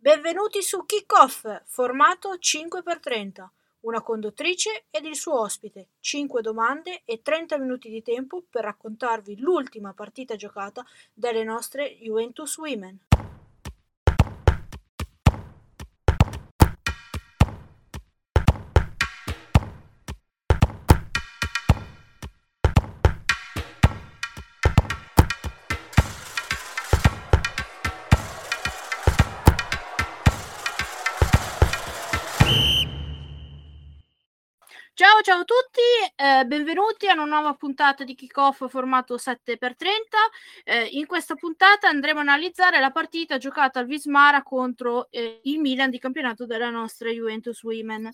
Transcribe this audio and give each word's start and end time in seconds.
Benvenuti 0.00 0.62
su 0.62 0.86
Kick-Off, 0.86 1.62
formato 1.66 2.36
5x30. 2.36 3.48
Una 3.80 4.00
conduttrice 4.00 4.84
ed 4.90 5.04
il 5.04 5.16
suo 5.16 5.40
ospite, 5.40 5.88
5 5.98 6.40
domande 6.40 7.02
e 7.04 7.20
30 7.20 7.58
minuti 7.58 7.90
di 7.90 8.00
tempo 8.00 8.44
per 8.48 8.62
raccontarvi 8.62 9.40
l'ultima 9.40 9.92
partita 9.94 10.36
giocata 10.36 10.86
dalle 11.12 11.42
nostre 11.42 11.96
Juventus 11.98 12.58
Women. 12.58 13.07
Ciao, 35.18 35.34
ciao 35.34 35.40
a 35.40 35.44
tutti, 35.44 35.80
eh, 36.14 36.44
benvenuti 36.44 37.08
a 37.08 37.14
una 37.14 37.24
nuova 37.24 37.52
puntata 37.54 38.04
di 38.04 38.14
Kickoff 38.14 38.68
formato 38.68 39.16
7x30. 39.16 39.84
Eh, 40.62 40.90
in 40.92 41.06
questa 41.06 41.34
puntata 41.34 41.88
andremo 41.88 42.20
a 42.20 42.22
analizzare 42.22 42.78
la 42.78 42.92
partita 42.92 43.36
giocata 43.36 43.80
al 43.80 43.86
Vismara 43.86 44.44
contro 44.44 45.10
eh, 45.10 45.40
il 45.42 45.58
Milan 45.58 45.90
di 45.90 45.98
campionato 45.98 46.46
della 46.46 46.70
nostra 46.70 47.10
Juventus 47.10 47.60
Women. 47.64 48.08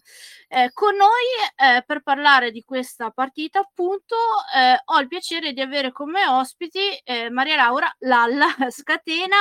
Eh, 0.48 0.70
con 0.72 0.96
noi 0.96 1.10
eh, 1.56 1.82
per 1.84 2.00
parlare 2.00 2.50
di 2.50 2.62
questa 2.62 3.10
partita, 3.10 3.58
appunto, 3.58 4.16
eh, 4.56 4.80
ho 4.82 4.98
il 4.98 5.06
piacere 5.06 5.52
di 5.52 5.60
avere 5.60 5.92
come 5.92 6.26
ospiti 6.26 6.80
Maria 7.30 7.56
Laura 7.56 7.94
Lalla 8.00 8.46
Scatena, 8.70 9.36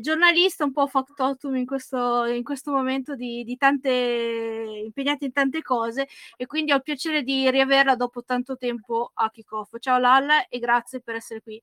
giornalista 0.00 0.64
un 0.64 0.72
po' 0.72 0.86
factotum 0.86 1.56
in 1.56 1.66
questo, 1.66 2.24
in 2.24 2.42
questo 2.42 2.70
momento 2.70 3.14
di, 3.14 3.44
di 3.44 3.56
tante 3.58 3.90
impegnati 3.90 5.26
in 5.26 5.32
tante 5.32 5.60
cose 5.60 6.08
e 6.36 6.46
quindi 6.46 6.72
ho 6.72 6.76
il 6.76 6.82
piacere 6.82 6.92
di 7.22 7.50
riaverla 7.50 7.96
dopo 7.96 8.24
tanto 8.24 8.56
tempo 8.56 9.10
a 9.14 9.30
Kickoff. 9.30 9.78
Ciao 9.78 9.98
Lalla 9.98 10.48
e 10.48 10.58
grazie 10.58 11.00
per 11.00 11.16
essere 11.16 11.40
qui. 11.40 11.62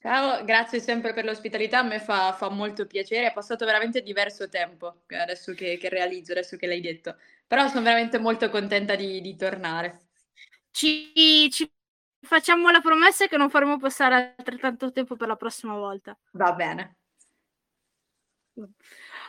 Ciao, 0.00 0.44
grazie 0.44 0.78
sempre 0.78 1.12
per 1.12 1.24
l'ospitalità, 1.24 1.80
a 1.80 1.82
me 1.82 1.98
fa, 1.98 2.32
fa 2.32 2.48
molto 2.48 2.86
piacere, 2.86 3.26
è 3.26 3.32
passato 3.32 3.64
veramente 3.64 4.00
diverso 4.00 4.48
tempo 4.48 5.02
adesso 5.08 5.54
che, 5.54 5.76
che, 5.76 5.88
realizzo, 5.88 6.30
adesso 6.30 6.56
che 6.56 6.68
l'hai 6.68 6.80
detto, 6.80 7.16
però 7.44 7.66
sono 7.66 7.82
veramente 7.82 8.18
molto 8.18 8.48
contenta 8.48 8.94
di, 8.94 9.20
di 9.20 9.34
tornare. 9.34 10.06
Ci, 10.70 11.50
ci, 11.50 11.68
facciamo 12.20 12.70
la 12.70 12.80
promessa 12.80 13.26
che 13.26 13.36
non 13.36 13.50
faremo 13.50 13.76
passare 13.76 14.34
altrettanto 14.36 14.92
tempo 14.92 15.16
per 15.16 15.26
la 15.26 15.36
prossima 15.36 15.74
volta. 15.74 16.16
Va 16.32 16.52
bene. 16.52 16.98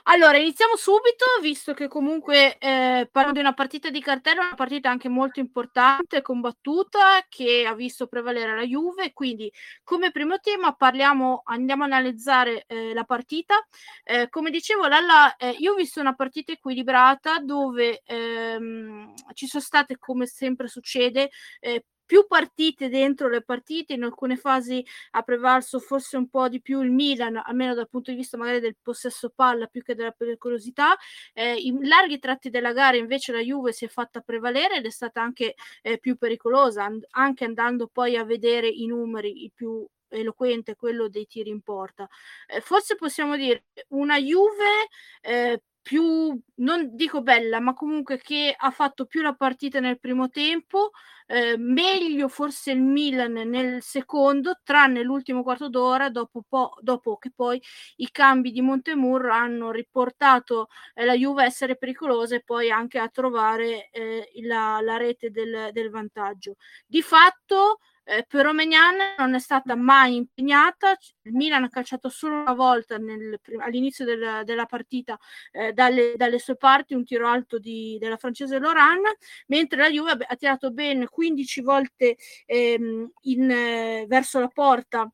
Allora, 0.03 0.38
iniziamo 0.38 0.75
subito, 0.75 1.25
visto 1.41 1.73
che 1.73 1.88
comunque 1.88 2.58
eh, 2.58 3.08
parliamo 3.11 3.33
di 3.33 3.39
una 3.39 3.53
partita 3.53 3.89
di 3.89 4.02
cartello, 4.02 4.41
una 4.41 4.55
partita 4.55 4.89
anche 4.89 5.09
molto 5.09 5.39
importante, 5.39 6.22
combattuta, 6.22 7.25
che 7.27 7.66
ha 7.67 7.75
visto 7.75 8.07
prevalere 8.07 8.55
la 8.55 8.63
Juve. 8.63 9.13
Quindi, 9.13 9.52
come 9.83 10.11
primo 10.11 10.39
tema, 10.39 10.73
parliamo, 10.73 11.41
andiamo 11.45 11.83
a 11.83 11.88
analizzare 11.88 12.63
eh, 12.67 12.94
la 12.94 13.03
partita. 13.03 13.55
Eh, 14.03 14.30
come 14.30 14.50
dicevo, 14.50 14.88
Lalla, 14.88 15.35
eh, 15.35 15.55
io 15.59 15.73
ho 15.73 15.75
visto 15.75 16.00
una 16.00 16.16
partita 16.16 16.53
equilibrata 16.53 17.39
dove 17.39 18.02
ehm, 18.05 19.13
ci 19.33 19.47
sono 19.47 19.61
state, 19.63 19.97
come 19.97 20.25
sempre 20.25 20.67
succede, 20.67 21.30
eh, 21.59 21.83
più 22.09 22.25
partite 22.25 22.89
dentro 22.89 23.29
le 23.29 23.43
partite, 23.43 23.93
in 23.93 24.02
alcune 24.02 24.35
fasi 24.35 24.83
ha 25.11 25.21
prevalso 25.21 25.77
forse 25.77 26.17
un 26.17 26.27
po' 26.27 26.49
di 26.49 26.59
più 26.59 26.81
il 26.81 26.89
Milan, 26.89 27.39
almeno 27.45 27.75
dal 27.75 27.88
punto 27.88 28.09
di 28.09 28.17
vista 28.17 28.35
magari 28.35 28.59
del 28.59 28.75
possesso 28.81 29.29
palla 29.29 29.67
più 29.67 29.83
che 29.83 29.93
della 29.93 30.09
pericolosità. 30.09 30.97
Eh, 31.35 31.53
in 31.53 31.88
larghi 31.88 32.17
tratti 32.17 32.49
della 32.49 32.73
gara 32.73 32.97
invece 32.97 33.31
la 33.31 33.41
Juve 33.41 33.73
si 33.73 33.85
è 33.85 33.88
fatta 33.89 34.21
prevalere 34.21 34.77
ed 34.77 34.88
è 34.88 34.89
stata 34.89 35.21
anche 35.21 35.53
eh, 35.83 35.99
più 35.99 36.17
pericolosa, 36.17 36.83
and- 36.83 37.05
anche 37.11 37.45
andando 37.45 37.85
poi 37.85 38.16
a 38.16 38.23
vedere 38.23 38.67
i 38.67 38.88
numeri, 38.88 39.44
i 39.44 39.51
più 39.53 39.85
eloquente 40.07 40.75
quello 40.75 41.09
dei 41.09 41.28
tiri 41.28 41.51
in 41.51 41.61
porta. 41.61 42.09
Eh, 42.47 42.59
forse 42.61 42.95
possiamo 42.95 43.35
dire 43.35 43.66
una 43.89 44.17
Juve 44.17 44.88
eh, 45.22 45.61
più, 45.89 46.39
non 46.57 46.95
dico 46.95 47.23
bella, 47.23 47.59
ma 47.59 47.73
comunque 47.73 48.19
che 48.19 48.53
ha 48.55 48.69
fatto 48.69 49.07
più 49.07 49.22
la 49.23 49.33
partita 49.33 49.79
nel 49.79 50.00
primo 50.00 50.29
tempo, 50.29 50.91
eh, 51.25 51.57
meglio 51.57 52.27
forse 52.27 52.73
il 52.73 52.81
Milan 52.83 53.31
nel 53.31 53.81
secondo, 53.81 54.59
tranne 54.63 55.01
l'ultimo 55.01 55.41
quarto 55.41 55.67
d'ora, 55.67 56.11
dopo, 56.11 56.44
po- 56.47 56.78
dopo 56.81 57.17
che 57.17 57.31
poi 57.35 57.59
i 57.95 58.11
cambi 58.11 58.51
di 58.51 58.61
Montemur 58.61 59.31
hanno 59.31 59.72
riportato 59.72 60.67
eh, 60.94 61.05
la 61.05 61.16
Juve 61.16 61.41
a 61.41 61.45
essere 61.45 61.75
pericolosa 61.75 62.35
e 62.35 62.44
poi 62.44 62.69
anche 62.69 62.99
a 62.99 63.09
trovare 63.09 63.89
eh, 63.89 64.29
la, 64.44 64.81
la, 64.81 64.97
rete 64.97 65.31
del, 65.31 65.69
del 65.72 65.89
vantaggio. 65.89 66.57
Di 66.85 67.01
fatto 67.01 67.79
eh, 68.09 68.25
per 68.28 68.46
Romagnan 68.46 68.97
non 69.18 69.36
è 69.36 69.40
stata 69.40 69.75
mai 69.75 70.16
impegnata, 70.16 70.97
il 71.24 71.34
Milan 71.34 71.64
ha 71.64 71.70
calciato 71.70 72.09
solo 72.09 72.42
una 72.42 72.53
volta 72.53 72.97
nel, 72.97 73.40
all'inizio 73.59 74.03
del, 74.06 74.42
della 74.46 74.66
partita 74.66 75.18
eh, 75.52 75.74
dalle, 75.74 76.14
dalle, 76.16 76.40
sue 76.40 76.56
parti 76.56 76.96
un 76.96 77.06
tiro 77.06 77.28
alto 77.28 77.59
di, 77.59 77.97
della 78.00 78.18
francese 78.18 78.58
Loran, 78.58 79.02
mentre 79.47 79.80
la 79.80 79.90
Juve 79.90 80.25
ha 80.28 80.36
tirato 80.36 80.72
ben 80.72 81.08
15 81.08 81.62
volte 81.62 82.18
ehm, 82.46 83.12
in, 83.22 83.52
eh, 83.52 84.06
verso 84.08 84.40
la 84.40 84.47
porta 84.47 85.12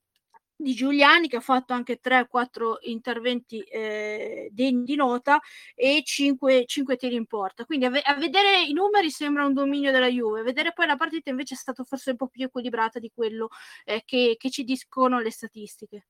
di 0.55 0.73
Giuliani 0.73 1.27
che 1.27 1.37
ha 1.37 1.41
fatto 1.41 1.73
anche 1.73 1.99
3-4 1.99 2.77
interventi 2.81 3.59
eh, 3.61 4.49
degni 4.51 4.83
di 4.83 4.95
nota 4.95 5.39
e 5.73 6.01
5, 6.03 6.65
5 6.65 6.95
tiri 6.95 7.15
in 7.15 7.25
porta. 7.25 7.65
Quindi 7.65 7.85
a, 7.85 7.89
ve- 7.89 8.01
a, 8.01 8.15
vedere 8.15 8.63
i 8.63 8.73
numeri 8.73 9.09
sembra 9.09 9.45
un 9.45 9.53
dominio 9.53 9.91
della 9.91 10.07
Juve, 10.07 10.39
a 10.39 10.43
vedere 10.43 10.73
poi 10.73 10.87
la 10.87 10.95
partita 10.95 11.29
invece 11.29 11.55
è 11.55 11.57
stata 11.57 11.83
forse 11.83 12.11
un 12.11 12.17
po' 12.17 12.27
più 12.27 12.45
equilibrata 12.45 12.99
di 12.99 13.11
quello 13.13 13.49
eh, 13.83 14.03
che, 14.05 14.35
che 14.37 14.49
ci 14.49 14.63
dicono 14.63 15.19
le 15.19 15.31
statistiche. 15.31 16.07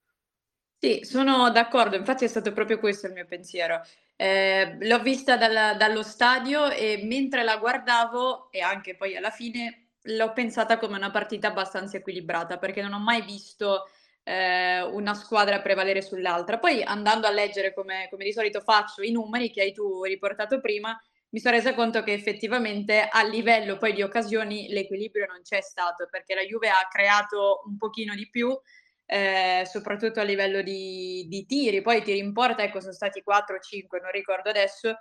Sì, 0.77 1.03
sono 1.03 1.49
d'accordo, 1.49 1.95
infatti 1.95 2.25
è 2.25 2.27
stato 2.27 2.51
proprio 2.51 2.79
questo 2.79 3.07
il 3.07 3.13
mio 3.13 3.25
pensiero. 3.25 3.81
Eh, 4.15 4.77
l'ho 4.81 4.99
vista 4.99 5.35
dal, 5.35 5.75
dallo 5.77 6.03
stadio 6.03 6.69
e 6.69 7.01
mentre 7.03 7.43
la 7.43 7.57
guardavo 7.57 8.51
e 8.51 8.61
anche 8.61 8.95
poi 8.95 9.15
alla 9.17 9.31
fine 9.31 9.87
l'ho 10.03 10.33
pensata 10.33 10.77
come 10.77 10.95
una 10.95 11.11
partita 11.11 11.47
abbastanza 11.47 11.97
equilibrata 11.97 12.57
perché 12.57 12.81
non 12.81 12.93
ho 12.93 12.99
mai 12.99 13.23
visto 13.23 13.89
eh, 14.25 14.81
una 14.81 15.13
squadra 15.13 15.61
prevalere 15.61 16.01
sull'altra. 16.01 16.57
Poi 16.57 16.81
andando 16.83 17.27
a 17.27 17.31
leggere 17.31 17.73
come, 17.73 18.07
come 18.09 18.25
di 18.25 18.33
solito 18.33 18.59
faccio 18.59 19.03
i 19.03 19.11
numeri 19.11 19.51
che 19.51 19.61
hai 19.61 19.71
tu 19.71 20.03
riportato 20.03 20.59
prima, 20.59 20.99
mi 21.29 21.39
sono 21.39 21.55
resa 21.55 21.75
conto 21.75 22.01
che 22.01 22.13
effettivamente 22.13 23.07
a 23.07 23.23
livello 23.23 23.77
poi 23.77 23.93
di 23.93 24.01
occasioni 24.01 24.69
l'equilibrio 24.69 25.25
non 25.27 25.41
c'è 25.43 25.61
stato 25.61 26.07
perché 26.09 26.33
la 26.33 26.41
Juve 26.41 26.69
ha 26.69 26.87
creato 26.89 27.61
un 27.65 27.77
pochino 27.77 28.15
di 28.15 28.29
più, 28.29 28.57
eh, 29.05 29.63
soprattutto 29.69 30.19
a 30.19 30.23
livello 30.23 30.61
di, 30.61 31.25
di, 31.27 31.45
tiri, 31.45 31.81
poi 31.81 32.01
tiri 32.01 32.19
in 32.19 32.33
porta 32.33 32.63
ecco, 32.63 32.79
sono 32.79 32.93
stati 32.93 33.21
4 33.21 33.57
o 33.57 33.59
5, 33.59 33.99
non 33.99 34.11
ricordo 34.11 34.49
adesso, 34.49 34.97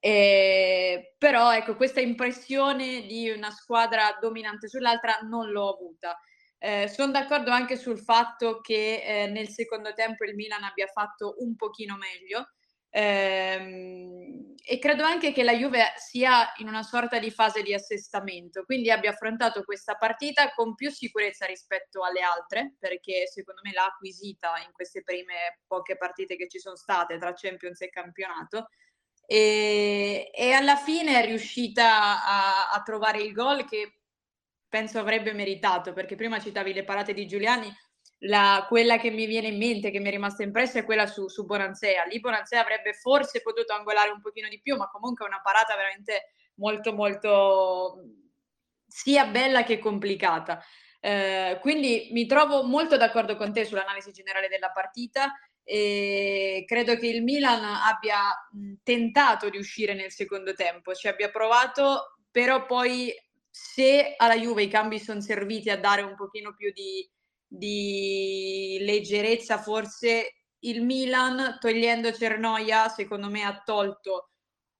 eh, 0.00 1.14
però 1.16 1.54
ecco, 1.54 1.76
questa 1.76 2.00
impressione 2.00 3.06
di 3.06 3.30
una 3.30 3.50
squadra 3.50 4.18
dominante 4.20 4.68
sull'altra 4.68 5.18
non 5.22 5.50
l'ho 5.50 5.72
avuta. 5.72 6.18
Eh, 6.58 6.88
sono 6.88 7.12
d'accordo 7.12 7.50
anche 7.50 7.76
sul 7.76 7.98
fatto 7.98 8.60
che 8.60 9.02
eh, 9.04 9.26
nel 9.26 9.48
secondo 9.48 9.92
tempo 9.92 10.24
il 10.24 10.34
Milan 10.34 10.62
abbia 10.64 10.86
fatto 10.86 11.36
un 11.38 11.54
pochino 11.54 11.96
meglio 11.96 12.48
ehm, 12.96 14.54
e 14.64 14.78
credo 14.78 15.04
anche 15.04 15.32
che 15.32 15.42
la 15.42 15.52
Juve 15.52 15.92
sia 15.96 16.52
in 16.56 16.68
una 16.68 16.82
sorta 16.82 17.18
di 17.18 17.30
fase 17.30 17.62
di 17.62 17.74
assestamento, 17.74 18.64
quindi 18.64 18.90
abbia 18.90 19.10
affrontato 19.10 19.62
questa 19.64 19.96
partita 19.96 20.50
con 20.54 20.74
più 20.74 20.90
sicurezza 20.90 21.44
rispetto 21.46 22.02
alle 22.02 22.20
altre, 22.20 22.74
perché 22.78 23.26
secondo 23.26 23.60
me 23.62 23.72
l'ha 23.72 23.84
acquisita 23.84 24.54
in 24.64 24.72
queste 24.72 25.02
prime 25.02 25.60
poche 25.66 25.96
partite 25.96 26.36
che 26.36 26.48
ci 26.48 26.58
sono 26.58 26.76
state 26.76 27.18
tra 27.18 27.34
Champions 27.34 27.80
e 27.82 27.90
campionato. 27.90 28.68
E, 29.28 30.30
e 30.32 30.52
alla 30.52 30.76
fine 30.76 31.20
è 31.22 31.26
riuscita 31.26 32.24
a, 32.24 32.70
a 32.70 32.82
trovare 32.82 33.20
il 33.20 33.32
gol 33.32 33.64
che 33.66 34.00
penso 34.68 34.98
avrebbe 34.98 35.32
meritato, 35.32 35.92
perché 35.92 36.14
prima 36.16 36.40
citavi 36.40 36.72
le 36.72 36.84
parate 36.84 37.12
di 37.12 37.26
Giuliani, 37.26 37.72
la, 38.20 38.64
quella 38.68 38.98
che 38.98 39.10
mi 39.10 39.26
viene 39.26 39.48
in 39.48 39.58
mente, 39.58 39.90
che 39.90 40.00
mi 40.00 40.08
è 40.08 40.10
rimasta 40.10 40.42
impressa, 40.42 40.78
è 40.78 40.84
quella 40.84 41.06
su, 41.06 41.28
su 41.28 41.44
Bonansea. 41.44 42.04
Lì 42.04 42.20
Bonansea 42.20 42.60
avrebbe 42.60 42.94
forse 42.94 43.42
potuto 43.42 43.72
angolare 43.72 44.10
un 44.10 44.20
pochino 44.20 44.48
di 44.48 44.60
più, 44.60 44.76
ma 44.76 44.88
comunque 44.88 45.24
è 45.24 45.28
una 45.28 45.40
parata 45.42 45.76
veramente 45.76 46.32
molto, 46.54 46.92
molto 46.92 48.02
sia 48.86 49.26
bella 49.26 49.64
che 49.64 49.78
complicata. 49.78 50.62
Eh, 51.00 51.58
quindi 51.60 52.08
mi 52.12 52.26
trovo 52.26 52.62
molto 52.62 52.96
d'accordo 52.96 53.36
con 53.36 53.52
te 53.52 53.64
sull'analisi 53.64 54.12
generale 54.12 54.48
della 54.48 54.70
partita 54.70 55.32
e 55.62 56.64
credo 56.66 56.96
che 56.96 57.08
il 57.08 57.22
Milan 57.22 57.62
abbia 57.62 58.30
tentato 58.82 59.50
di 59.50 59.58
uscire 59.58 59.94
nel 59.94 60.10
secondo 60.10 60.54
tempo, 60.54 60.94
ci 60.94 61.08
abbia 61.08 61.30
provato, 61.30 62.16
però 62.30 62.64
poi 62.66 63.12
se 63.58 64.14
alla 64.18 64.36
Juve 64.36 64.64
i 64.64 64.68
cambi 64.68 65.00
sono 65.00 65.22
serviti 65.22 65.70
a 65.70 65.78
dare 65.78 66.02
un 66.02 66.14
pochino 66.14 66.54
più 66.54 66.70
di, 66.72 67.08
di 67.46 68.76
leggerezza, 68.82 69.56
forse 69.56 70.42
il 70.60 70.82
Milan, 70.82 71.56
togliendo 71.58 72.12
Cernoia, 72.12 72.88
secondo 72.88 73.30
me 73.30 73.44
ha 73.44 73.62
tolto 73.64 74.28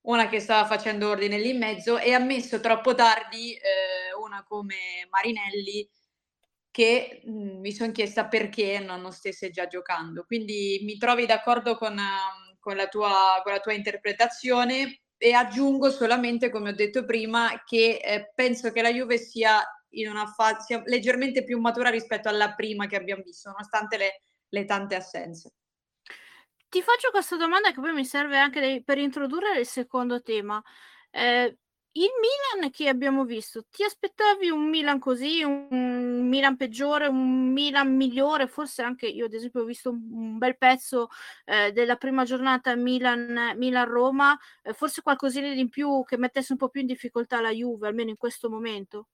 una 0.02 0.28
che 0.28 0.40
stava 0.40 0.67
facendo 0.69 1.08
ordine 1.08 1.38
lì 1.38 1.50
in 1.50 1.58
mezzo 1.58 1.99
e 1.99 2.12
ha 2.12 2.19
messo 2.19 2.61
troppo 2.61 2.94
tardi 2.94 3.55
eh, 3.55 4.14
una 4.23 4.44
come 4.46 5.08
Marinelli 5.08 5.88
che 6.70 7.23
mm, 7.26 7.61
mi 7.61 7.73
sono 7.73 7.93
chiesta 7.93 8.28
perché 8.28 8.78
non, 8.78 9.00
non, 9.00 9.12
stesse 9.12 9.49
già 9.49 9.67
giocando. 9.67 10.25
Quindi 10.26 10.81
mi 10.82 10.99
trovi 10.99 11.25
d'accordo 11.25 11.78
con, 11.78 11.99
con, 12.61 12.76
la 12.76 12.88
tua, 12.88 13.40
con 13.43 13.52
la 13.52 13.61
tua 13.61 13.73
interpretazione 13.73 15.00
e 15.18 15.32
aggiungo 15.32 15.90
solamente, 15.90 16.50
come 16.50 16.70
ho 16.70 16.74
detto 16.74 17.04
prima, 17.04 17.62
che 17.64 18.00
eh, 18.02 18.32
penso 18.34 18.70
che 18.72 18.82
la 18.82 18.92
Juve 18.92 19.18
sia 19.18 19.62
in 19.90 20.08
una 20.08 20.26
fase 20.26 20.82
leggermente 20.86 21.44
più 21.44 21.58
matura 21.58 21.90
rispetto 21.90 22.28
alla 22.28 22.54
prima 22.54 22.86
che 22.86 22.96
abbiamo 22.96 23.22
visto, 23.22 23.50
nonostante 23.50 23.96
le, 23.96 24.22
le 24.48 24.64
tante 24.64 24.94
assenze. 24.94 25.52
Ti 26.68 26.82
faccio 26.82 27.10
questa 27.10 27.36
domanda 27.36 27.70
che 27.70 27.80
poi 27.80 27.92
mi 27.92 28.04
serve 28.04 28.38
anche 28.38 28.60
dei, 28.60 28.84
per 28.84 28.98
introdurre 28.98 29.58
il 29.58 29.66
secondo 29.66 30.20
tema. 30.20 30.62
Eh, 31.10 31.58
il 31.98 32.10
Milan 32.20 32.70
che 32.70 32.88
abbiamo 32.88 33.25
visto, 33.25 33.64
ti 33.70 33.82
aspettavi 33.82 34.50
un 34.50 34.69
Milan 34.69 34.98
così, 34.98 35.43
un 35.43 36.28
Milan 36.28 36.56
peggiore, 36.56 37.06
un 37.06 37.52
Milan 37.52 37.94
migliore? 37.96 38.48
Forse 38.48 38.82
anche 38.82 39.06
io, 39.06 39.26
ad 39.26 39.32
esempio, 39.32 39.62
ho 39.62 39.64
visto 39.64 39.90
un, 39.90 40.37
bel 40.37 40.58
pezzo 40.58 41.08
eh, 41.46 41.72
della 41.72 41.96
prima 41.96 42.25
giornata 42.25 42.75
Milan, 42.76 43.54
Milan-Roma, 43.56 44.38
eh, 44.62 44.75
forse 44.75 45.00
qualcosina 45.00 45.52
di 45.54 45.69
più 45.69 46.02
che 46.04 46.19
mettesse 46.19 46.52
un 46.52 46.58
po' 46.58 46.69
più 46.69 46.82
in 46.82 46.87
difficoltà 46.87 47.40
la 47.40 47.50
Juve, 47.50 47.88
almeno 47.88 48.10
in 48.10 48.16
questo 48.16 48.50
momento. 48.50 49.06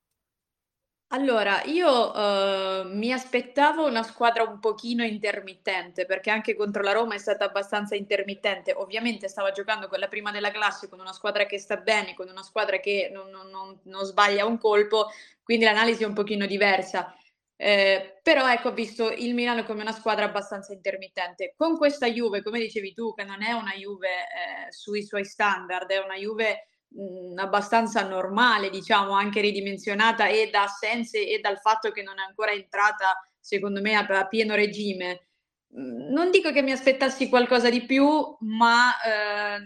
Allora, 1.15 1.63
io, 1.65 2.11
uhm, 2.11 2.97
mi 2.97 3.13
aspettavo 3.13 3.85
una 3.87 4.03
squadra 4.03 4.45
un 4.45 4.59
pochino 4.61 5.05
intermittente, 5.05 6.07
perché 6.07 6.31
anche 6.31 6.55
contro 6.57 6.83
la 6.83 6.93
Roma 6.93 7.15
è 7.15 7.19
stata 7.19 7.45
abbastanza 7.45 7.95
intermittente. 7.95 8.73
Ovviamente 8.73 9.29
stava 9.29 9.51
giocando 9.51 9.89
con 9.89 9.99
la 9.99 10.09
prima 10.09 10.31
della 10.31 10.51
classe, 10.51 10.89
con 10.89 11.01
una 11.01 11.13
squadra 11.13 11.45
che 11.45 11.59
sta 11.59 11.77
bene, 11.77 12.15
con 12.15 12.31
una 12.31 12.43
squadra 12.43 12.79
che 12.81 13.11
non 13.13 13.29
non 13.29 13.49
non 13.51 13.79
non 13.85 14.05
sbaglia 14.07 14.47
un 14.47 14.57
colpo, 14.57 15.11
quindi 15.43 15.67
l'analisi 15.67 16.03
è 16.03 16.07
un 16.07 16.15
pochino 16.15 16.47
diversa. 16.47 17.15
Ehm, 17.57 18.21
però 18.23 18.51
ecco, 18.51 18.69
ho 18.69 18.73
visto 18.73 19.11
il 19.11 19.35
Milan 19.35 19.65
come 19.67 19.83
una 19.83 19.93
squadra 19.93 20.25
abbastanza 20.25 20.73
intermittente. 20.73 21.53
Con 21.57 21.77
questa 21.77 22.07
Juve, 22.09 22.43
come 22.43 22.59
dicevi 22.59 22.95
tu, 22.95 23.13
che 23.15 23.25
non 23.25 23.43
è 23.43 23.53
una 23.53 23.73
Juve, 23.75 24.09
ehm, 24.09 24.69
sui 24.71 25.03
suoi 25.03 25.25
standard, 25.27 25.91
è 25.91 25.99
una 25.99 26.15
Juve 26.17 26.69
mh, 26.95 27.39
abbastanza 27.39 28.07
normale, 28.07 28.71
diciamo, 28.71 29.13
anche 29.13 29.41
ridimensionata 29.41 30.27
e 30.29 30.51
da 30.51 30.65
assenze 30.65 31.27
e 31.27 31.39
dal 31.41 31.59
fatto 31.59 31.91
che 31.91 32.03
non 32.03 32.19
è 32.19 32.23
ancora 32.23 32.53
entrata, 32.53 33.21
secondo 33.41 33.81
me, 33.81 33.95
a, 33.95 34.07
a 34.07 34.27
pieno 34.27 34.55
regime. 34.55 35.27
non 35.75 36.31
dico 36.31 36.53
che 36.53 36.63
mi 36.63 36.73
aspettassi 36.73 37.29
qualcosa 37.29 37.71
di 37.71 37.85
più, 37.87 38.37
ma 38.41 38.93
eh, 39.03 39.59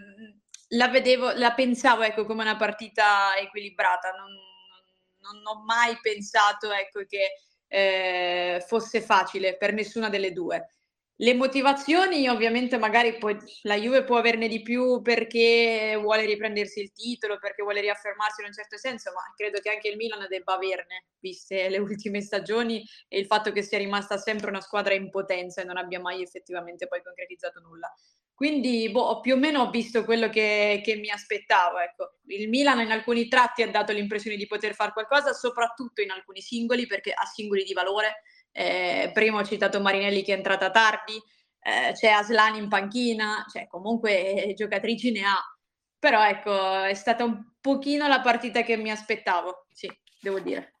la 0.69 0.87
vedevo, 0.89 1.31
la 1.33 1.53
pensavo 1.53 2.03
ecco, 2.03 2.25
come 2.25 2.43
una 2.43 2.55
partita 2.57 3.35
equilibrata. 3.37 4.11
Non, 4.11 4.31
non, 4.31 5.33
non 5.33 5.45
ho 5.45 5.63
mai 5.63 5.97
pensato 6.01 6.71
ecco, 6.71 7.03
che 7.05 7.31
eh, 7.67 8.63
fosse 8.65 9.01
facile 9.01 9.57
per 9.57 9.73
nessuna 9.73 10.09
delle 10.09 10.31
due. 10.31 10.76
Le 11.19 11.33
motivazioni 11.33 12.29
ovviamente 12.29 12.77
magari 12.77 13.17
poi 13.17 13.35
la 13.63 13.75
Juve 13.75 14.03
può 14.03 14.17
averne 14.17 14.47
di 14.47 14.61
più 14.61 15.01
perché 15.01 15.97
vuole 15.99 16.25
riprendersi 16.25 16.79
il 16.79 16.91
titolo, 16.91 17.39
perché 17.39 17.63
vuole 17.63 17.81
riaffermarsi 17.81 18.41
in 18.41 18.47
un 18.47 18.53
certo 18.53 18.77
senso, 18.77 19.11
ma 19.13 19.21
credo 19.35 19.59
che 19.59 19.71
anche 19.71 19.87
il 19.87 19.95
Milan 19.95 20.27
debba 20.29 20.53
averne, 20.53 21.05
viste 21.19 21.69
le 21.69 21.79
ultime 21.79 22.21
stagioni 22.21 22.87
e 23.07 23.17
il 23.17 23.25
fatto 23.25 23.51
che 23.51 23.63
sia 23.63 23.79
rimasta 23.79 24.17
sempre 24.17 24.49
una 24.49 24.61
squadra 24.61 24.93
in 24.93 25.09
potenza 25.09 25.61
e 25.61 25.65
non 25.65 25.77
abbia 25.77 25.99
mai 25.99 26.21
effettivamente 26.21 26.87
poi 26.87 27.01
concretizzato 27.01 27.61
nulla. 27.61 27.91
Quindi 28.35 28.87
boh, 28.91 29.19
più 29.19 29.33
o 29.33 29.37
meno 29.37 29.63
ho 29.63 29.71
visto 29.71 30.03
quello 30.03 30.29
che, 30.29 30.81
che 30.85 30.97
mi 30.97 31.09
aspettavo. 31.09 31.79
Ecco. 31.79 32.19
Il 32.27 32.47
Milan 32.47 32.81
in 32.81 32.91
alcuni 32.91 33.27
tratti 33.27 33.63
ha 33.63 33.71
dato 33.71 33.91
l'impressione 33.91 34.37
di 34.37 34.45
poter 34.45 34.75
fare 34.75 34.91
qualcosa, 34.91 35.33
soprattutto 35.33 36.01
in 36.03 36.11
alcuni 36.11 36.41
singoli, 36.41 36.85
perché 36.85 37.11
ha 37.11 37.25
singoli 37.25 37.63
di 37.63 37.73
valore 37.73 38.21
eh, 38.57 39.11
prima 39.13 39.39
ho 39.39 39.45
citato 39.45 39.79
Marinelli 39.79 40.23
che 40.23 40.33
è 40.33 40.37
entrata 40.37 40.71
tardi, 40.71 41.21
eh, 41.59 41.91
c'è 41.93 42.07
Aslan 42.09 42.55
in 42.55 42.67
panchina, 42.67 43.45
cioè 43.51 43.67
comunque 43.67 44.45
eh, 44.45 44.53
giocatrici 44.55 45.11
ne 45.11 45.21
ha. 45.25 45.57
Però 45.99 46.25
ecco, 46.25 46.81
è 46.81 46.93
stata 46.95 47.23
un 47.23 47.53
pochino 47.61 48.07
la 48.07 48.21
partita 48.21 48.63
che 48.63 48.75
mi 48.75 48.89
aspettavo, 48.89 49.67
sì, 49.71 49.87
devo 50.19 50.39
dire. 50.39 50.73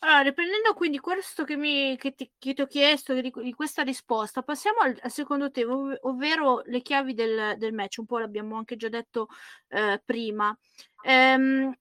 Allora, 0.00 0.22
riprendendo 0.22 0.74
quindi 0.74 0.98
questo 0.98 1.44
che, 1.44 1.56
mi, 1.56 1.96
che, 1.96 2.14
ti, 2.14 2.30
che 2.36 2.52
ti 2.52 2.60
ho 2.60 2.66
chiesto, 2.66 3.14
di, 3.14 3.32
di, 3.32 3.52
questa 3.54 3.82
risposta, 3.82 4.42
passiamo 4.42 4.80
al, 4.80 4.98
al 5.00 5.10
secondo 5.10 5.50
tema, 5.50 5.72
ov- 5.72 5.98
ovvero 6.02 6.62
le 6.66 6.82
chiavi 6.82 7.14
del, 7.14 7.54
del, 7.58 7.72
match, 7.72 7.98
un 7.98 8.06
po' 8.06 8.18
l'abbiamo 8.18 8.56
anche 8.56 8.76
già 8.76 8.88
detto 8.88 9.28
eh, 9.68 10.02
prima. 10.04 10.56
Ehm, 11.04 11.72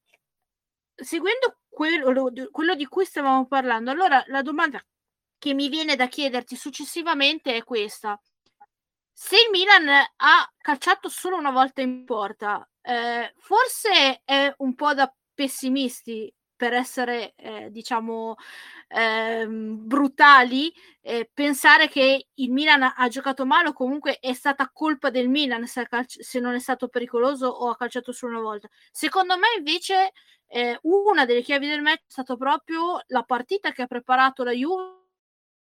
seguendo 0.96 1.60
quello, 1.70 2.32
quello 2.52 2.76
di 2.76 2.86
cui 2.86 3.06
stavamo 3.06 3.48
parlando, 3.48 3.92
allora 3.92 4.24
la 4.28 4.42
domanda 4.42 4.84
che 5.44 5.54
mi 5.54 5.68
viene 5.68 5.98
da 5.98 6.08
chiederti 6.08 6.56
successivamente 6.56 7.54
è 7.54 7.66
questa. 7.66 8.18
Se 9.12 9.36
il 9.36 9.50
Milan 9.52 9.90
ha 9.90 10.54
calciato 10.58 11.10
solo 11.10 11.36
una 11.36 11.52
volta 11.52 11.82
in 11.82 12.06
porta, 12.06 12.66
eh, 12.82 13.34
forse 13.40 14.22
è 14.24 14.54
un 14.60 14.74
po' 14.74 14.94
da 14.94 15.14
pessimisti 15.34 16.34
per 16.56 16.72
essere, 16.72 17.34
eh, 17.36 17.70
diciamo, 17.72 18.36
eh, 18.88 19.46
brutali, 19.50 20.74
pensare 21.34 21.90
che 21.90 22.28
il 22.36 22.52
Milan 22.52 22.94
ha 22.96 23.08
giocato 23.10 23.46
male 23.46 23.68
o 23.68 23.74
comunque 23.74 24.20
è 24.20 24.32
stata 24.32 24.70
colpa 24.72 25.10
del 25.10 25.28
Milan 25.28 25.68
se, 25.68 25.86
calci- 25.90 26.24
se 26.24 26.40
non 26.40 26.54
è 26.54 26.60
stato 26.60 26.88
pericoloso 26.88 27.48
o 27.48 27.70
ha 27.70 27.76
calciato 27.76 28.14
solo 28.14 28.38
una 28.38 28.42
volta. 28.42 28.70
Secondo 28.92 29.38
me 29.38 29.48
invece 29.58 30.14
eh, 30.48 30.80
una 30.84 31.26
delle 31.26 31.42
chiavi 31.42 31.68
del 31.68 31.82
match 31.82 32.00
è 32.00 32.04
stata 32.08 32.38
proprio 32.38 33.02
la 33.08 33.24
partita 33.24 33.74
che 33.74 33.82
ha 33.82 33.88
preparato 33.88 34.46
la 34.46 34.52
Juve 34.52 35.03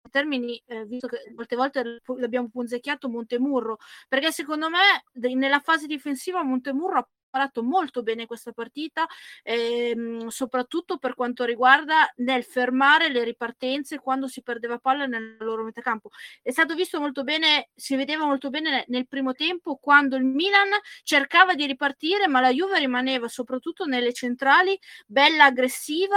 termini, 0.09 0.63
eh, 0.67 0.85
visto 0.85 1.09
che 1.09 1.33
molte 1.35 1.57
volte 1.57 2.01
l'abbiamo 2.19 2.49
punzecchiato 2.49 3.09
Montemurro, 3.09 3.79
perché 4.09 4.33
secondo 4.33 4.69
me 4.69 5.05
nella 5.35 5.61
fase 5.61 5.87
difensiva 5.87 6.43
Montemurro 6.43 6.99
ha 6.99 7.09
preparato 7.37 7.63
molto 7.63 8.03
bene 8.03 8.27
questa 8.27 8.53
partita, 8.53 9.07
ehm, 9.43 10.29
soprattutto 10.29 10.97
per 10.97 11.15
quanto 11.15 11.45
riguarda 11.45 12.11
nel 12.17 12.45
fermare 12.45 13.09
le 13.11 13.25
ripartenze 13.25 13.99
quando 13.99 14.27
si 14.27 14.43
perdeva 14.43 14.79
palla 14.79 15.07
nel 15.07 15.37
loro 15.41 15.63
metacampo. 15.65 16.11
È 16.43 16.51
stato 16.51 16.75
visto 16.75 16.99
molto 17.01 17.23
bene, 17.25 17.69
si 17.75 17.97
vedeva 17.97 18.25
molto 18.25 18.49
bene 18.49 18.85
nel 18.89 19.07
primo 19.07 19.35
tempo 19.35 19.77
quando 19.77 20.17
il 20.17 20.25
Milan 20.25 20.71
cercava 21.03 21.55
di 21.55 21.67
ripartire, 21.67 22.27
ma 22.27 22.41
la 22.41 22.51
Juve 22.51 22.79
rimaneva 22.79 23.29
soprattutto 23.29 23.85
nelle 23.85 24.13
centrali 24.13 24.79
bella 25.07 25.45
aggressiva 25.45 26.17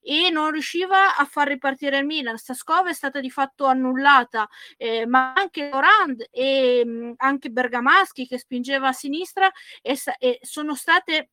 e 0.00 0.30
non 0.30 0.50
riusciva 0.50 1.16
a 1.16 1.24
far 1.24 1.48
ripartire 1.48 1.98
il 1.98 2.06
Milan. 2.06 2.38
Staskova 2.38 2.90
è 2.90 2.94
stata 2.94 3.20
di 3.20 3.30
fatto 3.30 3.66
annullata, 3.66 4.48
eh, 4.76 5.06
ma 5.06 5.32
anche 5.34 5.70
Orand 5.72 6.26
e 6.30 6.84
mh, 6.84 6.90
mm, 6.90 7.12
anche 7.16 7.50
Bergamaschi 7.50 8.26
che 8.26 8.38
spingeva 8.38 8.88
a 8.88 8.92
sinistra 8.92 9.50
e, 9.80 9.98
e 10.18 10.38
sono 10.42 10.74
state 10.74 11.30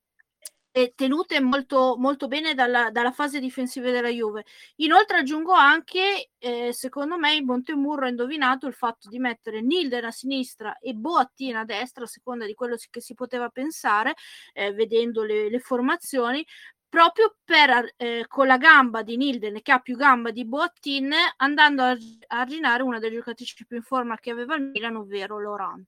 eh, 0.72 0.94
tenute 0.96 1.39
molto, 1.41 1.96
molto 1.98 2.27
bene 2.27 2.53
dalla, 2.53 2.91
dalla, 2.91 3.12
fase 3.12 3.39
difensiva 3.39 3.89
della 3.91 4.10
Juve. 4.10 4.46
Inoltre 4.77 5.18
aggiungo 5.18 5.51
anche, 5.51 6.29
eh, 6.38 6.72
secondo 6.74 7.18
me, 7.18 7.36
il 7.36 7.44
Montemurro 7.44 8.06
ha 8.06 8.10
indovinato 8.10 8.68
il 8.68 8.74
fatto 8.74 9.10
di 9.10 9.20
mettere 9.20 9.62
Nilden 9.62 10.06
a 10.06 10.12
sinistra 10.12 10.77
e 10.79 10.94
Boattina 10.94 11.62
a 11.62 11.65
destra, 11.65 12.03
a 12.03 12.08
seconda 12.08 12.46
di 12.46 12.53
quello 12.53 12.77
che 12.89 13.01
si 13.01 13.13
poteva 13.13 13.50
pensare, 13.50 14.13
eh, 14.53 14.72
vedendo 14.74 15.24
le, 15.24 15.50
le 15.50 15.60
formazioni, 15.60 16.46
proprio 16.89 17.38
per 17.46 17.93
eh, 17.98 18.25
con 18.27 18.48
la 18.48 18.58
gamba 18.58 19.03
di 19.03 19.15
Nilden 19.15 19.62
che 19.62 19.72
ha 19.72 19.79
più 19.79 19.96
gamba 19.96 20.31
di 20.31 20.46
Boattin 20.46 21.12
andando 21.38 21.84
a 21.84 21.98
arginare 22.27 22.84
una 22.84 23.00
delle 23.00 23.15
giocatrici 23.15 23.65
più 23.65 23.77
in 23.77 23.84
forma 23.84 24.17
che 24.17 24.31
aveva 24.31 24.55
il 24.55 24.63
Milan 24.63 24.96
ovvero 24.96 25.39
Laurent 25.39 25.86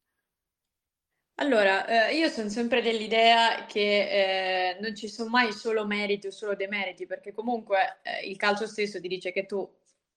allora, 1.42 1.88
eh, 2.10 2.16
io 2.16 2.30
sono 2.30 2.50
sempre 2.50 2.84
dell'idea 2.84 3.66
che 3.66 4.76
eh, 4.76 4.78
non 4.80 4.96
ci 4.96 5.08
sono 5.08 5.30
mai 5.30 5.52
solo 5.52 5.88
meriti 5.88 6.28
o 6.28 6.32
solo 6.32 6.54
demeriti, 6.56 7.08
perché 7.08 7.32
comunque 7.32 8.00
eh, 8.04 8.28
il 8.30 8.38
calcio 8.38 8.68
stesso 8.68 9.02
ti 9.02 9.08
dice 9.08 9.32
che 9.32 9.48
tu 9.48 9.68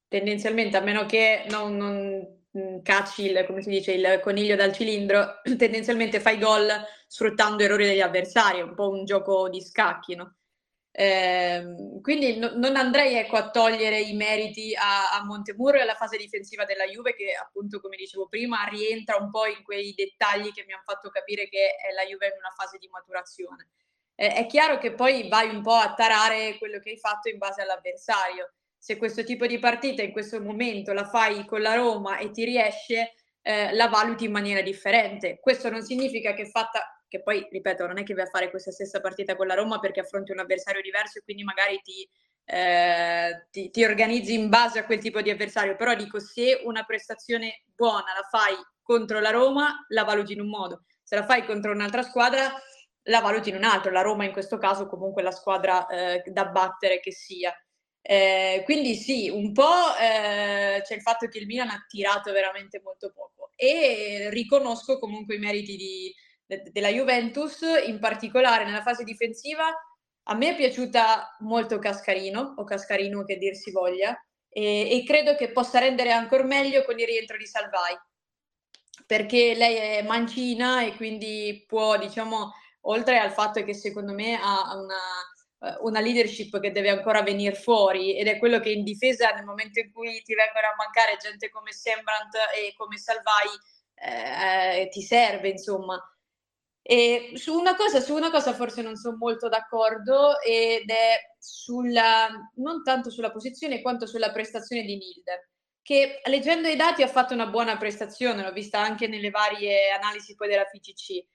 tendenzialmente, 0.06 0.76
a 0.76 0.80
meno 0.80 1.06
che 1.06 1.46
non, 1.48 1.76
non 1.78 2.42
mm, 2.56 2.80
cacci 2.82 3.30
il, 3.30 3.44
come 3.46 3.62
si 3.62 3.70
dice, 3.70 3.92
il 3.92 4.20
coniglio 4.22 4.54
dal 4.54 4.74
cilindro, 4.74 5.40
tendenzialmente 5.56 6.20
fai 6.20 6.38
gol 6.38 6.68
sfruttando 7.06 7.62
errori 7.62 7.86
degli 7.86 8.00
avversari, 8.02 8.58
è 8.58 8.62
un 8.62 8.74
po' 8.74 8.90
un 8.90 9.06
gioco 9.06 9.48
di 9.48 9.62
scacchi, 9.62 10.14
no? 10.16 10.36
Eh, 10.96 11.74
quindi 12.02 12.38
no, 12.38 12.52
non 12.54 12.76
andrei 12.76 13.16
ecco, 13.16 13.34
a 13.34 13.50
togliere 13.50 14.00
i 14.00 14.14
meriti 14.14 14.72
a, 14.76 15.10
a 15.10 15.24
Montemurro 15.24 15.78
e 15.78 15.80
alla 15.80 15.96
fase 15.96 16.16
difensiva 16.16 16.64
della 16.64 16.84
Juve 16.84 17.16
che 17.16 17.34
appunto 17.34 17.80
come 17.80 17.96
dicevo 17.96 18.28
prima 18.28 18.64
rientra 18.70 19.16
un 19.16 19.28
po' 19.28 19.46
in 19.46 19.64
quei 19.64 19.92
dettagli 19.92 20.52
che 20.52 20.62
mi 20.64 20.72
hanno 20.72 20.84
fatto 20.84 21.10
capire 21.10 21.48
che 21.48 21.74
è 21.74 21.92
la 21.92 22.08
Juve 22.08 22.26
in 22.26 22.38
una 22.38 22.54
fase 22.56 22.78
di 22.78 22.88
maturazione. 22.88 23.70
Eh, 24.14 24.34
è 24.34 24.46
chiaro 24.46 24.78
che 24.78 24.92
poi 24.92 25.26
vai 25.26 25.48
un 25.48 25.62
po' 25.62 25.74
a 25.74 25.94
tarare 25.94 26.58
quello 26.58 26.78
che 26.78 26.90
hai 26.90 26.98
fatto 26.98 27.28
in 27.28 27.38
base 27.38 27.62
all'avversario. 27.62 28.52
Se 28.78 28.96
questo 28.96 29.24
tipo 29.24 29.46
di 29.48 29.58
partita 29.58 30.02
in 30.02 30.12
questo 30.12 30.40
momento 30.40 30.92
la 30.92 31.08
fai 31.08 31.44
con 31.44 31.60
la 31.60 31.74
Roma 31.74 32.18
e 32.18 32.30
ti 32.30 32.44
riesce, 32.44 33.14
eh, 33.42 33.72
la 33.74 33.88
valuti 33.88 34.26
in 34.26 34.30
maniera 34.30 34.62
differente. 34.62 35.40
Questo 35.40 35.70
non 35.70 35.82
significa 35.82 36.34
che 36.34 36.48
fatta, 36.48 37.03
che 37.14 37.22
poi, 37.22 37.46
ripeto, 37.48 37.86
non 37.86 37.98
è 37.98 38.02
che 38.02 38.12
vai 38.12 38.24
a 38.24 38.28
fare 38.28 38.50
questa 38.50 38.72
stessa 38.72 39.00
partita 39.00 39.36
con 39.36 39.46
la 39.46 39.54
Roma 39.54 39.78
perché 39.78 40.00
affronti 40.00 40.32
un 40.32 40.40
avversario 40.40 40.82
diverso 40.82 41.18
e 41.18 41.22
quindi 41.22 41.44
magari 41.44 41.80
ti, 41.80 42.08
eh, 42.44 43.46
ti, 43.52 43.70
ti 43.70 43.84
organizzi 43.84 44.34
in 44.34 44.48
base 44.48 44.80
a 44.80 44.84
quel 44.84 44.98
tipo 44.98 45.20
di 45.20 45.30
avversario, 45.30 45.76
però 45.76 45.94
dico 45.94 46.18
se 46.18 46.60
una 46.64 46.82
prestazione 46.82 47.62
buona 47.72 48.12
la 48.16 48.26
fai 48.28 48.56
contro 48.82 49.20
la 49.20 49.30
Roma, 49.30 49.86
la 49.90 50.02
valuti 50.02 50.32
in 50.32 50.40
un 50.40 50.48
modo, 50.48 50.86
se 51.04 51.14
la 51.14 51.24
fai 51.24 51.44
contro 51.44 51.70
un'altra 51.70 52.02
squadra, 52.02 52.52
la 53.04 53.20
valuti 53.20 53.50
in 53.50 53.56
un 53.56 53.64
altro. 53.64 53.92
La 53.92 54.02
Roma 54.02 54.24
in 54.24 54.32
questo 54.32 54.58
caso 54.58 54.88
comunque 54.88 55.22
la 55.22 55.30
squadra 55.30 55.86
eh, 55.86 56.22
da 56.26 56.46
battere 56.46 56.98
che 56.98 57.12
sia. 57.12 57.54
Eh, 58.02 58.62
quindi 58.64 58.96
sì, 58.96 59.28
un 59.28 59.52
po' 59.52 59.94
eh, 60.00 60.82
c'è 60.82 60.94
il 60.94 61.00
fatto 61.00 61.28
che 61.28 61.38
il 61.38 61.46
Milan 61.46 61.70
ha 61.70 61.84
tirato 61.88 62.32
veramente 62.32 62.80
molto 62.82 63.12
poco 63.14 63.50
e 63.56 64.28
riconosco 64.30 64.98
comunque 64.98 65.36
i 65.36 65.38
meriti 65.38 65.76
di, 65.76 66.14
de, 66.46 66.62
della 66.72 66.88
Juventus, 66.88 67.60
in 67.86 67.98
particolare 67.98 68.64
nella 68.64 68.82
fase 68.82 69.04
difensiva. 69.04 69.64
A 70.26 70.34
me 70.34 70.50
è 70.50 70.56
piaciuta 70.56 71.36
molto 71.40 71.78
Cascarino, 71.78 72.54
o 72.56 72.64
Cascarino 72.64 73.24
che 73.24 73.36
dir 73.36 73.54
si 73.54 73.70
voglia, 73.70 74.16
e, 74.48 74.90
e 74.90 75.04
credo 75.04 75.34
che 75.34 75.50
possa 75.52 75.78
rendere 75.78 76.12
ancora 76.12 76.44
meglio 76.44 76.84
con 76.84 76.98
il 76.98 77.06
rientro 77.06 77.36
di 77.36 77.46
Salvai, 77.46 77.96
perché 79.06 79.54
lei 79.54 79.76
è 79.98 80.02
mancina 80.02 80.82
e 80.82 80.94
quindi 80.96 81.64
può, 81.66 81.98
diciamo, 81.98 82.52
oltre 82.82 83.18
al 83.18 83.32
fatto 83.32 83.62
che 83.64 83.74
secondo 83.74 84.12
me 84.12 84.38
ha 84.40 84.76
una 84.76 84.98
eh, 85.64 85.76
una 85.80 86.00
leadership 86.00 86.60
che 86.60 86.72
deve 86.72 86.90
ancora 86.90 87.22
venire 87.22 87.54
fuori 87.54 88.18
ed 88.18 88.26
è 88.26 88.38
quello 88.38 88.60
che 88.60 88.70
in 88.70 88.84
difesa 88.84 89.30
nel 89.30 89.44
momento 89.44 89.80
in 89.80 89.90
cui 89.92 90.20
ti 90.22 90.34
vengono 90.34 90.66
a 90.66 90.74
mancare 90.76 91.16
gente 91.16 91.48
come 91.48 91.72
Sembrant 91.72 92.34
e 92.54 92.74
come 92.76 92.98
Salvai 92.98 93.48
eh, 93.94 94.82
eh, 94.82 94.88
ti 94.88 95.00
serve 95.00 95.48
insomma 95.48 95.98
e 96.86 97.32
su 97.34 97.54
una 97.58 97.74
cosa, 97.76 98.00
su 98.00 98.14
una 98.14 98.30
cosa 98.30 98.52
forse 98.52 98.82
non 98.82 98.96
sono 98.96 99.16
molto 99.16 99.48
d'accordo 99.48 100.38
ed 100.40 100.90
è 100.90 101.16
sulla, 101.38 102.28
non 102.56 102.82
tanto 102.82 103.08
sulla 103.08 103.30
posizione 103.30 103.80
quanto 103.80 104.06
sulla 104.06 104.30
prestazione 104.30 104.82
di 104.82 104.96
Nilde 104.96 105.48
che 105.80 106.20
leggendo 106.24 106.68
i 106.68 106.76
dati 106.76 107.02
ha 107.02 107.08
fatto 107.08 107.34
una 107.34 107.46
buona 107.46 107.76
prestazione, 107.76 108.42
l'ho 108.42 108.52
vista 108.52 108.80
anche 108.80 109.06
nelle 109.06 109.30
varie 109.30 109.90
analisi 109.90 110.34
poi 110.34 110.48
della 110.48 110.64
FICC 110.64 111.26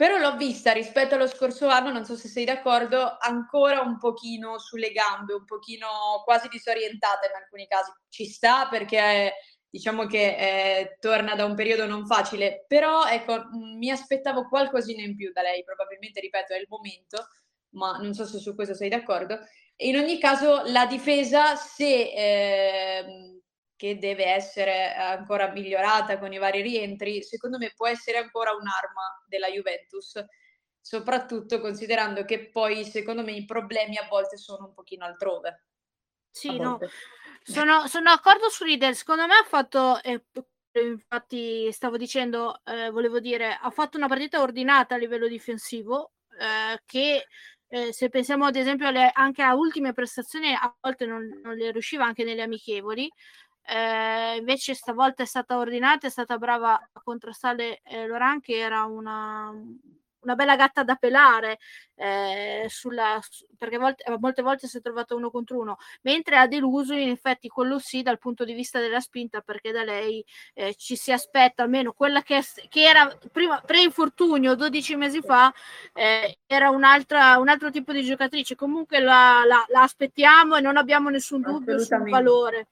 però 0.00 0.16
l'ho 0.16 0.34
vista 0.36 0.72
rispetto 0.72 1.14
allo 1.14 1.26
scorso 1.26 1.68
anno, 1.68 1.92
non 1.92 2.06
so 2.06 2.16
se 2.16 2.26
sei 2.26 2.46
d'accordo, 2.46 3.18
ancora 3.20 3.82
un 3.82 3.98
pochino 3.98 4.58
sulle 4.58 4.92
gambe, 4.92 5.34
un 5.34 5.44
pochino 5.44 6.22
quasi 6.24 6.48
disorientata 6.48 7.26
in 7.26 7.34
alcuni 7.34 7.66
casi. 7.66 7.92
Ci 8.08 8.24
sta 8.24 8.66
perché 8.70 9.34
diciamo 9.70 10.06
che 10.06 10.36
eh, 10.36 10.96
torna 10.98 11.34
da 11.34 11.44
un 11.44 11.54
periodo 11.54 11.86
non 11.86 12.06
facile, 12.06 12.64
però 12.66 13.06
ecco, 13.06 13.48
mi 13.76 13.90
aspettavo 13.90 14.48
qualcosina 14.48 15.02
in 15.02 15.14
più 15.14 15.30
da 15.32 15.42
lei, 15.42 15.62
probabilmente, 15.62 16.20
ripeto, 16.20 16.52
è 16.52 16.58
il 16.58 16.66
momento, 16.68 17.28
ma 17.70 17.96
non 17.98 18.12
so 18.12 18.26
se 18.26 18.38
su 18.38 18.54
questo 18.54 18.74
sei 18.74 18.88
d'accordo. 18.88 19.38
In 19.76 19.96
ogni 19.96 20.18
caso, 20.18 20.62
la 20.66 20.86
difesa, 20.86 21.54
se 21.54 22.12
eh, 22.12 23.40
che 23.76 23.96
deve 23.96 24.26
essere 24.26 24.92
ancora 24.94 25.50
migliorata 25.52 26.18
con 26.18 26.32
i 26.32 26.38
vari 26.38 26.60
rientri, 26.60 27.22
secondo 27.22 27.56
me 27.56 27.72
può 27.74 27.86
essere 27.86 28.18
ancora 28.18 28.50
un'arma 28.50 29.24
della 29.26 29.48
Juventus, 29.48 30.22
soprattutto 30.80 31.60
considerando 31.60 32.24
che 32.24 32.50
poi 32.50 32.84
secondo 32.84 33.22
me 33.22 33.32
i 33.32 33.44
problemi 33.44 33.96
a 33.96 34.06
volte 34.08 34.36
sono 34.36 34.66
un 34.66 34.74
pochino 34.74 35.06
altrove. 35.06 35.64
Sì, 36.30 36.58
no, 36.58 36.78
sono, 37.42 37.86
sono 37.86 38.04
d'accordo 38.10 38.48
su 38.48 38.64
Riddle, 38.64 38.94
secondo 38.94 39.26
me 39.26 39.34
ha 39.34 39.44
fatto, 39.44 40.00
eh, 40.02 40.24
infatti 40.82 41.70
stavo 41.72 41.96
dicendo, 41.96 42.60
eh, 42.64 42.90
volevo 42.90 43.20
dire, 43.20 43.58
ha 43.60 43.70
fatto 43.70 43.96
una 43.96 44.08
partita 44.08 44.40
ordinata 44.40 44.94
a 44.94 44.98
livello 44.98 45.26
difensivo, 45.28 46.12
eh, 46.38 46.80
che 46.86 47.26
eh, 47.68 47.92
se 47.92 48.08
pensiamo 48.08 48.46
ad 48.46 48.56
esempio 48.56 48.88
alle, 48.88 49.10
anche 49.12 49.42
a 49.42 49.54
ultime 49.54 49.92
prestazioni, 49.92 50.52
a 50.54 50.74
volte 50.80 51.06
non, 51.06 51.40
non 51.42 51.54
le 51.54 51.70
riusciva 51.72 52.04
anche 52.04 52.24
nelle 52.24 52.42
amichevoli, 52.42 53.10
eh, 53.66 54.36
invece 54.38 54.74
stavolta 54.74 55.22
è 55.22 55.26
stata 55.26 55.58
ordinata, 55.58 56.06
è 56.06 56.10
stata 56.10 56.38
brava 56.38 56.74
a 56.74 57.00
contrastare 57.02 57.80
eh, 57.84 58.06
Loran 58.06 58.40
che 58.40 58.56
era 58.58 58.84
una, 58.84 59.52
una 60.22 60.34
bella 60.34 60.56
gatta 60.56 60.82
da 60.82 60.96
pelare 60.96 61.58
eh, 61.94 62.66
sulla, 62.68 63.20
perché 63.56 63.78
volte, 63.78 64.04
molte 64.18 64.42
volte 64.42 64.66
si 64.66 64.78
è 64.78 64.80
trovato 64.80 65.16
uno 65.16 65.30
contro 65.30 65.58
uno. 65.58 65.76
Mentre 66.02 66.36
ha 66.36 66.46
deluso 66.46 66.94
in 66.94 67.10
effetti 67.10 67.48
quello 67.48 67.78
sì 67.78 68.02
dal 68.02 68.18
punto 68.18 68.44
di 68.44 68.52
vista 68.52 68.80
della 68.80 69.00
spinta 69.00 69.40
perché 69.40 69.72
da 69.72 69.84
lei 69.84 70.24
eh, 70.54 70.74
ci 70.74 70.96
si 70.96 71.12
aspetta 71.12 71.62
almeno 71.62 71.92
quella 71.92 72.22
che, 72.22 72.42
che 72.68 72.82
era 72.82 73.16
prima 73.30 73.60
pre-infortunio 73.60 74.54
12 74.54 74.96
mesi 74.96 75.20
fa 75.20 75.52
eh, 75.94 76.38
era 76.46 76.70
un'altra, 76.70 77.38
un 77.38 77.48
altro 77.48 77.70
tipo 77.70 77.92
di 77.92 78.02
giocatrice. 78.02 78.54
Comunque 78.54 79.00
la, 79.00 79.42
la, 79.46 79.64
la 79.68 79.82
aspettiamo 79.82 80.56
e 80.56 80.60
non 80.60 80.76
abbiamo 80.76 81.10
nessun 81.10 81.40
dubbio 81.40 81.78
sul 81.78 82.08
valore 82.08 82.68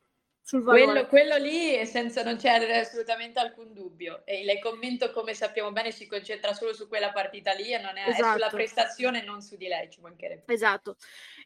sul 0.48 0.62
valore. 0.62 0.84
Quello, 0.84 1.06
quello 1.08 1.36
lì 1.36 1.84
senza, 1.84 2.22
non 2.22 2.36
c'è 2.36 2.48
assolutamente 2.80 3.38
alcun 3.38 3.74
dubbio. 3.74 4.22
E 4.24 4.40
il 4.40 4.58
commento, 4.60 5.10
come 5.10 5.34
sappiamo 5.34 5.72
bene, 5.72 5.90
si 5.90 6.06
concentra 6.06 6.54
solo 6.54 6.72
su 6.72 6.88
quella 6.88 7.12
partita 7.12 7.52
lì 7.52 7.70
e 7.70 7.78
non 7.78 7.98
è, 7.98 8.08
esatto. 8.08 8.28
è 8.28 8.32
sulla 8.32 8.48
prestazione, 8.48 9.22
non 9.22 9.42
su 9.42 9.58
di 9.58 9.68
lei, 9.68 9.90
ci 9.90 10.00
mancherebbe. 10.00 10.50
Esatto. 10.50 10.96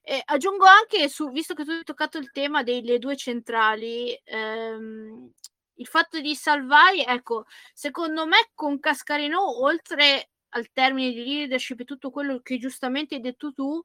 E 0.02 0.22
aggiungo 0.24 0.66
anche, 0.66 1.08
su, 1.08 1.32
visto 1.32 1.52
che 1.54 1.64
tu 1.64 1.72
hai 1.72 1.82
toccato 1.82 2.18
il 2.18 2.30
tema 2.30 2.62
delle 2.62 3.00
due 3.00 3.16
centrali, 3.16 4.16
ehm, 4.22 5.32
il 5.74 5.86
fatto 5.88 6.20
di 6.20 6.36
Salvai, 6.36 7.02
ecco, 7.02 7.46
secondo 7.74 8.24
me 8.24 8.50
con 8.54 8.78
Cascarino, 8.78 9.64
oltre 9.64 10.30
al 10.50 10.68
termine 10.72 11.10
di 11.10 11.24
leadership 11.24 11.80
e 11.80 11.84
tutto 11.84 12.10
quello 12.12 12.38
che 12.38 12.56
giustamente 12.56 13.16
hai 13.16 13.20
detto 13.20 13.52
tu, 13.52 13.82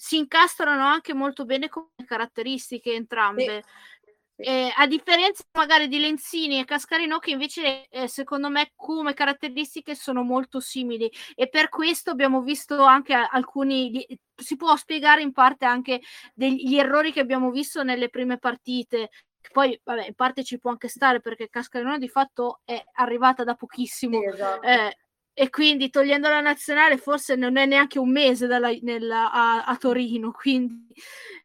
si 0.00 0.16
incastrano 0.16 0.82
anche 0.82 1.12
molto 1.12 1.44
bene 1.44 1.68
come 1.68 1.88
caratteristiche 2.06 2.94
entrambe. 2.94 3.62
Sì. 3.62 3.78
Eh, 4.42 4.72
a 4.76 4.86
differenza 4.86 5.44
magari 5.52 5.88
di 5.88 5.98
Lenzini 5.98 6.58
e 6.58 6.64
Cascarino, 6.64 7.18
che 7.18 7.30
invece 7.30 7.86
eh, 7.88 8.08
secondo 8.08 8.48
me 8.48 8.72
come 8.74 9.14
caratteristiche 9.14 9.94
sono 9.94 10.22
molto 10.22 10.60
simili 10.60 11.10
e 11.34 11.48
per 11.48 11.68
questo 11.68 12.10
abbiamo 12.10 12.42
visto 12.42 12.82
anche 12.82 13.12
alcuni, 13.12 14.06
si 14.34 14.56
può 14.56 14.74
spiegare 14.76 15.22
in 15.22 15.32
parte 15.32 15.64
anche 15.64 16.00
degli 16.34 16.76
errori 16.76 17.12
che 17.12 17.20
abbiamo 17.20 17.50
visto 17.50 17.82
nelle 17.82 18.08
prime 18.08 18.38
partite. 18.38 19.10
Poi, 19.52 19.78
vabbè, 19.82 20.06
in 20.06 20.14
parte 20.14 20.44
ci 20.44 20.58
può 20.58 20.70
anche 20.70 20.88
stare 20.88 21.20
perché 21.20 21.48
Cascarino 21.48 21.98
di 21.98 22.08
fatto 22.08 22.60
è 22.64 22.82
arrivata 22.94 23.42
da 23.42 23.54
pochissimo. 23.54 24.22
Esatto. 24.22 24.66
eh, 24.66 24.96
e 25.32 25.48
quindi 25.48 25.90
togliendo 25.90 26.28
la 26.28 26.40
nazionale 26.40 26.96
forse 26.98 27.34
non 27.34 27.56
è 27.56 27.64
neanche 27.64 27.98
un 27.98 28.10
mese 28.10 28.46
dalla, 28.46 28.70
nella, 28.82 29.30
a, 29.32 29.64
a, 29.64 29.76
Torino, 29.76 30.32
quindi 30.36 30.92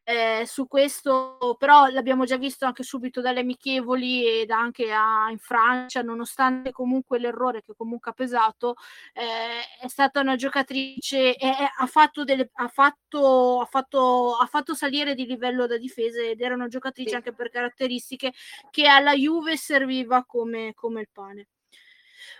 eh, 0.04 0.44
su 0.46 0.68
questo 0.68 1.56
però 1.58 1.88
l'abbiamo 1.88 2.26
già 2.26 2.38
visto 2.38 2.66
anche 2.66 2.84
subito 2.84 3.22
dalle 3.22 3.40
amichevoli 3.40 4.42
ed 4.42 4.52
anche 4.52 4.92
a, 4.92 5.30
in 5.30 5.38
Francia, 5.40 6.02
nonostante 6.02 6.72
comunque 6.72 7.20
l'errore 7.20 7.62
che 7.62 7.74
comunque 7.76 8.12
ha 8.12 8.14
pesato, 8.14 8.76
eh, 9.14 9.82
è 9.82 9.88
stata 9.88 10.20
una 10.20 10.36
giocatrice, 10.36 11.36
e 11.36 11.48
ha, 11.78 11.86
fatto 11.88 12.24
delle, 12.24 12.50
ha, 12.54 12.68
fatto, 12.68 13.62
ha, 13.62 13.66
fatto, 13.66 14.36
ha 14.38 14.46
fatto 14.46 14.74
salire 14.74 15.16
di 15.16 15.26
livello 15.26 15.68
da 15.68 15.78
difesa 15.78 16.22
ed 16.22 16.42
era 16.42 16.54
una 16.56 16.68
giocatrice 16.68 17.10
sì. 17.10 17.16
anche 17.16 17.34
per 17.34 17.50
caratteristiche 17.50 18.34
che 18.70 18.88
alla 18.88 19.14
Juve 19.14 19.58
serviva 19.58 20.26
come, 20.26 20.74
come 20.76 21.02
il 21.02 21.10
pane. 21.12 21.48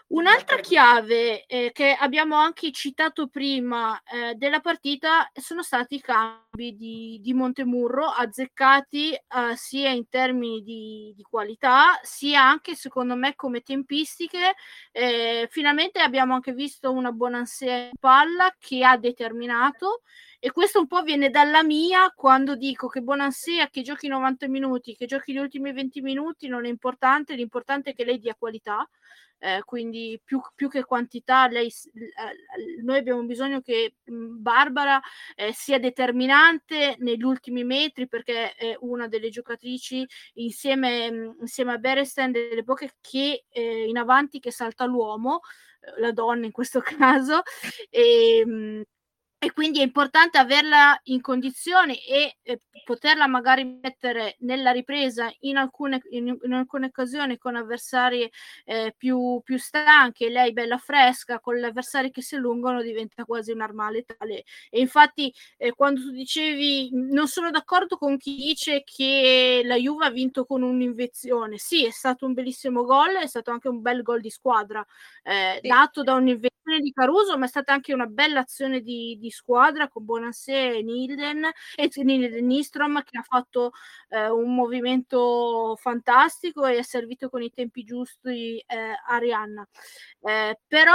Un'altra 0.08 0.58
chiave 0.58 1.46
eh, 1.48 1.72
che 1.74 1.94
abbiamo 1.94 2.36
anche 2.36 2.72
citato 2.72 3.28
prima 3.28 4.00
eh, 4.04 4.36
della 4.36 4.60
partita 4.60 5.32
sono 5.34 5.64
stati 5.64 5.96
i 5.96 6.00
cambi 6.00 6.76
di, 6.76 7.20
di 7.24 7.34
Montemurro 7.34 8.06
azzeccati 8.06 9.14
eh, 9.14 9.22
sia 9.56 9.90
in 9.90 10.08
termini 10.08 10.62
di, 10.62 11.12
di, 11.16 11.24
qualità 11.24 12.00
sia 12.04 12.48
anche 12.48 12.76
secondo 12.76 13.16
me 13.16 13.34
come 13.34 13.62
tempistiche. 13.62 14.54
Eh, 14.92 15.48
finalmente 15.50 16.00
abbiamo 16.00 16.36
anche 16.36 16.54
visto 16.54 16.92
una 16.92 17.12
buona 17.12 17.44
in 17.62 17.90
palla 18.00 18.56
che 18.60 18.84
ha 18.86 18.98
determinato 18.98 20.04
e 20.40 20.52
questo 20.52 20.80
un 20.80 20.88
po' 20.88 21.02
viene 21.02 21.32
dalla 21.32 21.64
mia 21.64 22.14
quando 22.16 22.56
dico 22.56 22.88
che 22.88 23.02
Bonansea 23.02 23.70
che 23.70 23.82
giochi 23.82 24.08
90 24.08 24.48
minuti, 24.50 24.96
che 24.96 25.08
giochi 25.08 25.34
gli 25.34 25.38
ultimi 25.38 25.74
20 25.74 26.02
minuti 26.02 26.48
non 26.48 26.66
è 26.66 26.70
importante, 26.70 27.34
l'importante 27.34 27.90
è 27.90 27.94
che 27.96 28.06
lei 28.06 28.20
dia 28.20 28.36
qualità 28.36 28.88
eh, 29.40 29.62
quindi 29.64 30.20
più, 30.24 30.42
più, 30.56 30.70
che 30.70 30.84
quantità, 30.84 31.48
lei, 31.48 31.68
eh, 31.68 32.82
noi 32.84 32.98
abbiamo 32.98 33.24
bisogno 33.24 33.62
che 33.62 33.96
mh, 34.04 34.42
Barbara 34.42 35.00
eh, 35.36 35.52
sia 35.54 35.80
determinante 35.80 36.96
negli 37.00 37.24
ultimi 37.24 37.64
metri 37.64 38.08
perché 38.08 38.54
è 38.56 38.76
una 38.80 39.08
delle 39.08 39.30
giocatrici 39.30 40.06
insieme, 40.36 41.12
mh, 41.12 41.36
insieme 41.42 41.74
a 41.74 41.78
Beresten 41.78 42.32
delle 42.32 42.64
poche 42.64 42.96
che 43.02 43.46
eh, 43.50 43.86
in 43.88 43.98
avanti 43.98 44.40
che 44.40 44.52
salta 44.52 44.86
l'uomo, 44.86 45.42
eh, 45.82 46.00
la 46.02 46.12
donna 46.12 46.46
in 46.46 46.52
questo 46.52 46.80
caso. 46.82 47.42
E, 47.90 48.44
mh, 48.46 48.82
e 49.46 49.52
quindi 49.52 49.80
è 49.80 49.84
importante 49.84 50.40
averla 50.40 51.00
in 51.04 51.22
condizione 51.22 52.04
e 52.04 52.38
eh, 52.42 52.62
poterla 52.84 53.28
magari 53.28 53.64
mettere 53.64 54.38
nella 54.40 54.72
ripresa 54.72 55.32
in 55.42 55.58
alcune, 55.58 56.02
in, 56.10 56.36
in 56.42 56.54
alcune 56.54 56.88
occasioni 56.88 57.38
con 57.38 57.56
avversari 57.56 58.28
eh, 58.66 58.96
più, 58.98 59.40
più 59.44 59.60
stanchi 59.60 60.30
lei 60.30 60.52
bella 60.52 60.80
fresca 60.80 61.40
con 61.40 61.58
gli 61.58 61.64
avversari 61.64 62.10
che 62.10 62.24
si 62.24 62.34
allungano 62.34 62.82
diventa 62.82 63.24
quasi 63.24 63.52
un'arma 63.52 63.92
letale 63.92 64.46
e 64.72 64.80
infatti 64.80 65.32
eh, 65.58 65.74
quando 65.76 66.02
tu 66.02 66.10
dicevi 66.10 66.90
non 66.94 67.28
sono 67.28 67.52
d'accordo 67.52 67.98
con 67.98 68.18
chi 68.18 68.36
dice 68.36 68.82
che 68.84 69.62
la 69.64 69.76
Juve 69.76 70.08
ha 70.08 70.10
vinto 70.10 70.46
con 70.46 70.64
un'invenzione 70.64 71.60
sì 71.60 71.86
è 71.86 71.92
stato 71.92 72.26
un 72.26 72.34
bellissimo 72.34 72.84
gol 72.84 73.18
è 73.18 73.28
stato 73.28 73.52
anche 73.52 73.68
un 73.68 73.82
bel 73.82 74.02
gol 74.02 74.22
di 74.22 74.32
squadra 74.32 74.84
eh, 75.22 75.60
sì. 75.62 75.68
dato 75.68 76.02
da 76.02 76.16
un'invenzione 76.16 76.80
di 76.80 76.92
Caruso 76.92 77.38
ma 77.38 77.46
è 77.46 77.48
stata 77.48 77.74
anche 77.74 77.94
una 77.94 78.08
bella 78.08 78.40
azione 78.40 78.82
di, 78.82 79.18
di 79.20 79.34
squadra 79.36 79.88
con 79.90 80.06
Bonassè 80.06 80.76
e 80.76 80.82
Nilden 80.82 81.50
e 81.76 82.42
Nistrom 82.42 83.04
che 83.04 83.18
ha 83.18 83.22
fatto 83.24 83.72
eh, 84.10 84.30
un 84.30 84.56
movimento 84.56 85.76
fantastico 85.80 86.66
e 86.66 86.78
è 86.78 86.82
servito 86.82 87.30
con 87.30 87.42
i 87.42 87.52
tempi 87.52 87.84
giusti 87.84 88.58
eh, 88.66 88.94
Arianna. 89.08 89.68
Eh, 90.22 90.60
però 90.68 90.94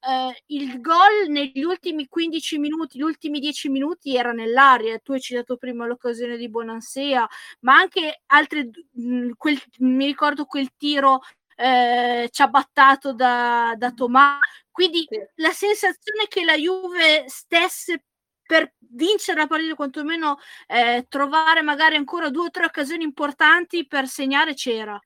eh, 0.00 0.42
il 0.46 0.80
gol 0.80 1.28
negli 1.28 1.62
ultimi 1.62 2.06
15 2.08 2.58
minuti, 2.58 2.98
gli 2.98 3.02
ultimi 3.02 3.38
10 3.40 3.68
minuti 3.68 4.16
era 4.16 4.32
nell'aria. 4.32 4.98
Tu 4.98 5.12
hai 5.12 5.20
citato 5.20 5.56
prima 5.56 5.86
l'occasione 5.86 6.36
di 6.36 6.48
Bonansea, 6.48 7.26
ma 7.60 7.74
anche 7.76 8.22
altre, 8.26 8.70
mh, 8.92 9.30
quel, 9.36 9.58
mi 9.78 10.06
ricordo 10.06 10.44
quel 10.46 10.70
tiro 10.76 11.20
eh, 11.56 12.28
ciabattato 12.30 13.12
da, 13.12 13.74
da 13.76 13.92
Tomà. 13.92 14.38
Quindi 14.72 15.06
sì. 15.08 15.22
la 15.36 15.52
sensazione 15.52 16.26
che 16.28 16.44
la 16.44 16.56
Juve 16.56 17.24
stesse 17.28 18.04
per 18.44 18.74
vincere 18.78 19.40
la 19.40 19.46
partita, 19.46 19.74
quantomeno 19.74 20.38
eh, 20.66 21.06
trovare 21.08 21.62
magari 21.62 21.96
ancora 21.96 22.28
due 22.28 22.46
o 22.46 22.50
tre 22.50 22.64
occasioni 22.64 23.04
importanti 23.04 23.86
per 23.86 24.06
segnare 24.06 24.54
c'era. 24.54 25.00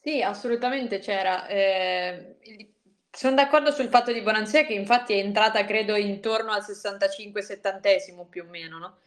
Sì, 0.00 0.20
assolutamente 0.20 0.98
c'era. 0.98 1.46
Eh, 1.46 2.36
sono 3.10 3.34
d'accordo 3.34 3.70
sul 3.72 3.88
fatto 3.88 4.12
di 4.12 4.20
Bonanzia 4.20 4.64
che 4.64 4.72
infatti 4.72 5.14
è 5.14 5.18
entrata 5.18 5.64
credo 5.64 5.96
intorno 5.96 6.52
al 6.52 6.62
65-70 6.62 8.28
più 8.28 8.42
o 8.42 8.46
meno, 8.48 8.78
no? 8.78 8.98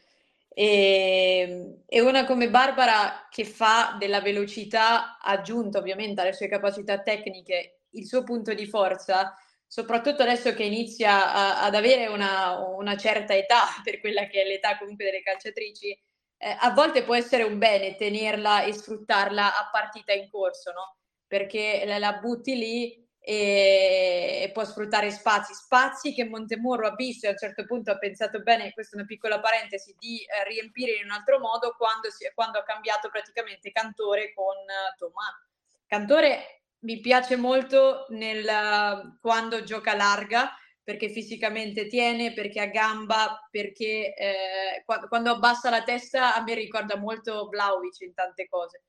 E, 0.47 1.81
e, 1.85 2.01
una 2.01 2.23
come 2.23 2.49
Barbara 2.49 3.27
che 3.29 3.43
fa 3.43 3.97
della 3.99 4.21
velocità 4.21 5.17
aggiunta 5.19 5.79
ovviamente 5.79 6.21
alle 6.21 6.31
sue 6.31 6.47
capacità 6.47 7.01
tecniche 7.01 7.74
il 7.95 8.05
suo 8.05 8.23
punto 8.23 8.53
di 8.53 8.65
forza, 8.65 9.35
soprattutto 9.67 10.23
adesso 10.23 10.53
che 10.53 10.63
inizia 10.63 11.33
a, 11.33 11.63
ad 11.63 11.75
avere 11.75 12.07
una, 12.07 12.59
una, 12.59 12.95
certa 12.95 13.35
età, 13.35 13.63
per 13.83 13.99
quella 13.99 14.27
che 14.27 14.41
è 14.41 14.45
l'età 14.45 14.77
comunque 14.77 15.05
delle 15.05 15.21
calciatrici, 15.21 15.89
eh, 16.37 16.57
a 16.59 16.71
volte 16.71 17.03
può 17.03 17.15
essere 17.15 17.43
un 17.43 17.57
bene 17.57 17.95
tenerla 17.95 18.63
e 18.63 18.73
sfruttarla 18.73 19.57
a 19.57 19.69
partita 19.71 20.13
in 20.13 20.29
corso, 20.29 20.71
no? 20.71 20.97
Perché 21.27 21.83
la, 21.85 21.97
la 21.97 22.13
butti 22.13 22.55
lì 22.55 23.05
e, 23.27 24.51
può 24.53 24.63
sfruttare 24.63 25.09
spazi, 25.09 25.53
spazi 25.55 26.13
che 26.13 26.25
Montemurro 26.25 26.85
ha 26.87 26.93
visto 26.93 27.25
e 27.25 27.29
a 27.29 27.31
un 27.31 27.37
certo 27.39 27.65
punto 27.65 27.89
ha 27.89 27.97
pensato 27.97 28.41
bene, 28.41 28.71
questa 28.71 28.95
è 28.95 28.99
una 28.99 29.07
piccola 29.07 29.39
parentesi, 29.39 29.95
di 29.97 30.19
eh, 30.19 30.47
riempire 30.47 30.91
in 30.91 31.05
un 31.05 31.11
altro 31.11 31.39
modo 31.39 31.73
quando, 31.75 32.11
si, 32.11 32.29
quando 32.35 32.59
ha 32.59 32.63
cambiato 32.63 33.09
praticamente 33.09 33.71
Cantore 33.71 34.31
con 34.33 34.55
uh, 34.55 34.95
Tomà. 34.97 35.43
Cantore 35.87 36.64
mi 36.85 36.99
piace 36.99 37.35
molto 37.35 38.05
nel, 38.09 39.17
quando 39.19 39.63
gioca 39.63 39.95
larga 39.95 40.51
perché 40.85 41.09
fisicamente 41.09 41.87
tiene, 41.87 42.31
perché 42.31 42.61
ha 42.61 42.67
gamba, 42.67 43.47
perché 43.49 44.13
eh, 44.13 44.83
quando, 44.85 45.07
quando, 45.07 45.31
abbassa 45.31 45.71
la 45.71 45.81
testa 45.81 46.35
a 46.35 46.43
me 46.43 46.53
ricorda 46.53 46.95
molto 46.95 47.47
Vlaovic 47.49 48.01
in 48.01 48.13
tante 48.13 48.47
cose. 48.47 48.83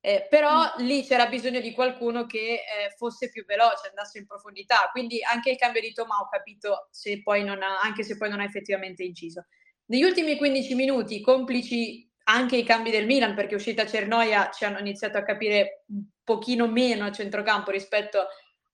Eh, 0.00 0.28
però 0.30 0.62
mm. 0.62 0.84
lì 0.86 1.04
c'era 1.04 1.26
bisogno 1.26 1.58
di 1.58 1.72
qualcuno 1.72 2.24
che 2.24 2.54
eh, 2.54 2.94
fosse 2.96 3.30
più 3.30 3.44
veloce, 3.44 3.88
andasse 3.88 4.18
in 4.18 4.26
profondità. 4.26 4.88
Quindi 4.92 5.18
anche 5.24 5.50
il 5.50 5.56
cambio 5.56 5.80
di 5.80 5.92
Tomà 5.92 6.18
ho 6.20 6.28
capito, 6.28 6.86
se 6.92 7.20
poi 7.20 7.42
non 7.42 7.62
ha, 7.62 7.80
anche 7.80 8.04
se 8.04 8.16
poi 8.16 8.30
non 8.30 8.38
ha 8.38 8.44
effettivamente 8.44 9.02
inciso. 9.02 9.46
Negli 9.86 10.04
ultimi 10.04 10.36
15 10.36 10.74
minuti, 10.76 11.20
complici 11.20 12.08
anche 12.24 12.56
i 12.56 12.64
cambi 12.64 12.90
del 12.90 13.06
Milan, 13.06 13.34
perché 13.34 13.56
uscita 13.56 13.86
Cernoia 13.86 14.50
ci 14.50 14.64
hanno 14.64 14.78
iniziato 14.78 15.18
a 15.18 15.24
capire 15.24 15.84
un 15.88 16.04
pochino 16.30 16.68
meno 16.68 17.06
a 17.06 17.10
centrocampo 17.10 17.72
rispetto 17.72 18.24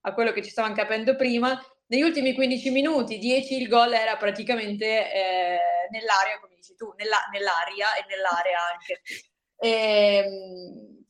a 0.03 0.13
quello 0.13 0.33
che 0.33 0.43
ci 0.43 0.51
stavano 0.51 0.75
capendo 0.75 1.17
prima. 1.17 1.59
Negli 1.87 2.03
ultimi 2.03 2.35
15 2.35 2.71
minuti, 2.71 3.17
10 3.17 3.57
il 3.63 3.69
gol 3.69 3.95
era 3.95 4.17
praticamente 4.19 4.85
eh, 4.85 5.59
nell'area, 5.91 6.39
come 6.39 6.55
dici 6.55 6.75
tu, 6.75 6.93
nella, 6.99 7.17
nell'aria 7.33 7.95
e 7.95 8.05
nell'area 8.09 8.59
anche. 8.73 9.01
E, 9.57 9.71
ehm, 9.71 11.05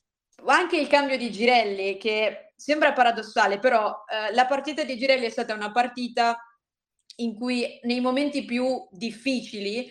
anche 0.47 0.77
il 0.77 0.87
cambio 0.87 1.17
di 1.17 1.33
Girelli, 1.33 1.97
che 1.97 2.53
sembra 2.55 2.93
paradossale, 2.93 3.59
però 3.59 4.05
eh, 4.07 4.33
la 4.33 4.47
partita 4.47 4.85
di 4.85 4.97
Girelli 4.97 5.27
è 5.27 5.31
stata 5.31 5.53
una 5.53 5.73
partita 5.73 6.39
in 7.17 7.35
cui 7.35 7.81
nei 7.83 8.01
momenti 8.01 8.45
più 8.45 8.87
difficili 8.93 9.91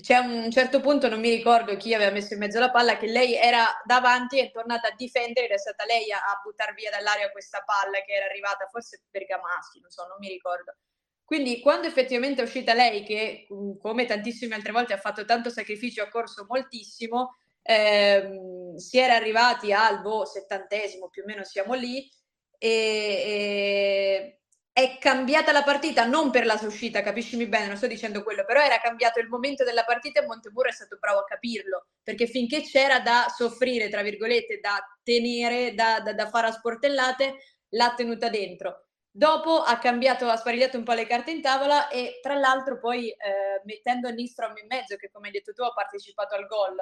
c'è 0.00 0.18
un 0.18 0.50
certo 0.50 0.80
punto, 0.80 1.08
non 1.08 1.20
mi 1.20 1.30
ricordo 1.30 1.76
chi 1.76 1.94
aveva 1.94 2.10
messo 2.10 2.34
in 2.34 2.40
mezzo 2.40 2.58
la 2.58 2.70
palla, 2.70 2.96
che 2.96 3.06
lei 3.06 3.34
era 3.34 3.66
davanti 3.84 4.38
e 4.38 4.44
è 4.44 4.50
tornata 4.50 4.88
a 4.88 4.94
difendere 4.96 5.46
ed 5.46 5.52
è 5.52 5.58
stata 5.58 5.84
lei 5.84 6.10
a, 6.12 6.18
a 6.18 6.40
buttare 6.42 6.72
via 6.74 6.90
dall'aria 6.90 7.30
questa 7.30 7.62
palla 7.64 8.02
che 8.04 8.12
era 8.12 8.26
arrivata, 8.26 8.66
forse 8.70 9.02
per 9.10 9.24
Gamassi, 9.24 9.80
non 9.80 9.90
so, 9.90 10.06
non 10.06 10.16
mi 10.18 10.28
ricordo. 10.28 10.76
Quindi 11.24 11.60
quando 11.60 11.86
effettivamente 11.86 12.40
è 12.40 12.44
uscita 12.44 12.74
lei, 12.74 13.04
che 13.04 13.46
mm, 13.52 13.78
come 13.78 14.04
tantissime 14.04 14.56
altre 14.56 14.72
volte 14.72 14.94
ha 14.94 14.98
fatto 14.98 15.24
tanto 15.24 15.48
sacrificio, 15.48 16.02
ha 16.02 16.08
corso 16.08 16.44
moltissimo, 16.48 17.36
ehm, 17.62 18.74
si 18.76 18.98
era 18.98 19.14
arrivati 19.14 19.72
al 19.72 20.00
boh, 20.00 20.24
settantesimo, 20.24 21.08
più 21.08 21.22
o 21.22 21.26
meno 21.26 21.44
siamo 21.44 21.74
lì, 21.74 22.10
e, 22.58 22.68
e 22.68 24.39
è 24.72 24.98
cambiata 24.98 25.52
la 25.52 25.62
partita 25.62 26.06
non 26.06 26.30
per 26.30 26.46
la 26.46 26.56
sua 26.56 26.68
uscita, 26.68 27.02
capiscimi 27.02 27.46
bene, 27.46 27.66
non 27.66 27.76
sto 27.76 27.86
dicendo 27.86 28.22
quello, 28.22 28.44
però 28.44 28.62
era 28.62 28.78
cambiato 28.78 29.18
il 29.18 29.28
momento 29.28 29.64
della 29.64 29.84
partita 29.84 30.20
e 30.20 30.26
Montemurro 30.26 30.68
è 30.68 30.72
stato 30.72 30.96
bravo 30.98 31.20
a 31.20 31.24
capirlo, 31.24 31.88
perché 32.02 32.26
finché 32.26 32.62
c'era 32.62 33.00
da 33.00 33.26
soffrire, 33.34 33.88
tra 33.88 34.02
virgolette, 34.02 34.60
da 34.60 34.78
tenere, 35.02 35.74
da, 35.74 36.00
da, 36.00 36.14
da 36.14 36.28
fare 36.28 36.46
a 36.46 36.52
sportellate, 36.52 37.36
l'ha 37.70 37.94
tenuta 37.94 38.28
dentro. 38.28 38.86
Dopo 39.10 39.60
ha 39.60 39.76
cambiato, 39.78 40.28
ha 40.28 40.36
sparigliato 40.36 40.78
un 40.78 40.84
po' 40.84 40.92
le 40.92 41.06
carte 41.06 41.32
in 41.32 41.42
tavola 41.42 41.88
e 41.88 42.20
tra 42.22 42.34
l'altro 42.34 42.78
poi 42.78 43.08
eh, 43.08 43.60
mettendo 43.64 44.08
Nistrom 44.10 44.56
in 44.56 44.66
mezzo, 44.68 44.94
che 44.96 45.10
come 45.10 45.26
hai 45.26 45.32
detto 45.32 45.52
tu 45.52 45.62
ha 45.62 45.72
partecipato 45.72 46.36
al 46.36 46.46
gol, 46.46 46.76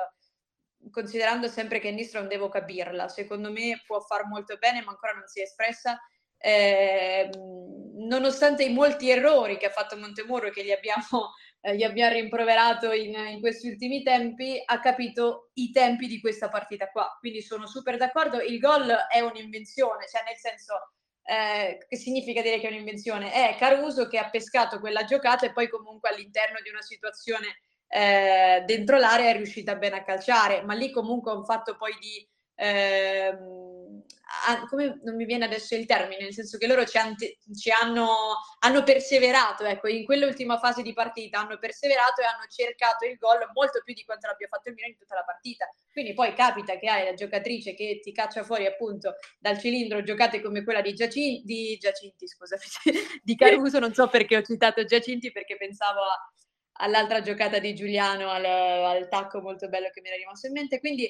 considerando 0.90 1.48
sempre 1.48 1.78
che 1.80 1.90
Nistrom 1.90 2.28
devo 2.28 2.50
capirla, 2.50 3.08
secondo 3.08 3.50
me 3.50 3.82
può 3.86 4.00
far 4.00 4.26
molto 4.26 4.56
bene 4.58 4.82
ma 4.82 4.90
ancora 4.90 5.14
non 5.14 5.26
si 5.26 5.40
è 5.40 5.44
espressa 5.44 5.98
eh, 6.38 7.28
nonostante 7.98 8.64
i 8.64 8.72
molti 8.72 9.10
errori 9.10 9.58
che 9.58 9.66
ha 9.66 9.70
fatto 9.70 9.96
Montemurro 9.96 10.50
che 10.50 10.64
gli 10.64 10.70
abbiamo, 10.70 11.32
eh, 11.60 11.76
gli 11.76 11.82
abbiamo 11.82 12.14
rimproverato 12.14 12.92
in, 12.92 13.14
in, 13.14 13.40
questi 13.40 13.68
ultimi 13.68 14.02
tempi, 14.02 14.60
ha 14.64 14.80
capito 14.80 15.50
i 15.54 15.70
tempi 15.70 16.06
di 16.06 16.20
questa 16.20 16.48
partita 16.48 16.90
qua. 16.90 17.16
Quindi 17.18 17.42
sono 17.42 17.66
super 17.66 17.96
d'accordo. 17.96 18.40
Il 18.40 18.58
gol 18.58 18.88
è 19.10 19.20
un'invenzione, 19.20 20.06
cioè 20.08 20.22
nel 20.24 20.36
senso 20.36 20.92
eh, 21.22 21.84
che 21.86 21.96
significa 21.96 22.40
dire 22.40 22.58
che 22.58 22.68
è 22.68 22.70
un'invenzione? 22.70 23.32
È 23.32 23.56
Caruso 23.58 24.08
che 24.08 24.18
ha 24.18 24.30
pescato 24.30 24.80
quella 24.80 25.04
giocata 25.04 25.44
e 25.44 25.52
poi 25.52 25.68
comunque 25.68 26.08
all'interno 26.08 26.60
di 26.62 26.70
una 26.70 26.82
situazione 26.82 27.60
eh, 27.86 28.62
dentro 28.66 28.98
l'area 28.98 29.30
è 29.30 29.36
riuscita 29.36 29.76
bene 29.76 29.96
a 29.96 30.04
calciare, 30.04 30.62
ma 30.62 30.74
lì 30.74 30.90
comunque 30.90 31.32
un 31.32 31.44
fatto 31.44 31.76
poi 31.76 31.92
di... 31.98 32.28
Ehm, 32.54 33.67
come 34.68 35.00
non 35.02 35.16
mi 35.16 35.24
viene 35.24 35.44
adesso 35.44 35.74
il 35.74 35.86
termine, 35.86 36.22
nel 36.22 36.32
senso 36.32 36.58
che 36.58 36.66
loro 36.66 36.84
ci, 36.84 36.96
ante, 36.96 37.38
ci 37.54 37.70
hanno, 37.70 38.36
hanno, 38.60 38.82
perseverato, 38.82 39.64
ecco, 39.64 39.88
in 39.88 40.04
quell'ultima 40.04 40.58
fase 40.58 40.82
di 40.82 40.92
partita 40.92 41.40
hanno 41.40 41.58
perseverato 41.58 42.20
e 42.20 42.24
hanno 42.24 42.46
cercato 42.48 43.04
il 43.04 43.16
gol 43.16 43.38
molto 43.52 43.80
più 43.84 43.94
di 43.94 44.04
quanto 44.04 44.26
l'abbia 44.26 44.48
fatto 44.48 44.68
il 44.68 44.74
Milan 44.74 44.90
in 44.90 44.96
tutta 44.96 45.14
la 45.14 45.24
partita. 45.24 45.68
Quindi 45.92 46.14
poi 46.14 46.32
capita 46.34 46.78
che 46.78 46.88
hai 46.88 47.04
la 47.04 47.14
giocatrice 47.14 47.74
che 47.74 48.00
ti 48.02 48.12
caccia 48.12 48.44
fuori 48.44 48.66
appunto 48.66 49.16
dal 49.38 49.58
cilindro 49.58 50.02
giocate 50.02 50.40
come 50.40 50.62
quella 50.62 50.80
di, 50.80 50.94
Giacinti, 50.94 51.42
di 51.44 51.76
Giacinti, 51.76 52.26
scusa, 52.26 52.56
di 53.22 53.36
Caruso, 53.36 53.78
non 53.78 53.92
so 53.92 54.08
perché 54.08 54.36
ho 54.36 54.42
citato 54.42 54.84
Giacinti 54.84 55.32
perché 55.32 55.56
pensavo 55.56 56.00
a, 56.00 56.32
all'altra 56.80 57.20
giocata 57.20 57.58
di 57.58 57.74
Giuliano, 57.74 58.30
al, 58.30 58.44
al 58.44 59.08
tacco 59.08 59.40
molto 59.40 59.68
bello 59.68 59.90
che 59.92 60.00
mi 60.00 60.08
era 60.08 60.16
rimasto 60.16 60.46
in 60.46 60.52
mente. 60.52 60.80
Quindi 60.80 61.08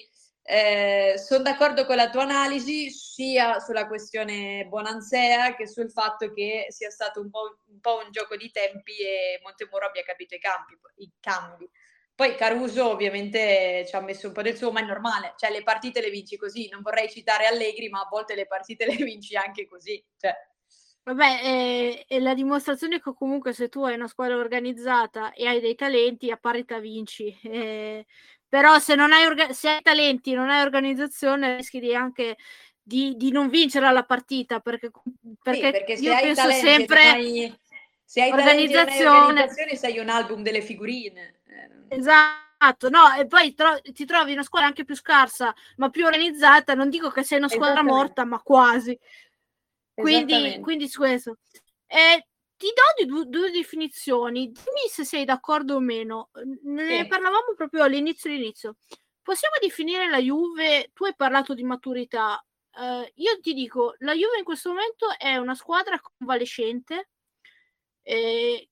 eh, 0.50 1.18
sono 1.18 1.42
d'accordo 1.42 1.84
con 1.84 1.96
la 1.96 2.08
tua 2.08 2.22
analisi 2.22 2.90
sia 2.90 3.60
sulla 3.60 3.86
questione 3.86 4.64
Bonansea 4.66 5.54
che 5.54 5.66
sul 5.66 5.90
fatto 5.90 6.32
che 6.32 6.68
sia 6.70 6.88
stato 6.88 7.20
un 7.20 7.28
po', 7.28 7.58
un, 7.66 7.80
po 7.80 8.00
un 8.02 8.10
gioco 8.10 8.34
di 8.34 8.50
tempi 8.50 8.92
e 8.92 9.40
Montemuro 9.42 9.84
abbia 9.84 10.02
capito 10.04 10.34
i, 10.34 10.38
campi, 10.38 10.78
i 10.96 11.12
cambi. 11.20 11.68
Poi 12.14 12.34
Caruso 12.34 12.88
ovviamente 12.88 13.84
ci 13.86 13.94
ha 13.94 14.00
messo 14.00 14.28
un 14.28 14.32
po' 14.32 14.40
del 14.40 14.56
suo, 14.56 14.72
ma 14.72 14.80
è 14.80 14.84
normale, 14.84 15.34
cioè 15.36 15.50
le 15.50 15.62
partite 15.62 16.00
le 16.00 16.08
vinci 16.08 16.38
così. 16.38 16.70
Non 16.70 16.80
vorrei 16.80 17.10
citare 17.10 17.44
Allegri, 17.46 17.90
ma 17.90 18.00
a 18.00 18.08
volte 18.10 18.34
le 18.34 18.46
partite 18.46 18.86
le 18.86 18.96
vinci 19.04 19.36
anche 19.36 19.68
così. 19.68 20.02
Cioè. 20.16 20.34
Vabbè, 21.02 21.40
è, 21.40 22.04
è, 22.06 22.18
la 22.20 22.34
dimostrazione 22.34 23.00
che 23.00 23.12
comunque 23.14 23.52
se 23.52 23.68
tu 23.68 23.84
hai 23.84 23.94
una 23.94 24.08
squadra 24.08 24.36
organizzata 24.36 25.32
e 25.32 25.46
hai 25.46 25.60
dei 25.60 25.74
talenti, 25.74 26.30
a 26.30 26.38
parità 26.38 26.80
vinci. 26.80 27.38
Eh, 27.42 28.06
però 28.48 28.78
se 28.78 28.94
non 28.94 29.12
hai, 29.12 29.24
orga- 29.26 29.52
se 29.52 29.68
hai 29.68 29.82
talenti 29.82 30.32
e 30.32 30.34
non 30.36 30.50
hai 30.50 30.62
organizzazione, 30.62 31.56
rischi 31.56 31.80
di 31.80 31.94
anche 31.94 32.36
di, 32.80 33.14
di 33.16 33.30
non 33.30 33.48
vincere 33.48 33.92
la 33.92 34.04
partita 34.04 34.60
perché, 34.60 34.90
perché, 35.42 35.66
sì, 35.66 35.70
perché 35.70 35.92
io 35.92 36.14
penso 36.14 36.42
talenti, 36.42 36.60
sempre 36.60 37.00
hai, 37.00 37.58
se 38.04 38.22
hai 38.22 38.30
organizzazione, 38.30 39.28
organizzazione 39.32 39.76
sei 39.76 39.98
un 39.98 40.08
album 40.08 40.42
delle 40.42 40.62
figurine. 40.62 41.40
Eh, 41.46 41.96
esatto, 41.96 42.88
no, 42.88 43.12
e 43.14 43.26
poi 43.26 43.54
tro- 43.54 43.80
ti 43.82 44.04
trovi 44.06 44.32
una 44.32 44.42
squadra 44.42 44.68
anche 44.68 44.84
più 44.84 44.94
scarsa, 44.94 45.54
ma 45.76 45.90
più 45.90 46.06
organizzata. 46.06 46.74
Non 46.74 46.88
dico 46.88 47.10
che 47.10 47.22
sei 47.24 47.38
una 47.38 47.48
squadra 47.48 47.82
morta, 47.82 48.24
ma 48.24 48.40
quasi. 48.40 48.98
Quindi, 49.94 50.58
quindi 50.60 50.88
su 50.88 51.00
questo. 51.00 51.38
Eh, 51.86 52.26
ti 52.58 52.66
do 52.74 53.06
due, 53.06 53.26
due, 53.26 53.50
definizioni, 53.50 54.50
dimmi 54.50 54.88
se 54.90 55.04
sei 55.04 55.24
d'accordo 55.24 55.76
o 55.76 55.80
meno. 55.80 56.30
Ne 56.64 57.02
sì. 57.02 57.06
parlavamo 57.06 57.54
proprio 57.56 57.84
all'inizio, 57.84 58.30
all'inizio. 58.30 58.76
Possiamo 59.22 59.54
definire 59.60 60.10
la 60.10 60.18
Juve, 60.18 60.90
tu 60.92 61.04
hai 61.04 61.14
parlato 61.14 61.54
di 61.54 61.62
maturità, 61.62 62.44
uh, 62.78 63.10
io 63.14 63.40
ti 63.40 63.54
dico, 63.54 63.94
la 63.98 64.12
Juve 64.12 64.38
in 64.38 64.44
questo 64.44 64.70
momento 64.70 65.06
è 65.16 65.36
una 65.36 65.54
squadra 65.54 66.00
convalescente 66.00 67.10
eh, 68.02 68.68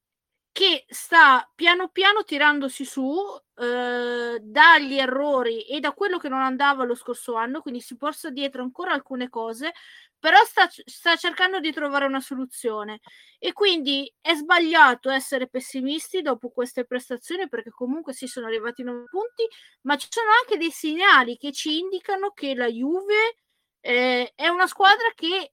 che 0.51 0.87
sta 0.89 1.47
piano 1.55 1.89
piano 1.89 2.25
tirandosi 2.25 2.87
su 2.87 3.15
eh, 3.57 4.39
dagli 4.41 4.97
errori 4.99 5.67
e 5.67 5.81
da 5.81 5.93
quello 5.93 6.17
che 6.17 6.31
non 6.31 6.41
andava 6.41 6.85
lo 6.85 6.95
scorso 6.95 7.35
anno, 7.35 7.61
quindi 7.61 7.81
si 7.83 7.97
porta 7.99 8.31
dietro 8.31 8.63
ancora 8.63 8.93
alcune 8.93 9.29
cose, 9.29 9.75
però 10.19 10.43
sta, 10.45 10.69
sta, 10.85 11.17
cercando 11.17 11.61
di 11.61 11.73
trovare 11.73 12.07
una 12.07 12.21
soluzione. 12.21 13.01
E 13.39 13.53
quindi 13.53 14.13
è 14.21 14.35
sbagliato 14.35 15.11
essere 15.11 15.49
pessimisti 15.49 16.23
dopo 16.23 16.51
queste 16.51 16.85
prestazioni 16.85 17.49
perché 17.49 17.71
comunque 17.71 18.13
si 18.13 18.27
sono 18.27 18.47
arrivati 18.47 18.83
9 18.83 19.05
punti, 19.11 19.47
ma 19.83 19.97
ci 19.97 20.09
sono 20.11 20.29
anche 20.41 20.57
dei 20.57 20.71
segnali 20.71 21.37
che 21.37 21.53
ci 21.53 21.79
indicano 21.79 22.31
che 22.31 22.55
la 22.55 22.69
Juve 22.69 23.37
eh, 23.81 24.33
è 24.35 24.49
una 24.49 24.67
squadra 24.67 25.13
che, 25.15 25.53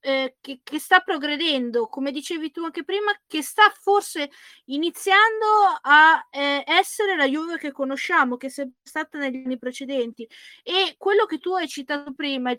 eh, 0.00 0.36
che, 0.40 0.60
che, 0.62 0.78
sta 0.78 1.00
progredendo, 1.00 1.86
come 1.88 2.10
dicevi 2.10 2.50
tu 2.50 2.64
anche 2.64 2.84
prima, 2.84 3.12
che 3.26 3.42
sta 3.42 3.70
forse 3.70 4.30
iniziando 4.66 5.46
a 5.82 6.26
eh, 6.30 6.64
essere 6.66 7.16
la 7.16 7.26
Juve 7.28 7.58
che 7.58 7.72
conosciamo, 7.72 8.36
che 8.36 8.48
è 8.48 8.68
stata 8.82 9.18
negli 9.18 9.42
anni 9.44 9.58
precedenti. 9.58 10.28
E 10.62 10.94
quello 10.98 11.26
che 11.26 11.38
tu 11.38 11.52
hai 11.54 11.68
citato 11.68 12.12
prima, 12.14 12.50
il 12.50 12.58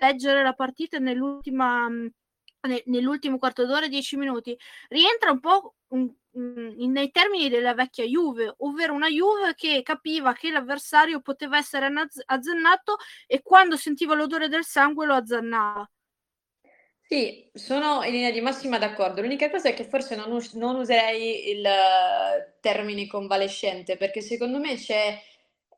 leggere 0.00 0.42
la 0.42 0.54
partita 0.54 0.98
nell'ultima 0.98 1.88
nell'ultimo 2.86 3.38
quarto 3.38 3.64
d'ora, 3.64 3.88
dieci 3.88 4.16
minuti, 4.16 4.56
rientra 4.88 5.30
un 5.30 5.40
po' 5.40 5.76
un, 5.88 6.12
un, 6.32 6.74
nei 6.90 7.10
termini 7.10 7.48
della 7.48 7.74
vecchia 7.74 8.04
Juve, 8.04 8.54
ovvero 8.58 8.92
una 8.92 9.08
Juve 9.08 9.54
che 9.54 9.82
capiva 9.82 10.32
che 10.34 10.50
l'avversario 10.50 11.20
poteva 11.20 11.56
essere 11.56 11.90
azzannato 12.26 12.96
e 13.26 13.42
quando 13.42 13.76
sentiva 13.76 14.14
l'odore 14.14 14.48
del 14.48 14.64
sangue 14.64 15.06
lo 15.06 15.14
azzannava. 15.14 15.88
Sì, 17.12 17.50
sono 17.54 18.04
in 18.04 18.12
linea 18.12 18.30
di 18.30 18.40
massima 18.40 18.78
d'accordo. 18.78 19.20
L'unica 19.20 19.50
cosa 19.50 19.68
è 19.68 19.74
che 19.74 19.82
forse 19.84 20.14
non, 20.14 20.30
us- 20.30 20.52
non 20.54 20.76
userei 20.76 21.50
il 21.50 21.66
termine 22.60 23.06
convalescente, 23.08 23.96
perché 23.96 24.20
secondo 24.20 24.58
me 24.60 24.76
c'è 24.76 25.20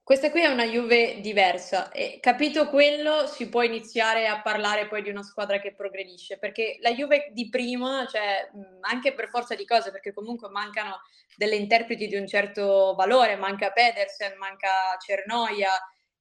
questa 0.05 0.31
qui 0.31 0.43
è 0.43 0.47
una 0.49 0.65
Juve 0.67 1.21
diversa 1.21 1.91
e 1.91 2.19
capito 2.21 2.69
quello 2.69 3.27
si 3.29 3.49
può 3.49 3.63
iniziare 3.63 4.27
a 4.27 4.43
parlare 4.43 4.89
poi 4.89 5.01
di 5.03 5.09
una 5.11 5.23
squadra 5.23 5.59
che 5.59 5.75
progredisce, 5.75 6.37
perché 6.39 6.77
la 6.81 6.91
Juve 6.93 7.31
di 7.33 7.49
prima, 7.49 8.05
cioè 8.07 8.51
anche 8.83 9.15
per 9.15 9.29
forza 9.31 9.55
di 9.55 9.65
cose, 9.65 9.91
perché 9.91 10.13
comunque 10.13 10.51
mancano 10.51 11.01
delle 11.37 11.57
interpreti 11.57 12.09
di 12.09 12.17
un 12.17 12.27
certo 12.27 12.95
valore, 12.95 13.37
manca 13.37 13.71
Pedersen, 13.71 14.37
manca 14.37 14.69
Cernoia, 15.01 15.71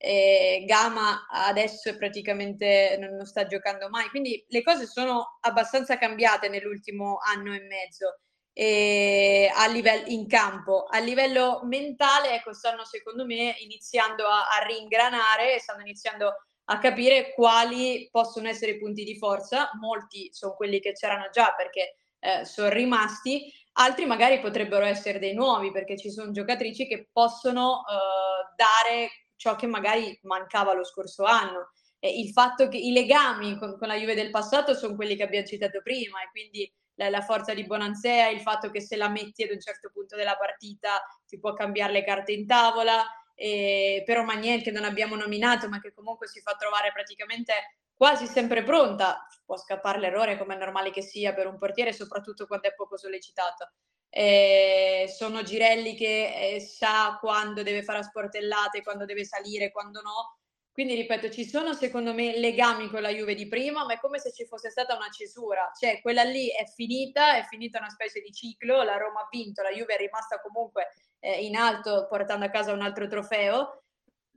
eh, 0.04 0.64
Gama 0.66 1.28
adesso 1.30 1.90
è 1.90 1.96
praticamente 1.96 2.98
non, 3.00 3.16
non 3.16 3.26
sta 3.26 3.46
giocando 3.46 3.88
mai, 3.90 4.10
quindi 4.10 4.44
le 4.48 4.64
cose 4.64 4.88
sono 4.88 5.38
abbastanza 5.42 5.98
cambiate 5.98 6.50
nell'ultimo 6.50 7.20
anno 7.24 7.54
e 7.54 7.60
mezzo 7.62 8.20
e 8.52 9.50
a 9.54 9.68
livello 9.68 10.08
in 10.08 10.28
campo. 10.28 10.86
A 10.90 11.00
livello 11.00 11.62
mentale, 11.64 12.34
ecco, 12.34 12.54
stanno 12.54 12.84
secondo 12.84 13.26
me 13.26 13.56
iniziando 13.60 14.26
a, 14.26 14.48
a 14.48 14.66
ringranare, 14.66 15.60
stanno 15.60 15.82
iniziando 15.82 16.34
a 16.66 16.80
capire 16.80 17.34
quali 17.34 18.10
possono 18.12 18.48
essere 18.48 18.72
i 18.72 18.80
punti 18.80 19.04
di 19.04 19.18
forza. 19.18 19.70
Molti 19.80 20.30
sono 20.34 20.56
quelli 20.56 20.80
che 20.80 20.94
c'erano 20.94 21.30
già 21.32 21.54
perché 21.56 21.98
eh, 22.20 22.44
sono 22.46 22.70
rimasti, 22.70 23.54
altri 23.74 24.06
magari 24.06 24.40
potrebbero 24.40 24.86
essere 24.86 25.20
dei 25.20 25.34
nuovi 25.34 25.72
perché 25.72 25.96
ci 25.98 26.10
sono 26.10 26.32
giocatrici 26.32 26.88
che 26.88 27.08
possono 27.12 27.84
eh, 27.88 28.56
dare 28.56 29.10
ciò 29.42 29.56
che 29.56 29.66
magari 29.66 30.20
mancava 30.22 30.74
lo 30.74 30.84
scorso 30.84 31.24
anno. 31.24 31.72
E 31.98 32.20
il 32.20 32.30
fatto 32.30 32.68
che 32.68 32.78
i 32.78 32.92
legami 32.92 33.58
con, 33.58 33.76
con 33.76 33.88
la 33.88 33.96
Juve 33.96 34.14
del 34.14 34.30
passato 34.30 34.76
sono 34.76 34.96
quelli 34.96 35.16
che 35.16 35.24
abbiamo 35.24 35.48
citato 35.48 35.82
prima 35.82 36.22
e 36.22 36.30
quindi 36.30 36.72
la, 36.96 37.10
la, 37.10 37.22
forza 37.22 37.56
di 37.56 37.66
Bonansea, 37.66 38.30
il 38.30 38.42
fatto 38.42 38.70
che 38.70 38.82
se 38.82 38.96
la 38.96 39.10
metti 39.10 39.42
ad 39.42 39.50
un 39.50 39.60
certo 39.60 39.90
punto 39.92 40.16
della 40.16 40.38
partita 40.38 41.02
ti 41.26 41.40
può 41.40 41.54
cambiare 41.54 41.92
le 41.92 42.04
carte 42.04 42.34
in 42.34 42.46
tavola, 42.46 43.04
e, 43.34 44.04
però 44.06 44.24
Magnier 44.24 44.62
che 44.62 44.70
non 44.70 44.84
abbiamo 44.84 45.16
nominato 45.16 45.68
ma 45.68 45.82
che 45.82 45.92
comunque 45.92 46.28
si 46.28 46.42
fa 46.42 46.56
trovare 46.56 46.92
praticamente 46.92 47.54
quasi 47.96 48.28
sempre 48.28 48.64
pronta, 48.64 49.26
può 49.44 49.58
scappare 49.58 50.00
l'errore 50.00 50.38
come 50.38 50.54
è 50.54 50.58
normale 50.60 50.92
che 50.92 51.02
sia 51.02 51.34
per 51.34 51.48
un 51.48 51.58
portiere, 51.58 51.94
soprattutto 51.94 52.46
quando 52.46 52.68
è 52.68 52.76
poco 52.76 52.96
sollecitato. 52.96 53.72
Eh, 54.14 55.10
sono 55.16 55.42
Girelli 55.42 55.96
che 55.96 56.56
eh, 56.56 56.60
sa 56.60 57.18
quando 57.20 57.64
deve 57.64 57.82
fare 57.82 58.00
a 58.00 58.04
sportellate, 58.04 58.84
quando 58.84 59.06
deve 59.06 59.24
salire, 59.24 59.72
quando 59.72 60.02
no, 60.02 60.42
quindi 60.74 60.96
ripeto, 60.96 61.30
ci 61.30 61.46
sono 61.46 61.74
secondo 61.74 62.14
me 62.14 62.38
legami 62.38 62.90
con 62.90 63.02
la 63.02 63.10
Juve 63.10 63.36
di 63.36 63.48
prima, 63.48 63.84
ma 63.84 63.94
è 63.94 64.00
come 64.00 64.20
se 64.20 64.32
ci 64.32 64.46
fosse 64.46 64.70
stata 64.70 64.96
una 64.96 65.10
cesura, 65.10 65.70
cioè 65.78 66.00
quella 66.02 66.24
lì 66.24 66.48
è 66.48 66.66
finita, 66.66 67.36
è 67.36 67.44
finita 67.44 67.78
una 67.80 67.90
specie 67.90 68.22
di 68.22 68.32
ciclo, 68.32 68.82
la 68.82 68.96
Roma 68.96 69.20
ha 69.22 69.28
vinto, 69.30 69.62
la 69.62 69.72
Juve 69.72 69.96
è 69.96 69.98
rimasta 69.98 70.40
comunque 70.40 70.88
eh, 71.20 71.44
in 71.46 71.58
alto 71.58 72.08
portando 72.08 72.46
a 72.46 72.50
casa 72.50 72.72
un 72.72 72.82
altro 72.82 73.08
trofeo. 73.08 73.84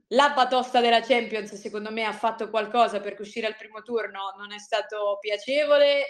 La 0.09 0.33
batosta 0.35 0.81
della 0.81 1.01
Champions 1.01 1.55
secondo 1.55 1.89
me 1.89 2.03
ha 2.03 2.13
fatto 2.13 2.49
qualcosa 2.49 2.99
perché 2.99 3.21
uscire 3.21 3.47
al 3.47 3.55
primo 3.55 3.81
turno 3.81 4.35
non 4.37 4.51
è 4.51 4.59
stato 4.59 5.17
piacevole, 5.19 6.05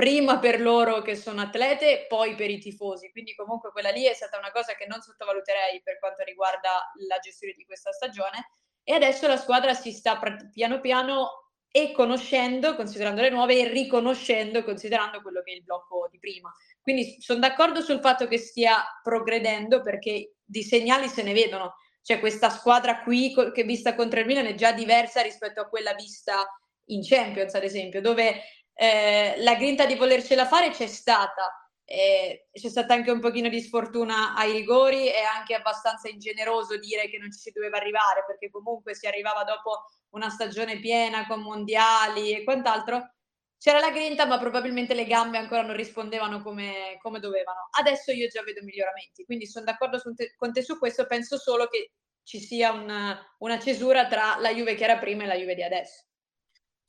prima 0.00 0.38
per 0.38 0.62
loro 0.62 1.02
che 1.02 1.14
sono 1.14 1.42
atlete, 1.42 2.06
poi 2.08 2.34
per 2.34 2.48
i 2.48 2.58
tifosi. 2.58 3.10
Quindi 3.10 3.34
comunque 3.34 3.70
quella 3.70 3.90
lì 3.90 4.04
è 4.04 4.14
stata 4.14 4.38
una 4.38 4.50
cosa 4.50 4.72
che 4.72 4.86
non 4.86 5.02
sottovaluterei 5.02 5.82
per 5.82 5.98
quanto 5.98 6.22
riguarda 6.22 6.90
la 7.06 7.18
gestione 7.18 7.52
di 7.54 7.66
questa 7.66 7.92
stagione 7.92 8.48
e 8.82 8.94
adesso 8.94 9.26
la 9.26 9.36
squadra 9.36 9.74
si 9.74 9.92
sta 9.92 10.18
piano 10.50 10.80
piano 10.80 11.50
e 11.70 11.92
conoscendo, 11.92 12.76
considerando 12.76 13.20
le 13.20 13.28
nuove, 13.28 13.58
e 13.58 13.68
riconoscendo, 13.68 14.64
considerando 14.64 15.20
quello 15.20 15.42
che 15.42 15.52
è 15.52 15.56
il 15.56 15.64
blocco 15.64 16.08
di 16.10 16.18
prima. 16.18 16.50
Quindi 16.80 17.20
sono 17.20 17.38
d'accordo 17.38 17.82
sul 17.82 18.00
fatto 18.00 18.26
che 18.26 18.38
stia 18.38 18.82
progredendo 19.02 19.82
perché 19.82 20.36
di 20.42 20.62
segnali 20.62 21.08
se 21.08 21.22
ne 21.22 21.34
vedono. 21.34 21.74
C'è 22.02 22.20
questa 22.20 22.48
squadra 22.48 23.02
qui 23.02 23.34
che 23.52 23.64
vista 23.64 23.94
contro 23.94 24.18
il 24.18 24.24
Milan 24.24 24.46
è 24.46 24.54
già 24.54 24.72
diversa 24.72 25.20
rispetto 25.20 25.60
a 25.60 25.68
quella 25.68 25.92
vista 25.92 26.42
in 26.86 27.02
Champions, 27.02 27.54
ad 27.54 27.64
esempio, 27.64 28.00
dove 28.00 28.40
eh, 28.80 29.34
la 29.42 29.56
grinta 29.56 29.84
di 29.84 29.94
volercela 29.94 30.46
fare 30.46 30.70
c'è 30.70 30.86
stata, 30.86 31.70
eh, 31.84 32.48
c'è 32.50 32.68
stata 32.70 32.94
anche 32.94 33.10
un 33.10 33.20
pochino 33.20 33.50
di 33.50 33.60
sfortuna 33.60 34.34
ai 34.34 34.52
rigori 34.52 35.06
e 35.06 35.20
anche 35.20 35.54
abbastanza 35.54 36.08
ingeneroso 36.08 36.78
dire 36.78 37.10
che 37.10 37.18
non 37.18 37.30
ci 37.30 37.40
si 37.40 37.50
doveva 37.50 37.76
arrivare 37.76 38.24
perché 38.26 38.48
comunque 38.48 38.94
si 38.94 39.06
arrivava 39.06 39.44
dopo 39.44 39.84
una 40.14 40.30
stagione 40.30 40.78
piena 40.80 41.26
con 41.26 41.42
mondiali 41.42 42.32
e 42.32 42.42
quant'altro. 42.42 43.16
C'era 43.58 43.80
la 43.80 43.90
grinta, 43.90 44.24
ma 44.24 44.38
probabilmente 44.38 44.94
le 44.94 45.04
gambe 45.04 45.36
ancora 45.36 45.60
non 45.60 45.76
rispondevano 45.76 46.40
come, 46.42 46.96
come 47.02 47.20
dovevano. 47.20 47.68
Adesso 47.78 48.12
io 48.12 48.28
già 48.28 48.42
vedo 48.42 48.62
miglioramenti, 48.62 49.26
quindi 49.26 49.46
sono 49.46 49.66
d'accordo 49.66 50.00
te, 50.16 50.32
con 50.38 50.54
te 50.54 50.62
su 50.62 50.78
questo. 50.78 51.06
Penso 51.06 51.36
solo 51.36 51.66
che 51.66 51.90
ci 52.22 52.40
sia 52.40 52.72
una, 52.72 53.20
una 53.40 53.58
cesura 53.58 54.06
tra 54.06 54.36
la 54.38 54.54
Juve 54.54 54.74
che 54.74 54.84
era 54.84 54.96
prima 54.96 55.24
e 55.24 55.26
la 55.26 55.36
Juve 55.36 55.54
di 55.54 55.62
adesso. 55.62 56.09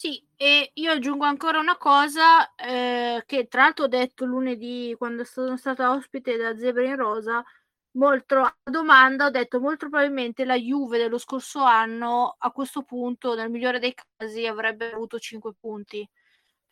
Sì, 0.04 0.20
e 0.36 0.72
io 0.74 0.92
aggiungo 0.94 1.26
ancora 1.26 1.60
una 1.60 1.78
cosa 1.78 2.56
eh, 2.56 3.22
che 3.28 3.48
tra 3.48 3.62
l'altro 3.66 3.86
ho 3.86 3.88
detto 3.88 4.26
lunedì 4.26 4.96
quando 4.98 5.24
sono 5.24 5.58
stata 5.58 5.92
ospite 5.92 6.38
da 6.38 6.58
Zebra 6.58 6.84
in 6.84 6.96
Rosa, 6.96 7.44
molto 7.98 8.40
a 8.42 8.56
domanda 8.64 9.26
ho 9.26 9.32
detto 9.32 9.60
molto 9.60 9.90
probabilmente 9.90 10.46
la 10.46 10.56
Juve 10.56 11.00
dello 11.00 11.18
scorso 11.20 11.64
anno 11.64 12.36
a 12.40 12.52
questo 12.52 12.84
punto 12.84 13.36
nel 13.36 13.50
migliore 13.52 13.80
dei 13.80 13.94
casi 14.18 14.48
avrebbe 14.48 14.92
avuto 14.92 15.20
5 15.20 15.54
punti 15.60 16.08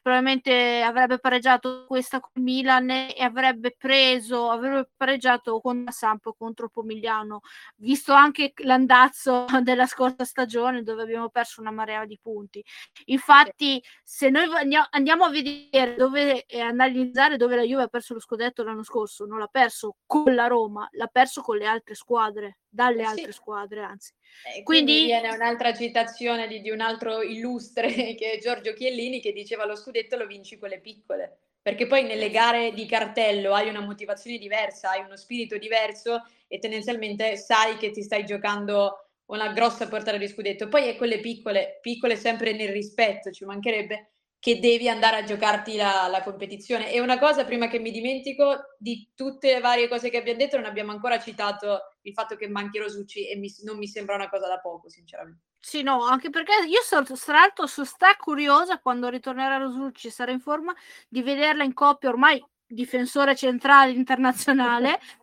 probabilmente 0.01 0.81
avrebbe 0.81 1.19
pareggiato 1.19 1.85
questa 1.87 2.19
con 2.19 2.41
Milan 2.41 2.89
e 2.89 3.15
avrebbe 3.19 3.75
preso, 3.77 4.49
avrebbe 4.49 4.89
pareggiato 4.95 5.59
con 5.59 5.85
Sampo 5.89 6.33
contro 6.33 6.69
Pomigliano, 6.69 7.41
visto 7.77 8.13
anche 8.13 8.53
l'andazzo 8.63 9.45
della 9.61 9.85
scorsa 9.85 10.23
stagione 10.23 10.83
dove 10.83 11.03
abbiamo 11.03 11.29
perso 11.29 11.61
una 11.61 11.71
marea 11.71 12.05
di 12.05 12.17
punti. 12.21 12.63
Infatti, 13.05 13.83
se 14.03 14.29
noi 14.29 14.47
andiamo 14.91 15.25
a 15.25 15.29
vedere 15.29 15.95
dove 15.95 16.45
e 16.45 16.59
analizzare 16.59 17.37
dove 17.37 17.55
la 17.55 17.63
Juve 17.63 17.83
ha 17.83 17.87
perso 17.87 18.13
lo 18.13 18.19
scudetto 18.19 18.63
l'anno 18.63 18.83
scorso, 18.83 19.25
non 19.25 19.39
l'ha 19.39 19.47
perso 19.47 19.97
con 20.05 20.33
la 20.33 20.47
Roma, 20.47 20.87
l'ha 20.91 21.07
perso 21.07 21.41
con 21.41 21.57
le 21.57 21.65
altre 21.65 21.95
squadre, 21.95 22.59
dalle 22.69 23.01
eh 23.01 23.05
sì. 23.05 23.11
altre 23.11 23.31
squadre, 23.31 23.81
anzi. 23.81 24.13
Eh, 24.55 24.63
quindi, 24.63 24.93
quindi 24.93 25.05
viene 25.07 25.33
un'altra 25.33 25.73
citazione 25.73 26.47
di, 26.47 26.61
di, 26.61 26.69
un 26.69 26.81
altro 26.81 27.21
illustre 27.21 27.89
che 28.15 28.33
è 28.33 28.39
Giorgio 28.39 28.73
Chiellini 28.73 29.19
che 29.19 29.33
diceva 29.33 29.65
lo 29.65 29.75
scudetto 29.75 30.15
lo 30.15 30.27
vinci 30.27 30.57
con 30.57 30.69
le 30.69 30.79
piccole 30.79 31.39
perché 31.61 31.87
poi 31.87 32.03
nelle 32.03 32.29
gare 32.29 32.71
di 32.73 32.85
cartello 32.85 33.53
hai 33.53 33.67
una 33.67 33.81
motivazione 33.81 34.37
diversa, 34.37 34.91
hai 34.91 35.03
uno 35.03 35.17
spirito 35.17 35.57
diverso 35.57 36.23
e 36.47 36.57
tendenzialmente 36.57 37.35
sai 37.35 37.77
che 37.77 37.91
ti 37.91 38.01
stai 38.01 38.25
giocando 38.25 39.09
una 39.25 39.51
grossa 39.51 39.87
portata 39.87 40.17
di 40.17 40.27
scudetto. 40.27 40.67
Poi 40.67 40.87
è 40.87 40.95
quelle 40.95 41.19
piccole, 41.19 41.77
piccole 41.81 42.15
sempre 42.15 42.53
nel 42.53 42.69
rispetto, 42.69 43.31
ci 43.31 43.45
mancherebbe, 43.45 44.11
che 44.39 44.59
devi 44.59 44.87
andare 44.87 45.17
a 45.17 45.23
giocarti 45.23 45.75
la, 45.75 46.07
la, 46.07 46.23
competizione. 46.23 46.91
E 46.91 47.01
una 47.01 47.19
cosa, 47.19 47.43
prima 47.43 47.67
che 47.67 47.79
mi 47.79 47.91
dimentico, 47.91 48.75
di 48.77 49.11
tutte 49.13 49.53
le 49.53 49.59
varie 49.59 49.89
cose 49.89 50.09
che 50.09 50.17
abbiamo 50.17 50.39
detto, 50.39 50.55
non 50.55 50.65
abbiamo 50.65 50.91
ancora 50.91 51.19
citato 51.19 51.97
il 52.01 52.13
fatto 52.13 52.37
che 52.37 52.47
manchi 52.47 52.79
Rosucci 52.79 53.29
e 53.29 53.35
mi, 53.35 53.53
non 53.63 53.77
mi 53.77 53.87
sembra 53.87 54.15
una 54.15 54.29
cosa 54.29 54.47
da 54.47 54.59
poco, 54.59 54.89
sinceramente. 54.89 55.41
Sì, 55.59 55.83
no, 55.83 56.05
anche 56.05 56.29
perché 56.29 56.53
io 56.65 56.81
sono, 56.81 57.03
tra 57.03 57.33
l'altro 57.33 57.67
sono 57.67 57.85
sta 57.85 58.15
curiosa 58.15 58.79
quando 58.79 59.09
ritornerà 59.09 59.57
Rosucci 59.57 60.09
sarà 60.09 60.31
in 60.31 60.39
forma 60.39 60.73
di 61.09 61.21
vederla 61.21 61.65
in 61.65 61.73
coppia 61.73 62.07
ormai 62.07 62.41
difensore 62.65 63.35
centrale 63.35 63.91
internazionale 63.91 64.99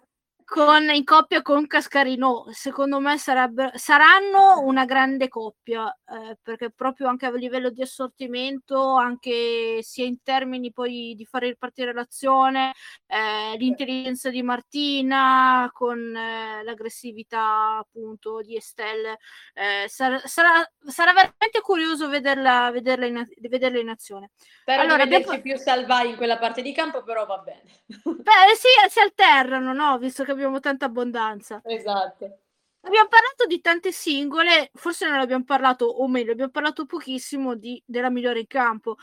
con, 0.46 0.88
in 0.90 1.02
coppia 1.02 1.42
con 1.42 1.66
Cascarino, 1.66 2.46
secondo 2.52 3.00
me 3.00 3.18
saranno 3.18 4.60
una 4.62 4.84
grande 4.84 5.26
coppia, 5.26 5.92
eh, 6.08 6.38
perché 6.40 6.70
proprio 6.70 7.08
anche 7.08 7.26
a 7.26 7.32
livello 7.32 7.68
di 7.68 7.82
assortimento, 7.82 8.94
anche 8.94 9.80
sia 9.82 10.04
in 10.04 10.22
termini 10.22 10.70
poi 10.70 11.14
di 11.16 11.24
fare 11.24 11.48
ripartire 11.48 11.92
l'azione, 11.92 12.74
eh, 13.08 13.56
l'intelligenza 13.58 14.30
di 14.30 14.42
Martina 14.44 15.68
con 15.72 16.14
eh, 16.14 16.62
l'aggressività 16.62 17.78
appunto 17.78 18.40
di 18.40 18.54
Estelle, 18.56 19.18
eh, 19.52 19.88
sarà, 19.88 20.20
sarà, 20.24 20.64
sarà, 20.86 21.12
veramente 21.12 21.60
curioso 21.60 22.08
vederla, 22.08 22.70
vederla, 22.70 23.06
in, 23.06 23.26
vederla 23.40 23.80
in 23.80 23.88
azione. 23.88 24.30
Spero 24.60 24.82
allora, 24.82 25.02
di 25.02 25.10
vederci 25.10 25.34
abbiamo... 25.34 25.56
più 25.56 25.56
salvai 25.56 26.10
in 26.10 26.16
quella 26.16 26.38
parte 26.38 26.62
di 26.62 26.72
campo, 26.72 27.02
però 27.02 27.26
va 27.26 27.38
bene. 27.38 27.62
Beh, 27.86 28.54
sì, 28.54 28.68
si 28.88 29.00
alternano, 29.00 29.72
no? 29.72 29.98
Visto 29.98 30.22
che 30.22 30.34
abbiamo 30.36 30.60
tanta 30.60 30.86
abbondanza. 30.86 31.60
Esatto. 31.64 32.38
Abbiamo 32.80 33.08
parlato 33.08 33.46
di 33.48 33.60
tante 33.60 33.90
singole, 33.90 34.70
forse 34.74 35.08
non 35.08 35.18
abbiamo 35.18 35.42
parlato, 35.42 35.86
o 35.86 36.06
meglio, 36.06 36.32
abbiamo 36.32 36.52
parlato 36.52 36.86
pochissimo 36.86 37.56
di, 37.56 37.82
della 37.84 38.10
migliore 38.10 38.40
in 38.40 38.46
campo, 38.46 38.96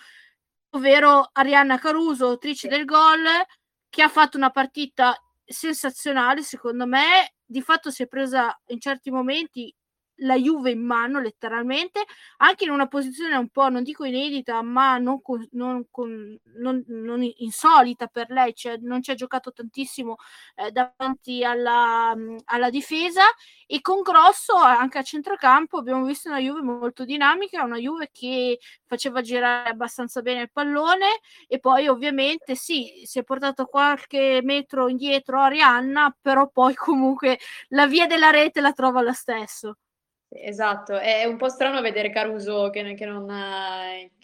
ovvero 0.69 1.29
Arianna 1.33 1.77
Caruso, 1.77 2.27
autrice 2.27 2.69
del 2.69 2.85
gol, 2.85 3.25
che 3.89 4.01
ha 4.01 4.07
fatto 4.07 4.37
una 4.37 4.51
partita 4.51 5.15
sensazionale, 5.43 6.43
secondo 6.43 6.87
me. 6.87 7.33
Di 7.45 7.61
fatto 7.61 7.91
si 7.91 8.03
è 8.03 8.07
presa 8.07 8.57
in 8.67 8.79
certi 8.79 9.11
momenti 9.11 9.75
la 10.17 10.35
Juve 10.35 10.71
in 10.71 10.83
mano 10.85 11.19
letteralmente, 11.19 12.03
anche 12.37 12.65
in 12.65 12.69
una 12.69 12.87
posizione 12.87 13.35
un 13.35 13.49
po', 13.49 13.69
non 13.69 13.83
dico 13.83 14.05
inedita, 14.05 14.61
ma 14.61 14.97
non, 14.97 15.21
con, 15.21 15.45
non, 15.51 15.85
con, 15.89 16.37
non, 16.57 16.83
non 16.87 17.23
insolita 17.37 18.07
per 18.07 18.29
lei, 18.29 18.53
cioè 18.53 18.77
non 18.81 19.01
ci 19.01 19.11
ha 19.11 19.15
giocato 19.15 19.51
tantissimo 19.51 20.17
eh, 20.55 20.71
davanti 20.71 21.43
alla, 21.43 22.15
alla, 22.45 22.69
difesa 22.69 23.23
e 23.67 23.81
con 23.81 24.01
Grosso 24.01 24.55
anche 24.55 24.97
a 24.97 25.03
centrocampo 25.03 25.77
abbiamo 25.77 26.05
visto 26.05 26.29
una 26.29 26.39
Juve 26.39 26.61
molto 26.61 27.05
dinamica, 27.05 27.63
una 27.63 27.77
Juve 27.77 28.09
che 28.11 28.59
faceva 28.85 29.21
girare 29.21 29.69
abbastanza 29.69 30.21
bene 30.21 30.41
il 30.41 30.51
pallone 30.51 31.07
e 31.47 31.59
poi 31.59 31.87
ovviamente 31.87 32.55
sì, 32.55 33.03
si 33.05 33.19
è 33.19 33.23
portato 33.23 33.65
qualche 33.65 34.41
metro 34.43 34.87
indietro 34.87 35.39
Arianna, 35.41 36.15
però 36.21 36.49
poi 36.49 36.75
comunque 36.75 37.39
la 37.69 37.87
via 37.87 38.07
della 38.07 38.29
rete 38.29 38.61
la 38.61 38.73
trova 38.73 39.01
lo 39.01 39.13
stesso. 39.13 39.77
Esatto, 40.35 40.97
è 40.97 41.25
un 41.25 41.37
po' 41.37 41.49
strano 41.49 41.81
vedere 41.81 42.09
Caruso 42.09 42.69
che, 42.69 42.95
che, 42.95 43.05
non, 43.05 43.27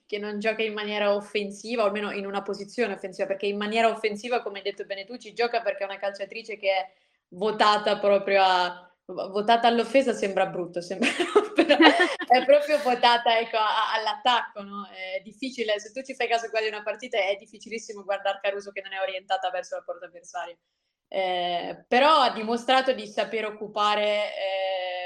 che, 0.05 0.17
non, 0.17 0.39
gioca 0.39 0.63
in 0.63 0.73
maniera 0.73 1.13
offensiva, 1.13 1.83
o 1.83 1.85
almeno 1.85 2.11
in 2.11 2.25
una 2.25 2.41
posizione 2.41 2.93
offensiva, 2.93 3.27
perché 3.27 3.45
in 3.45 3.57
maniera 3.57 3.89
offensiva, 3.89 4.41
come 4.41 4.57
hai 4.57 4.63
detto 4.63 4.85
bene 4.85 5.05
tu, 5.05 5.17
ci 5.17 5.33
gioca 5.33 5.61
perché 5.61 5.83
è 5.83 5.85
una 5.85 5.99
calciatrice 5.99 6.57
che 6.57 6.69
è 6.69 6.91
votata 7.29 7.99
proprio 7.99 8.41
a... 8.43 8.83
Votata 9.05 9.67
all'offesa 9.67 10.13
sembra 10.13 10.45
brutto, 10.45 10.81
sembra, 10.81 11.09
è 12.27 12.45
proprio 12.45 12.77
votata 12.77 13.39
ecco, 13.39 13.57
a, 13.57 13.93
all'attacco. 13.93 14.61
No? 14.61 14.87
È 14.87 15.19
difficile, 15.21 15.79
se 15.79 15.91
tu 15.91 16.03
ci 16.03 16.13
fai 16.13 16.27
caso 16.27 16.49
qua 16.49 16.61
di 16.61 16.67
una 16.67 16.83
partita, 16.83 17.17
è 17.17 17.35
difficilissimo 17.35 18.03
guardare 18.03 18.39
Caruso 18.39 18.71
che 18.71 18.81
non 18.81 18.93
è 18.93 19.01
orientata 19.01 19.49
verso 19.49 19.75
la 19.75 19.81
porta 19.81 20.05
avversaria. 20.05 20.55
Eh, 21.11 21.85
però 21.87 22.19
ha 22.19 22.31
dimostrato 22.31 22.93
di 22.93 23.07
saper 23.07 23.45
occupare 23.45 24.27
eh, 24.35 24.98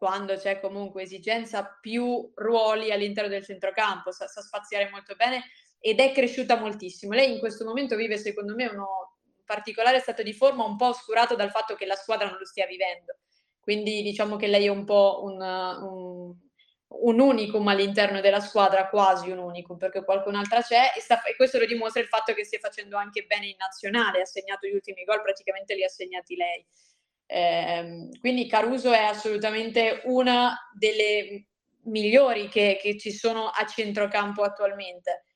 quando 0.00 0.34
c'è 0.36 0.60
comunque 0.60 1.02
esigenza 1.02 1.76
più 1.78 2.32
ruoli 2.34 2.90
all'interno 2.90 3.28
del 3.28 3.44
centrocampo, 3.44 4.12
sa, 4.12 4.26
sa, 4.26 4.40
spaziare 4.40 4.88
molto 4.88 5.14
bene 5.14 5.44
ed 5.78 6.00
è 6.00 6.10
cresciuta 6.12 6.56
moltissimo. 6.56 7.12
Lei 7.12 7.30
in 7.30 7.38
questo 7.38 7.66
momento 7.66 7.96
vive 7.96 8.16
secondo 8.16 8.54
me 8.54 8.64
uno 8.64 9.18
particolare 9.44 10.00
stato 10.00 10.22
di 10.22 10.32
forma 10.32 10.64
un 10.64 10.78
po' 10.78 10.86
oscurato 10.86 11.34
dal 11.34 11.50
fatto 11.50 11.74
che 11.74 11.84
la 11.84 11.96
squadra 11.96 12.30
non 12.30 12.38
lo 12.38 12.46
stia 12.46 12.64
vivendo. 12.64 13.18
Quindi 13.60 14.00
diciamo 14.00 14.36
che 14.36 14.46
lei 14.46 14.64
è 14.64 14.68
un 14.70 14.86
po' 14.86 15.20
un, 15.22 15.38
un, 15.38 16.34
un 16.86 17.20
unicum 17.20 17.68
all'interno 17.68 18.22
della 18.22 18.40
squadra, 18.40 18.88
quasi 18.88 19.28
un 19.28 19.36
unicum, 19.36 19.76
perché 19.76 20.02
qualcun'altra 20.02 20.62
c'è 20.62 20.92
e, 20.96 21.00
sta, 21.02 21.22
e, 21.24 21.36
questo 21.36 21.58
lo 21.58 21.66
dimostra 21.66 22.00
il 22.00 22.08
fatto 22.08 22.32
che 22.32 22.46
stia 22.46 22.58
facendo 22.58 22.96
anche 22.96 23.24
bene 23.24 23.48
in 23.48 23.56
nazionale, 23.58 24.22
ha 24.22 24.24
segnato 24.24 24.66
gli 24.66 24.72
ultimi 24.72 25.04
gol, 25.04 25.20
praticamente 25.20 25.74
li 25.74 25.84
ha 25.84 25.88
segnati 25.90 26.36
lei. 26.36 26.66
Eh, 27.32 28.08
quindi 28.18 28.48
Caruso 28.48 28.90
è 28.92 29.04
assolutamente 29.04 30.02
una 30.06 30.58
delle 30.76 31.46
migliori 31.84 32.48
che, 32.48 32.76
che, 32.82 32.98
ci 32.98 33.12
sono 33.12 33.46
a 33.46 33.64
centrocampo 33.66 34.42
attualmente. 34.42 35.26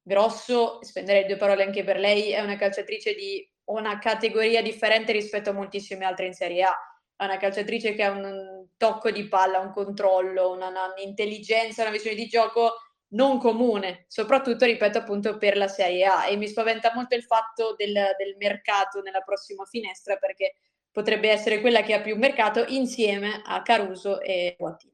Grosso, 0.00 0.78
spenderei 0.82 1.26
due 1.26 1.36
parole 1.36 1.62
anche 1.62 1.84
per 1.84 1.98
lei, 1.98 2.30
è 2.30 2.40
una 2.40 2.56
calciatrice 2.56 3.14
di 3.14 3.46
una 3.64 3.98
categoria 3.98 4.62
differente 4.62 5.12
rispetto 5.12 5.50
a 5.50 5.52
moltissime 5.52 6.06
altre 6.06 6.24
in 6.24 6.32
Serie 6.32 6.62
A. 6.62 6.74
È 7.14 7.24
una 7.24 7.36
calciatrice 7.36 7.92
che 7.92 8.02
ha 8.02 8.12
un 8.12 8.68
tocco 8.78 9.10
di 9.10 9.28
palla, 9.28 9.60
un 9.60 9.72
controllo, 9.72 10.52
una, 10.52 10.70
un'intelligenza, 10.96 11.82
una 11.82 11.90
visione 11.90 12.16
di 12.16 12.28
gioco 12.28 12.76
non 13.08 13.38
comune, 13.38 14.06
soprattutto, 14.08 14.64
ripeto, 14.64 14.96
appunto 14.96 15.36
per 15.36 15.58
la 15.58 15.68
Serie 15.68 16.06
A. 16.06 16.26
E 16.28 16.36
mi 16.36 16.48
spaventa 16.48 16.92
molto 16.94 17.14
il 17.14 17.24
fatto 17.24 17.74
del, 17.76 17.92
del 17.92 18.36
mercato 18.38 19.02
nella 19.02 19.20
prossima 19.20 19.66
finestra 19.66 20.16
perché 20.16 20.54
potrebbe 20.92 21.30
essere 21.30 21.60
quella 21.60 21.82
che 21.82 21.94
ha 21.94 22.00
più 22.00 22.16
mercato 22.16 22.64
insieme 22.68 23.42
a 23.44 23.62
Caruso 23.62 24.20
e 24.20 24.54
Boatini. 24.58 24.92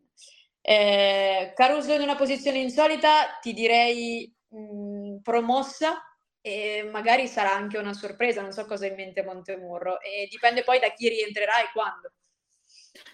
Eh, 0.60 1.52
Caruso 1.54 1.92
in 1.92 2.02
una 2.02 2.14
posizione 2.14 2.58
insolita, 2.58 3.38
ti 3.40 3.52
direi 3.52 4.32
mh, 4.48 5.18
promossa 5.22 6.02
e 6.40 6.88
magari 6.90 7.26
sarà 7.26 7.52
anche 7.52 7.78
una 7.78 7.92
sorpresa, 7.92 8.40
non 8.40 8.52
so 8.52 8.64
cosa 8.64 8.86
ha 8.86 8.88
in 8.88 8.94
mente 8.94 9.22
Montemurro 9.22 10.00
e 10.00 10.28
dipende 10.30 10.62
poi 10.62 10.78
da 10.78 10.92
chi 10.92 11.08
rientrerà 11.08 11.60
e 11.60 11.70
quando. 11.72 12.12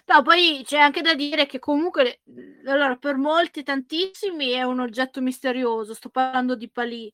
No, 0.05 0.21
poi 0.21 0.61
c'è 0.63 0.77
anche 0.77 1.01
da 1.01 1.15
dire 1.15 1.45
che 1.45 1.59
comunque 1.59 2.21
allora, 2.65 2.95
per 2.95 3.15
molti, 3.15 3.63
tantissimi 3.63 4.51
è 4.51 4.63
un 4.63 4.79
oggetto 4.79 5.21
misterioso, 5.21 5.93
sto 5.93 6.09
parlando 6.09 6.55
di 6.55 6.69
Palì, 6.69 7.11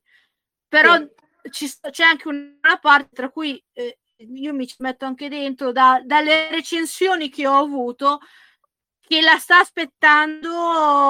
però 0.68 0.96
sì. 0.96 1.50
ci, 1.50 1.72
c'è 1.90 2.04
anche 2.04 2.28
una 2.28 2.78
parte 2.80 3.10
tra 3.14 3.30
cui 3.30 3.62
eh, 3.72 3.98
io 4.34 4.54
mi 4.54 4.66
ci 4.66 4.76
metto 4.78 5.04
anche 5.04 5.28
dentro 5.28 5.72
da, 5.72 6.00
dalle 6.04 6.48
recensioni 6.50 7.28
che 7.28 7.46
ho 7.46 7.58
avuto 7.58 8.20
che 9.00 9.20
la 9.20 9.38
sta 9.38 9.58
aspettando 9.58 11.00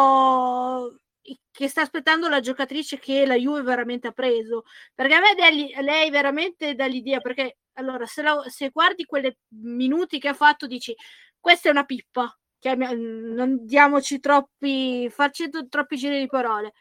che 1.53 1.69
sta 1.69 1.83
aspettando 1.83 2.29
la 2.29 2.41
giocatrice 2.41 2.99
che 2.99 3.27
la 3.27 3.37
Juve 3.37 3.63
veramente 3.63 4.09
ha 4.09 4.13
preso. 4.13 4.65
Perché 4.95 5.15
a 5.15 5.21
me 5.21 5.35
lei, 5.37 5.73
lei 5.83 6.11
veramente 6.11 6.75
dà 6.75 6.87
l'idea 6.87 7.21
perché 7.21 7.59
allora 7.75 8.07
se, 8.07 8.23
la, 8.23 8.43
se 8.49 8.71
guardi 8.71 9.05
quelle 9.05 9.39
minuti 9.61 10.19
che 10.19 10.29
ha 10.29 10.35
fatto 10.35 10.67
dici 10.67 10.95
questa 11.39 11.69
è 11.69 11.73
una 11.73 11.85
pippa 11.85 12.35
non 12.75 13.65
diamoci 13.65 14.21
troppi 14.21 15.09
farci 15.11 15.49
troppi 15.69 15.97
giri 15.97 16.19
di 16.21 16.27
parole. 16.27 16.73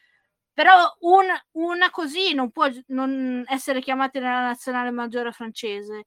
Però 0.53 0.73
un, 1.01 1.25
una 1.51 1.89
così 1.89 2.33
non 2.33 2.51
può 2.51 2.67
non 2.87 3.43
essere 3.47 3.81
chiamata 3.81 4.19
nella 4.19 4.41
nazionale 4.41 4.91
maggiore 4.91 5.31
francese 5.31 6.05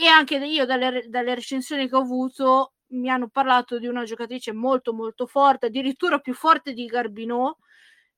e 0.00 0.06
anche 0.06 0.36
io 0.36 0.64
dalle, 0.66 1.06
dalle 1.08 1.34
recensioni 1.34 1.88
che 1.88 1.96
ho 1.96 2.00
avuto 2.00 2.74
mi 2.92 3.10
hanno 3.10 3.28
parlato 3.28 3.78
di 3.78 3.86
una 3.86 4.04
giocatrice 4.04 4.52
molto 4.52 4.92
molto 4.94 5.26
forte, 5.26 5.66
addirittura 5.66 6.18
più 6.20 6.34
forte 6.34 6.72
di 6.72 6.86
Garbinot, 6.86 7.56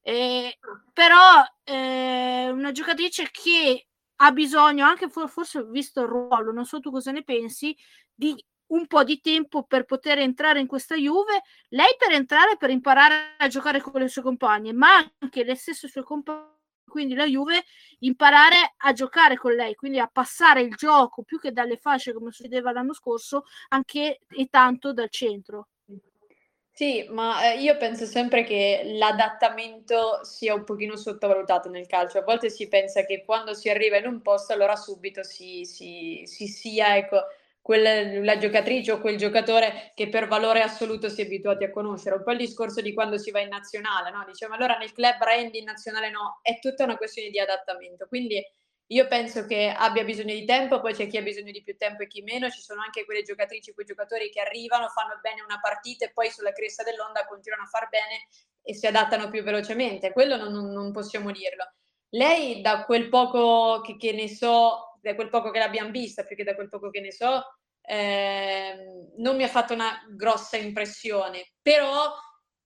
Eh, 0.02 0.58
però 0.92 1.44
eh, 1.64 2.48
una 2.50 2.72
giocatrice 2.72 3.28
che 3.32 3.86
ha 4.16 4.32
bisogno, 4.32 4.84
anche 4.86 5.08
forse 5.10 5.64
visto 5.70 6.00
il 6.02 6.08
ruolo, 6.08 6.52
non 6.52 6.64
so 6.66 6.80
tu 6.80 6.90
cosa 6.90 7.10
ne 7.12 7.22
pensi, 7.24 7.76
di 8.14 8.34
un 8.68 8.86
po' 8.86 9.04
di 9.04 9.20
tempo 9.20 9.64
per 9.64 9.84
poter 9.84 10.18
entrare 10.18 10.60
in 10.60 10.66
questa 10.66 10.94
Juve, 10.96 11.42
lei 11.70 11.94
per 11.98 12.12
entrare, 12.12 12.56
per 12.56 12.70
imparare 12.70 13.36
a 13.38 13.48
giocare 13.48 13.80
con 13.80 14.00
le 14.00 14.08
sue 14.08 14.22
compagne, 14.22 14.72
ma 14.72 14.88
anche 15.18 15.44
le 15.44 15.54
stesse 15.56 15.88
sue 15.88 16.02
compagne, 16.04 16.58
quindi 16.90 17.14
la 17.14 17.24
Juve 17.24 17.64
imparare 18.00 18.74
a 18.76 18.92
giocare 18.92 19.38
con 19.38 19.54
lei, 19.54 19.74
quindi 19.74 19.98
a 19.98 20.10
passare 20.12 20.60
il 20.60 20.74
gioco 20.74 21.22
più 21.22 21.40
che 21.40 21.52
dalle 21.52 21.78
fasce 21.78 22.12
come 22.12 22.30
succedeva 22.30 22.72
l'anno 22.72 22.92
scorso, 22.92 23.44
anche 23.68 24.20
e 24.28 24.48
tanto 24.50 24.92
dal 24.92 25.08
centro. 25.08 25.68
Sì, 26.72 27.06
ma 27.10 27.52
eh, 27.52 27.60
io 27.60 27.76
penso 27.76 28.06
sempre 28.06 28.42
che 28.42 28.82
l'adattamento 28.94 30.24
sia 30.24 30.54
un 30.54 30.64
pochino 30.64 30.96
sottovalutato 30.96 31.68
nel 31.68 31.86
calcio. 31.86 32.18
A 32.18 32.22
volte 32.22 32.48
si 32.48 32.68
pensa 32.68 33.04
che 33.04 33.22
quando 33.22 33.52
si 33.52 33.68
arriva 33.68 33.98
in 33.98 34.06
un 34.06 34.22
posto 34.22 34.54
allora 34.54 34.76
subito 34.76 35.22
si, 35.22 35.66
si, 35.66 36.22
si 36.24 36.46
sia, 36.46 36.96
ecco, 36.96 37.18
quel, 37.60 38.24
la 38.24 38.38
giocatrice 38.38 38.92
o 38.92 39.00
quel 39.00 39.16
giocatore 39.16 39.92
che 39.94 40.08
per 40.08 40.26
valore 40.26 40.62
assoluto 40.62 41.08
si 41.08 41.22
è 41.22 41.24
abituati 41.24 41.64
a 41.64 41.70
conoscere. 41.70 42.16
Un 42.16 42.22
po' 42.22 42.32
il 42.32 42.38
discorso 42.38 42.80
di 42.80 42.94
quando 42.94 43.18
si 43.18 43.30
va 43.30 43.40
in 43.40 43.48
nazionale, 43.48 44.10
no? 44.10 44.24
Diciamo 44.26 44.54
allora 44.54 44.76
nel 44.76 44.92
club 44.92 45.22
rendi, 45.22 45.58
in 45.58 45.64
nazionale 45.64 46.10
no, 46.10 46.40
è 46.42 46.58
tutta 46.58 46.84
una 46.84 46.96
questione 46.96 47.30
di 47.30 47.38
adattamento. 47.38 48.06
Quindi 48.06 48.42
io 48.92 49.06
penso 49.06 49.46
che 49.46 49.72
abbia 49.76 50.02
bisogno 50.02 50.34
di 50.34 50.44
tempo, 50.44 50.80
poi 50.80 50.94
c'è 50.94 51.06
chi 51.06 51.16
ha 51.16 51.22
bisogno 51.22 51.52
di 51.52 51.62
più 51.62 51.76
tempo 51.76 52.02
e 52.02 52.08
chi 52.08 52.22
meno, 52.22 52.50
ci 52.50 52.60
sono 52.60 52.82
anche 52.82 53.04
quelle 53.04 53.22
giocatrici, 53.22 53.72
quei 53.72 53.86
giocatori 53.86 54.30
che 54.30 54.40
arrivano, 54.40 54.88
fanno 54.88 55.18
bene 55.22 55.42
una 55.42 55.60
partita 55.60 56.06
e 56.06 56.12
poi 56.12 56.28
sulla 56.30 56.50
cresta 56.50 56.82
dell'onda 56.82 57.24
continuano 57.26 57.64
a 57.64 57.68
far 57.68 57.88
bene 57.88 58.26
e 58.62 58.74
si 58.74 58.86
adattano 58.86 59.30
più 59.30 59.44
velocemente, 59.44 60.12
quello 60.12 60.36
non, 60.36 60.72
non 60.72 60.90
possiamo 60.90 61.30
dirlo. 61.30 61.72
Lei 62.10 62.60
da 62.60 62.84
quel 62.84 63.08
poco 63.08 63.80
che, 63.82 63.96
che, 63.96 64.10
ne 64.10 64.28
so, 64.28 64.89
da 65.00 65.14
quel 65.14 65.28
poco 65.28 65.50
che 65.50 65.58
l'abbiamo 65.58 65.90
vista, 65.90 66.24
più 66.24 66.36
che 66.36 66.44
da 66.44 66.54
quel 66.54 66.68
poco 66.68 66.90
che 66.90 67.00
ne 67.00 67.12
so, 67.12 67.42
eh, 67.82 68.76
non 69.16 69.36
mi 69.36 69.42
ha 69.42 69.48
fatto 69.48 69.74
una 69.74 70.00
grossa 70.10 70.56
impressione, 70.56 71.52
però 71.60 72.12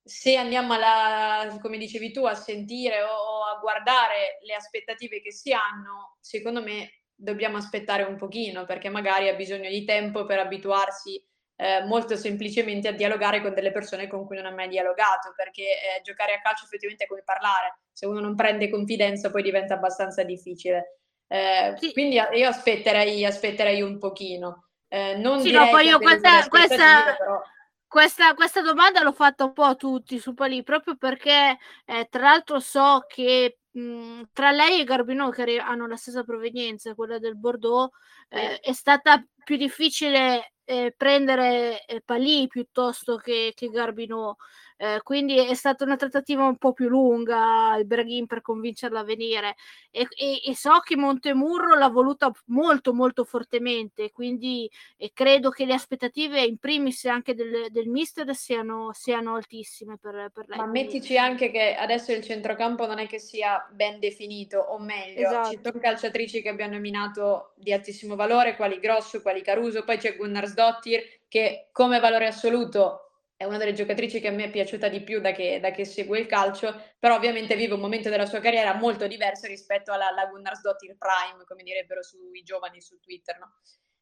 se 0.03 0.35
andiamo 0.35 0.73
alla, 0.73 1.57
come 1.61 1.77
dicevi 1.77 2.11
tu, 2.11 2.25
a 2.25 2.35
sentire 2.35 3.01
o 3.01 3.43
a 3.43 3.57
guardare 3.59 4.37
le 4.45 4.53
aspettative 4.53 5.19
che 5.19 5.31
si 5.31 5.51
hanno, 5.51 6.17
secondo 6.19 6.61
me 6.61 7.01
dobbiamo 7.15 7.57
aspettare 7.57 8.03
un 8.03 8.17
pochino 8.17 8.65
perché 8.65 8.89
magari 8.89 9.29
ha 9.29 9.35
bisogno 9.35 9.69
di 9.69 9.83
tempo 9.85 10.25
per 10.25 10.37
abituarsi 10.39 11.23
eh, 11.55 11.83
molto 11.85 12.17
semplicemente 12.17 12.89
a 12.89 12.91
dialogare 12.91 13.41
con 13.41 13.53
delle 13.53 13.71
persone 13.71 14.07
con 14.07 14.25
cui 14.25 14.35
non 14.35 14.45
ha 14.45 14.51
mai 14.51 14.67
dialogato 14.67 15.33
perché 15.35 15.63
eh, 15.63 16.01
giocare 16.03 16.33
a 16.33 16.41
calcio 16.41 16.65
effettivamente 16.65 17.05
è 17.05 17.07
come 17.07 17.23
parlare. 17.23 17.79
Se 17.91 18.05
uno 18.05 18.19
non 18.19 18.35
prende 18.35 18.69
confidenza 18.69 19.31
poi 19.31 19.41
diventa 19.41 19.75
abbastanza 19.75 20.23
difficile 20.23 20.99
eh, 21.27 21.75
sì. 21.77 21.91
quindi 21.93 22.15
io 22.15 22.47
aspetterei, 22.47 23.25
aspetterei 23.25 23.81
un 23.81 23.97
pochino 23.97 24.65
eh, 24.95 25.15
non 25.17 25.41
sì, 25.41 25.51
no, 25.51 25.67
poi 25.69 25.87
io 25.87 25.99
questa, 25.99 26.47
questa, 26.47 27.15
però... 27.17 27.41
questa, 27.85 28.33
questa, 28.33 28.61
domanda 28.61 29.01
l'ho 29.01 29.11
fatta 29.11 29.43
un 29.43 29.53
po' 29.53 29.63
a 29.63 29.75
tutti 29.75 30.19
su 30.19 30.33
Palì, 30.33 30.63
proprio 30.63 30.95
perché 30.95 31.57
eh, 31.85 32.07
tra 32.09 32.21
l'altro 32.21 32.59
so 32.59 33.03
che 33.05 33.57
mh, 33.71 34.21
tra 34.31 34.51
lei 34.51 34.79
e 34.79 34.83
Garbino, 34.83 35.29
che 35.31 35.57
hanno 35.57 35.87
la 35.87 35.97
stessa 35.97 36.23
provenienza, 36.23 36.95
quella 36.95 37.19
del 37.19 37.35
Bordeaux, 37.35 37.91
eh, 38.29 38.59
è 38.59 38.71
stata 38.73 39.21
più 39.43 39.57
difficile 39.57 40.53
eh, 40.63 40.93
prendere 40.95 41.85
eh, 41.85 42.01
Palì 42.01 42.47
piuttosto 42.47 43.17
che, 43.17 43.51
che 43.53 43.67
Garbino. 43.69 44.37
Eh, 44.77 44.99
quindi 45.03 45.37
è 45.37 45.53
stata 45.53 45.85
una 45.85 45.95
trattativa 45.95 46.43
un 46.43 46.57
po' 46.57 46.73
più 46.73 46.89
lunga 46.89 47.77
il 47.77 47.85
Braghin 47.85 48.25
per 48.25 48.41
convincerla 48.41 48.99
a 48.99 49.03
venire 49.05 49.55
e, 49.89 50.05
e, 50.17 50.41
e, 50.45 50.53
so 50.53 50.79
che 50.83 50.97
Montemurro 50.97 51.77
l'ha 51.77 51.87
voluta 51.87 52.29
molto 52.47 52.93
molto 52.93 53.23
fortemente 53.23 54.11
quindi 54.11 54.69
credo 55.13 55.49
che 55.49 55.63
le 55.63 55.75
aspettative 55.75 56.41
in 56.41 56.57
primis 56.57 57.05
anche 57.05 57.33
del, 57.33 57.67
del 57.71 57.87
mister 57.87 58.35
siano, 58.35 58.91
siano 58.91 59.35
altissime 59.35 59.97
per, 59.97 60.29
per, 60.33 60.43
lei 60.49 60.57
ma 60.57 60.65
mettici 60.65 61.17
anche 61.17 61.51
che 61.51 61.75
adesso 61.75 62.11
il 62.11 62.21
centrocampo 62.21 62.85
non 62.85 62.99
è 62.99 63.07
che 63.07 63.17
sia 63.17 63.65
ben 63.71 63.97
definito 63.97 64.59
o 64.59 64.77
meglio 64.77 65.25
esatto. 65.25 65.51
ci 65.51 65.59
sono 65.63 65.79
calciatrici 65.79 66.41
che 66.41 66.49
abbiamo 66.49 66.73
nominato 66.73 67.53
di 67.55 67.71
altissimo 67.71 68.17
valore 68.17 68.57
quali 68.57 68.79
Grosso, 68.79 69.21
quali 69.21 69.41
Caruso 69.41 69.85
poi 69.85 69.99
c'è 69.99 70.17
Gunnarsdottir 70.17 71.21
che 71.29 71.69
come 71.71 72.01
valore 72.01 72.27
assoluto 72.27 72.99
è 73.37 73.43
una 73.43 73.57
delle 73.57 73.73
giocatrici 73.73 74.19
che 74.19 74.29
a 74.29 74.31
me 74.31 74.45
è 74.45 74.49
piaciuta 74.49 74.87
di 74.87 75.01
più 75.01 75.19
da 75.19 75.31
che, 75.31 75.59
da 75.59 75.71
che 75.71 75.85
segue 75.85 76.19
il 76.19 76.25
calcio, 76.25 76.73
però 76.97 77.15
ovviamente 77.15 77.55
vive 77.55 77.73
un 77.73 77.81
momento 77.81 78.09
della 78.09 78.25
sua 78.25 78.39
carriera 78.39 78.73
molto 78.75 79.07
diverso 79.07 79.47
rispetto 79.47 79.91
alla, 79.91 80.07
alla 80.07 80.27
Gunnarsdottir 80.27 80.95
Prime, 80.97 81.43
come 81.45 81.63
direbbero 81.63 82.01
sui 82.01 82.43
giovani 82.43 82.81
su 82.81 82.97
Twitter, 82.99 83.37
no? 83.37 83.55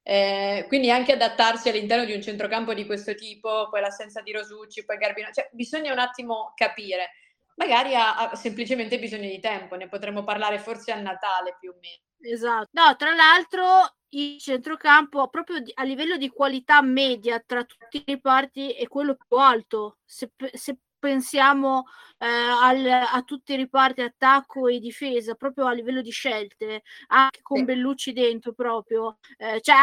eh, 0.04 0.66
quindi 0.68 0.92
anche 0.92 1.14
adattarsi 1.14 1.70
all'interno 1.70 2.06
di 2.06 2.14
un 2.14 2.22
centrocampo 2.22 2.74
di 2.74 2.86
questo 2.86 3.16
tipo, 3.16 3.70
poi 3.70 3.82
l'assenza 3.82 4.22
di 4.22 4.32
Rosucci, 4.34 4.86
poi 4.86 4.98
Garbino, 4.98 5.32
cioè 5.32 5.50
bisogna 5.52 5.92
un 5.94 6.00
attimo 6.00 6.52
capire, 6.56 7.12
magari 7.56 7.96
ha, 7.96 8.18
ha 8.18 8.36
semplicemente 8.36 9.00
bisogno 9.00 9.30
di 9.30 9.40
tempo, 9.40 9.76
ne 9.76 9.88
potremmo 9.88 10.24
parlare 10.24 10.60
forse 10.60 10.92
a 10.92 11.00
Natale 11.00 11.56
più 11.60 11.72
o 11.72 11.76
meno. 11.80 12.04
Esatto. 12.20 12.70
No, 12.74 12.96
tra 12.96 13.14
l'altro 13.14 13.96
il 14.16 14.40
centrocampo 14.40 15.28
proprio 15.30 15.58
a 15.74 15.84
livello 15.84 16.18
di 16.18 16.30
qualità 16.30 16.82
media 16.82 17.42
tra 17.46 17.64
tutti 17.64 17.98
i 17.98 18.04
reparti 18.06 18.72
è 18.72 18.88
quello 18.88 19.16
più 19.16 19.38
alto. 19.38 19.98
Se, 20.06 20.32
se 20.54 20.78
pensiamo 21.04 21.86
eh, 22.18 22.26
al, 22.28 22.86
a 22.86 23.22
tutti 23.24 23.54
i 23.54 23.58
reparti 23.58 24.02
attacco 24.02 24.68
e 24.68 24.80
difesa, 24.80 25.36
proprio 25.36 25.66
a 25.66 25.74
livello 25.74 26.02
di 26.02 26.12
scelte, 26.12 26.84
anche 27.08 27.42
con 27.42 27.66
Bellucci 27.66 28.14
dentro 28.14 28.54
proprio. 28.54 29.18
Eh, 29.38 29.60
cioè, 29.60 29.76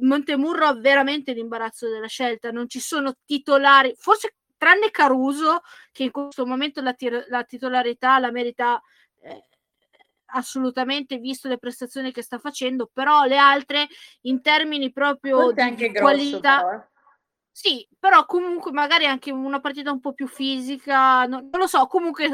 Montemurro 0.00 0.66
ha 0.66 0.74
veramente 0.74 1.32
l'imbarazzo 1.32 1.88
della 1.88 2.06
scelta, 2.06 2.52
non 2.52 2.68
ci 2.68 2.78
sono 2.78 3.14
titolari, 3.24 3.94
forse 3.96 4.36
tranne 4.56 4.90
Caruso, 4.90 5.62
che 5.90 6.04
in 6.04 6.10
questo 6.12 6.46
momento 6.46 6.80
la, 6.80 6.94
tir- 6.94 7.26
la 7.28 7.42
titolarità 7.42 8.20
la 8.20 8.30
merita 8.30 8.80
eh, 9.22 9.48
assolutamente 10.26 11.18
visto 11.18 11.48
le 11.48 11.58
prestazioni 11.58 12.12
che 12.12 12.22
sta 12.22 12.38
facendo, 12.38 12.90
però 12.92 13.24
le 13.24 13.36
altre 13.36 13.86
in 14.22 14.40
termini 14.40 14.92
proprio 14.92 15.38
Forse 15.38 15.54
di 15.54 15.60
anche 15.60 15.92
qualità 15.92 16.56
però, 16.58 16.72
eh. 16.72 16.92
Sì, 17.56 17.86
però 18.00 18.26
comunque 18.26 18.72
magari 18.72 19.06
anche 19.06 19.30
una 19.30 19.60
partita 19.60 19.92
un 19.92 20.00
po' 20.00 20.12
più 20.12 20.26
fisica, 20.26 21.24
non, 21.26 21.48
non 21.52 21.60
lo 21.60 21.66
so, 21.68 21.86
comunque 21.86 22.28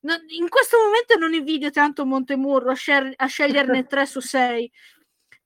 non, 0.00 0.18
in 0.36 0.48
questo 0.48 0.78
momento 0.78 1.16
non 1.16 1.32
invidio 1.32 1.70
tanto 1.70 2.04
Montemurro 2.04 2.72
a, 2.72 2.74
scer- 2.74 3.12
a 3.14 3.26
sceglierne 3.26 3.86
3 3.86 4.04
su 4.04 4.18
6, 4.18 4.72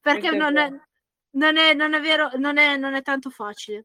perché 0.01 0.31
non 0.31 0.57
è, 0.57 0.71
non 1.33 1.59
è, 1.59 1.75
non 1.75 1.93
è 1.93 2.01
vero, 2.01 2.31
non 2.37 2.57
è, 2.57 2.79
non 2.79 2.95
è 2.95 3.03
tanto 3.03 3.29
facile. 3.29 3.85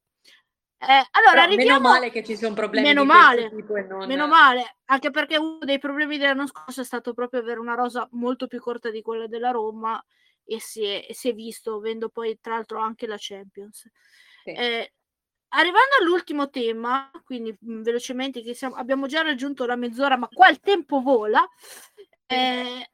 Eh, 0.80 1.08
allora, 1.12 1.44
arriviamo... 1.44 1.80
Meno 1.80 1.94
male 1.94 2.12
che 2.12 2.24
ci 2.24 2.38
sono 2.38 2.54
problemi 2.54 2.86
meno 2.88 3.04
male, 3.04 3.50
non... 3.88 4.06
meno 4.06 4.28
male, 4.28 4.78
anche 4.86 5.10
perché 5.10 5.38
uno 5.38 5.60
dei 5.62 5.80
problemi 5.80 6.18
dell'anno 6.18 6.46
scorso 6.46 6.82
è 6.82 6.84
stato 6.84 7.14
proprio 7.14 7.40
avere 7.40 7.60
una 7.60 7.74
rosa 7.74 8.08
molto 8.12 8.46
più 8.46 8.60
corta 8.60 8.92
di 8.92 9.02
quella 9.02 9.28
della 9.28 9.50
Roma 9.50 10.04
e 10.46 10.60
si 10.60 10.84
è, 10.84 11.08
si 11.12 11.30
è 11.30 11.34
visto, 11.34 11.76
avendo 11.76 12.10
poi 12.10 12.40
tra 12.40 12.54
l'altro 12.54 12.80
anche 12.80 13.08
la 13.08 13.18
Champions. 13.18 13.90
Sì. 14.44 14.52
Eh, 14.52 14.94
arrivando 15.50 15.96
all'ultimo 16.00 16.50
tema, 16.50 17.10
quindi 17.24 17.56
mh, 17.60 17.82
velocemente, 17.82 18.44
che 18.44 18.54
siamo, 18.54 18.76
abbiamo 18.76 19.08
già 19.08 19.24
raggiunto 19.24 19.66
la 19.66 19.76
mezz'ora, 19.76 20.16
ma 20.16 20.28
qua 20.28 20.48
il 20.50 20.60
tempo 20.60 21.02
vola. 21.02 21.44
Eh, 22.28 22.90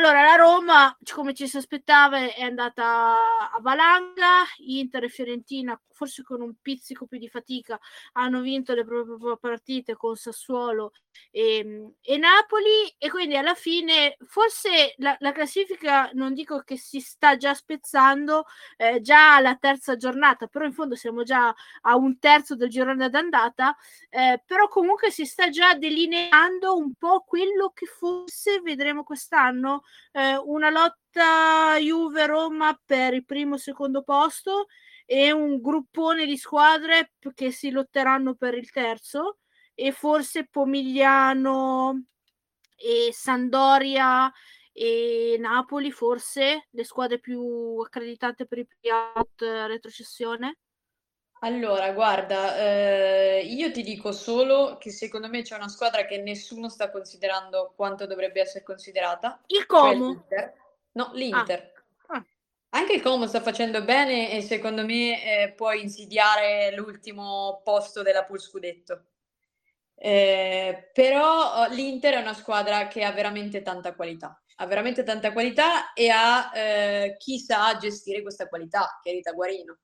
allora, 0.00 0.22
la 0.22 0.34
Roma, 0.36 0.98
come 1.12 1.34
ci 1.34 1.46
si 1.46 1.58
aspettava, 1.58 2.16
è 2.32 2.40
andata 2.40 3.52
a 3.52 3.58
valanga, 3.60 4.44
Inter 4.60 5.04
e 5.04 5.08
Fiorentina, 5.10 5.78
forse 6.00 6.22
con 6.22 6.40
un 6.40 6.54
pizzico 6.62 7.04
più 7.04 7.18
di 7.18 7.28
fatica, 7.28 7.78
hanno 8.12 8.40
vinto 8.40 8.72
le 8.72 8.86
proprie 8.86 9.36
partite 9.38 9.96
con 9.96 10.16
Sassuolo 10.16 10.92
e, 11.30 11.92
e 12.00 12.16
Napoli 12.16 12.94
e 12.96 13.10
quindi 13.10 13.36
alla 13.36 13.52
fine 13.54 14.16
forse 14.24 14.94
la, 14.96 15.14
la, 15.18 15.32
classifica 15.32 16.08
non 16.14 16.32
dico 16.32 16.60
che 16.60 16.78
si 16.78 17.00
sta 17.00 17.36
già 17.36 17.52
spezzando 17.52 18.44
eh, 18.78 19.02
già 19.02 19.36
alla 19.36 19.56
terza 19.56 19.96
giornata, 19.96 20.46
però 20.46 20.64
in 20.64 20.72
fondo 20.72 20.94
siamo 20.94 21.22
già 21.22 21.54
a 21.82 21.96
un 21.96 22.18
terzo 22.18 22.56
del 22.56 22.70
girone 22.70 23.10
d'andata, 23.10 23.76
eh, 24.08 24.42
però 24.46 24.68
comunque 24.68 25.10
si 25.10 25.26
sta 25.26 25.50
già 25.50 25.74
delineando 25.74 26.78
un 26.78 26.94
po' 26.94 27.24
quello 27.26 27.72
che 27.74 27.84
forse 27.84 28.60
vedremo 28.62 29.04
quest'anno 29.04 29.82
eh, 30.12 30.36
una 30.36 30.70
lotta 30.70 31.76
Juve-Roma 31.78 32.80
per 32.84 33.14
il 33.14 33.24
primo 33.24 33.56
e 33.56 33.58
secondo 33.58 34.02
posto 34.02 34.66
e 35.06 35.32
un 35.32 35.60
gruppone 35.60 36.26
di 36.26 36.36
squadre 36.36 37.12
che 37.34 37.50
si 37.50 37.70
lotteranno 37.70 38.34
per 38.34 38.54
il 38.54 38.70
terzo 38.70 39.38
e 39.74 39.92
forse 39.92 40.46
Pomigliano 40.48 42.04
e 42.76 43.10
Sandoria 43.12 44.32
e 44.72 45.36
Napoli 45.38 45.90
forse 45.90 46.68
le 46.70 46.84
squadre 46.84 47.18
più 47.18 47.78
accreditate 47.84 48.46
per 48.46 48.58
i 48.58 48.66
playout 48.66 49.42
retrocessione 49.66 50.58
Allora, 51.42 51.90
guarda, 51.92 52.58
eh, 52.58 53.42
io 53.46 53.70
ti 53.72 53.82
dico 53.82 54.12
solo 54.12 54.76
che 54.78 54.90
secondo 54.90 55.26
me 55.28 55.40
c'è 55.40 55.56
una 55.56 55.68
squadra 55.68 56.04
che 56.04 56.18
nessuno 56.18 56.68
sta 56.68 56.90
considerando 56.90 57.72
quanto 57.74 58.06
dovrebbe 58.06 58.42
essere 58.42 58.62
considerata. 58.62 59.40
Il 59.46 59.58
cioè 59.58 59.66
Como. 59.66 60.06
L'Inter. 60.08 60.54
No, 60.92 61.10
l'Inter. 61.14 61.72
Ah. 62.08 62.16
Ah. 62.16 62.24
Anche 62.70 62.92
il 62.92 63.02
Como 63.02 63.26
sta 63.26 63.40
facendo 63.40 63.82
bene 63.82 64.30
e 64.30 64.42
secondo 64.42 64.84
me 64.84 65.44
eh, 65.44 65.52
può 65.52 65.72
insidiare 65.72 66.74
l'ultimo 66.74 67.62
posto 67.64 68.02
della 68.02 68.24
pool 68.24 68.40
scudetto. 68.40 69.04
Eh, 69.94 70.90
però 70.92 71.62
oh, 71.62 71.68
l'Inter 71.68 72.14
è 72.14 72.20
una 72.20 72.34
squadra 72.34 72.86
che 72.88 73.02
ha 73.02 73.12
veramente 73.12 73.62
tanta 73.62 73.94
qualità, 73.94 74.42
ha 74.56 74.66
veramente 74.66 75.04
tanta 75.04 75.32
qualità 75.32 75.94
e 75.94 76.10
ha 76.10 76.50
eh, 76.54 77.16
chi 77.18 77.38
sa 77.38 77.76
gestire 77.78 78.20
questa 78.20 78.46
qualità, 78.46 78.98
che 79.02 79.10
è 79.10 79.14
Rita 79.14 79.32
Guarino. 79.32 79.78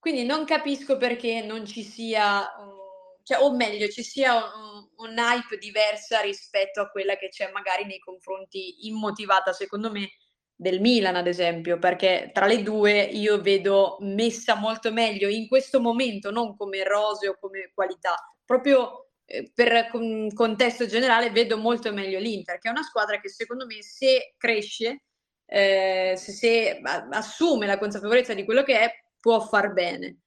Quindi 0.00 0.24
non 0.24 0.46
capisco 0.46 0.96
perché 0.96 1.42
non 1.42 1.66
ci 1.66 1.84
sia, 1.84 2.40
um, 2.58 2.74
cioè, 3.22 3.38
o 3.42 3.54
meglio, 3.54 3.86
ci 3.88 4.02
sia 4.02 4.34
un, 4.34 4.88
un, 4.96 5.18
hype 5.18 5.58
diversa 5.58 6.20
rispetto 6.20 6.80
a 6.80 6.88
quella 6.88 7.16
che 7.16 7.28
c'è 7.28 7.50
magari 7.52 7.84
nei 7.84 7.98
confronti 7.98 8.86
immotivata, 8.88 9.52
secondo 9.52 9.90
me, 9.92 10.08
del 10.56 10.80
Milan, 10.80 11.16
ad 11.16 11.26
esempio, 11.26 11.78
perché 11.78 12.30
tra 12.32 12.46
le 12.46 12.62
due 12.62 13.02
io 13.02 13.42
vedo 13.42 13.98
messa 14.00 14.54
molto 14.54 14.90
meglio 14.90 15.28
in 15.28 15.46
questo 15.48 15.80
momento, 15.80 16.30
non 16.30 16.56
come 16.56 16.82
rose 16.82 17.28
o 17.28 17.36
come 17.38 17.70
qualità, 17.74 18.14
proprio 18.44 19.10
eh, 19.26 19.50
per 19.54 19.88
con, 19.90 20.32
contesto 20.34 20.86
generale 20.86 21.30
vedo 21.30 21.58
molto 21.58 21.92
meglio 21.92 22.18
l'Inter, 22.18 22.58
che 22.58 22.68
è 22.68 22.72
una 22.72 22.82
squadra 22.82 23.20
che 23.20 23.28
secondo 23.28 23.66
me 23.66 23.82
se 23.82 24.34
cresce, 24.38 25.02
eh, 25.46 26.14
se, 26.16 26.32
se 26.32 26.80
assume 27.10 27.66
la 27.66 27.78
consapevolezza 27.78 28.34
di 28.34 28.44
quello 28.44 28.62
che 28.62 28.80
è, 28.80 28.92
può 29.20 29.40
far 29.40 29.72
bene. 29.72 30.20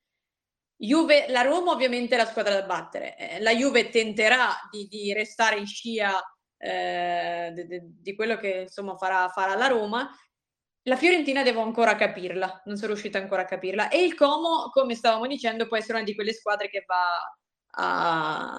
Juve, 0.76 1.28
la 1.30 1.42
Roma 1.42 1.72
ovviamente 1.72 2.16
è 2.16 2.18
la 2.18 2.26
squadra 2.26 2.54
da 2.54 2.66
battere, 2.66 3.18
eh, 3.18 3.42
la 3.42 3.54
Juve 3.54 3.90
tenterà 3.90 4.50
di, 4.70 4.88
di 4.88 5.14
restare 5.14 5.58
in 5.58 5.66
scia 5.66 6.22
eh, 6.58 7.52
di, 7.54 7.80
di, 8.02 8.16
quello 8.16 8.38
che 8.38 8.62
insomma 8.62 8.96
farà, 8.98 9.28
farà 9.30 9.56
la 9.56 9.68
Roma. 9.68 10.10
La 10.86 10.98
Fiorentina 10.98 11.44
devo 11.44 11.62
ancora 11.62 11.96
capirla, 11.96 12.64
non 12.66 12.76
sono 12.76 12.92
riuscita 12.92 13.18
ancora 13.18 13.44
a 13.44 13.46
capirla. 13.46 13.90
E 13.90 14.04
il 14.04 14.16
Como, 14.16 14.70
come 14.72 14.96
stavamo 14.96 15.28
dicendo, 15.28 15.68
può 15.68 15.78
essere 15.78 15.96
una 15.96 16.04
di 16.04 16.16
quelle 16.16 16.34
squadre 16.34 16.70
che 16.70 16.84
va 16.86 17.20
a, 17.76 18.54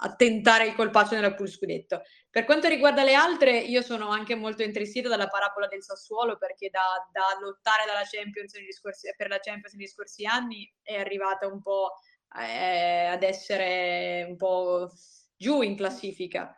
a 0.00 0.14
tentare 0.14 0.66
il 0.66 0.74
colpaccio 0.74 1.14
nella 1.14 1.34
pool 1.34 1.48
scudetto. 1.48 2.02
Per 2.30 2.44
quanto 2.44 2.68
riguarda 2.68 3.04
le 3.04 3.14
altre, 3.14 3.58
io 3.58 3.82
sono 3.82 4.08
anche 4.08 4.34
molto 4.34 4.62
intristita 4.62 5.08
dalla 5.08 5.28
parabola 5.28 5.66
del 5.66 5.82
Sassuolo 5.82 6.36
perché 6.36 6.68
da, 6.70 7.08
da 7.10 7.36
lottare 7.40 7.84
Champions 8.08 8.54
scorsi, 8.72 9.12
per 9.16 9.28
la 9.28 9.38
Champions 9.40 9.74
negli 9.74 9.86
scorsi 9.86 10.26
anni 10.26 10.72
è 10.82 10.98
arrivata 10.98 11.46
un 11.46 11.60
po' 11.60 11.94
eh, 12.38 13.06
ad 13.06 13.22
essere 13.22 14.26
un 14.28 14.36
po' 14.36 14.90
giù 15.36 15.62
in 15.62 15.76
classifica. 15.76 16.52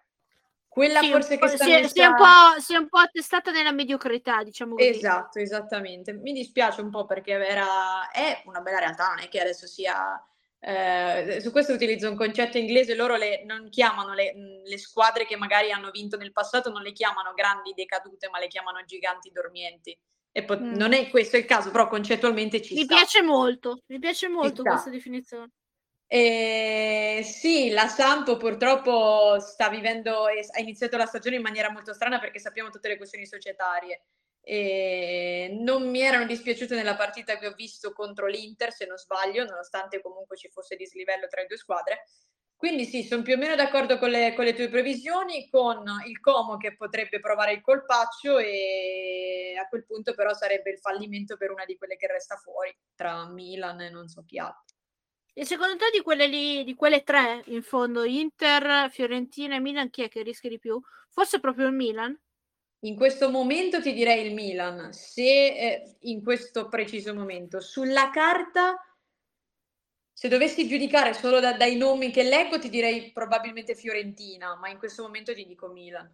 Quella 0.67 1.01
sì, 1.01 1.11
forse 1.11 1.37
che 1.37 1.49
sta 1.49 1.65
si, 1.65 1.73
è, 1.73 1.89
si, 1.89 2.01
è 2.01 2.07
un 2.07 2.17
po', 2.17 2.61
si 2.61 2.75
è 2.75 2.77
un 2.77 2.89
po' 2.89 2.99
attestata 2.99 3.51
nella 3.51 3.73
mediocrità, 3.73 4.45
diciamo 4.45 4.77
così. 4.77 4.89
Esatto, 4.89 5.41
esattamente. 5.41 6.13
Mi 6.13 6.33
dispiace 6.33 6.81
un 6.81 6.91
po' 6.91 7.07
perché 7.07 7.33
era, 7.33 8.09
è 8.11 8.43
una 8.45 8.61
bella 8.61 8.79
realtà, 8.79 9.09
non 9.09 9.19
è 9.19 9.29
che 9.29 9.41
adesso 9.41 9.67
sia 9.67 10.23
eh, 10.63 11.41
su 11.41 11.51
questo 11.51 11.73
utilizzo 11.73 12.11
un 12.11 12.17
concetto 12.17 12.59
inglese, 12.59 12.95
loro 12.95 13.17
le, 13.17 13.45
non 13.45 13.71
chiamano 13.71 14.13
le, 14.13 14.35
le, 14.63 14.79
squadre 14.79 15.25
che 15.25 15.37
magari 15.37 15.73
hanno 15.73 15.91
vinto 15.91 16.19
nel 16.19 16.33
passato, 16.33 16.71
non 16.71 16.83
le 16.83 16.93
chiamano 16.93 17.33
grandi 17.35 17.73
decadute, 17.73 18.29
ma 18.29 18.39
le 18.39 18.49
chiamano 18.49 18.85
giganti 18.85 19.31
dormienti. 19.31 19.99
E 20.33 20.45
po- 20.45 20.61
mm. 20.61 20.75
non 20.75 20.93
è 20.93 21.09
questo 21.09 21.39
il 21.39 21.47
caso, 21.47 21.71
però 21.71 21.89
concettualmente 21.89 22.61
ci 22.61 22.75
mi 22.75 22.85
sta. 22.85 22.95
Mi 22.95 23.01
piace 23.01 23.23
molto, 23.23 23.83
mi 23.87 23.99
piace 23.99 24.29
molto 24.29 24.63
questa 24.63 24.91
definizione. 24.91 25.51
Eh, 26.07 27.23
sì, 27.25 27.71
la 27.71 27.87
Sampo 27.87 28.37
purtroppo 28.37 29.39
sta 29.39 29.69
vivendo, 29.69 30.25
ha 30.25 30.61
iniziato 30.61 30.97
la 30.97 31.07
stagione 31.07 31.37
in 31.37 31.43
maniera 31.43 31.71
molto 31.71 31.95
strana 31.95 32.19
perché 32.19 32.39
sappiamo 32.39 32.69
tutte 32.69 32.89
le 32.89 32.97
questioni 32.97 33.27
societarie 33.27 34.03
e 34.43 35.57
non 35.61 35.89
mi 35.89 36.01
erano 36.01 36.27
dispiaciute 36.27 36.75
nella 36.75 36.97
partita 36.97 37.39
che 37.39 37.47
ho 37.47 37.53
visto 37.53 37.93
contro 37.93 38.27
l'Inter, 38.27 38.73
se 38.73 38.87
non 38.87 38.97
sbaglio, 38.97 39.45
nonostante 39.45 40.01
comunque 40.01 40.37
ci 40.37 40.49
fosse 40.49 40.77
dislivello 40.77 41.27
tra 41.29 41.43
le 41.43 41.47
due 41.47 41.57
squadre. 41.57 42.05
Quindi 42.61 42.85
sì, 42.85 43.05
sono 43.05 43.23
più 43.23 43.35
o 43.35 43.37
meno 43.39 43.55
d'accordo 43.55 43.97
con 43.97 44.11
le, 44.11 44.35
con 44.35 44.45
le 44.45 44.53
tue 44.53 44.69
previsioni, 44.69 45.49
con 45.49 45.83
il 46.07 46.21
Como 46.21 46.59
che 46.59 46.77
potrebbe 46.77 47.19
provare 47.19 47.55
il 47.55 47.63
colpaccio 47.63 48.37
e 48.37 49.55
a 49.59 49.67
quel 49.67 49.87
punto 49.87 50.13
però 50.13 50.35
sarebbe 50.35 50.71
il 50.71 50.79
fallimento 50.79 51.39
per 51.39 51.51
una 51.51 51.65
di 51.65 51.79
quelle 51.79 51.97
che 51.97 52.07
resta 52.07 52.37
fuori, 52.37 52.77
tra 52.95 53.27
Milan 53.31 53.81
e 53.81 53.89
non 53.89 54.09
so 54.09 54.25
chi 54.27 54.39
altro. 54.39 54.77
E 55.33 55.47
secondo 55.47 55.77
te 55.77 55.87
di 55.91 56.03
quelle 56.03 56.27
lì, 56.27 56.63
di 56.65 56.75
quelle 56.75 57.03
tre 57.03 57.43
in 57.47 57.63
fondo, 57.63 58.05
Inter, 58.05 58.91
Fiorentina 58.91 59.55
e 59.55 59.61
Milan, 59.61 59.89
chi 59.89 60.03
è 60.03 60.09
che 60.11 60.21
rischia 60.21 60.51
di 60.51 60.59
più? 60.59 60.79
Forse 61.09 61.41
proprio 61.41 61.67
il 61.67 61.73
Milan? 61.73 62.21
In 62.85 62.97
questo 62.97 63.31
momento 63.31 63.83
ti 63.83 63.93
direi 63.93 64.27
il 64.27 64.35
Milan, 64.35 64.93
se 64.93 65.23
eh, 65.23 65.97
in 66.01 66.23
questo 66.23 66.69
preciso 66.69 67.15
momento. 67.15 67.61
Sulla 67.61 68.11
carta, 68.11 68.75
se 70.13 70.29
dovessi 70.29 70.67
giudicare 70.67 71.13
solo 71.13 71.41
da, 71.41 71.53
dai 71.53 71.77
nomi 71.77 72.11
che 72.11 72.23
leggo, 72.23 72.59
ti 72.59 72.71
direi 72.71 73.13
probabilmente 73.13 73.75
Fiorentina, 73.75 74.57
ma 74.57 74.71
in 74.71 74.79
questo 74.79 75.03
momento 75.03 75.35
ti 75.35 75.45
dico 75.45 75.69
Milan. 75.69 76.11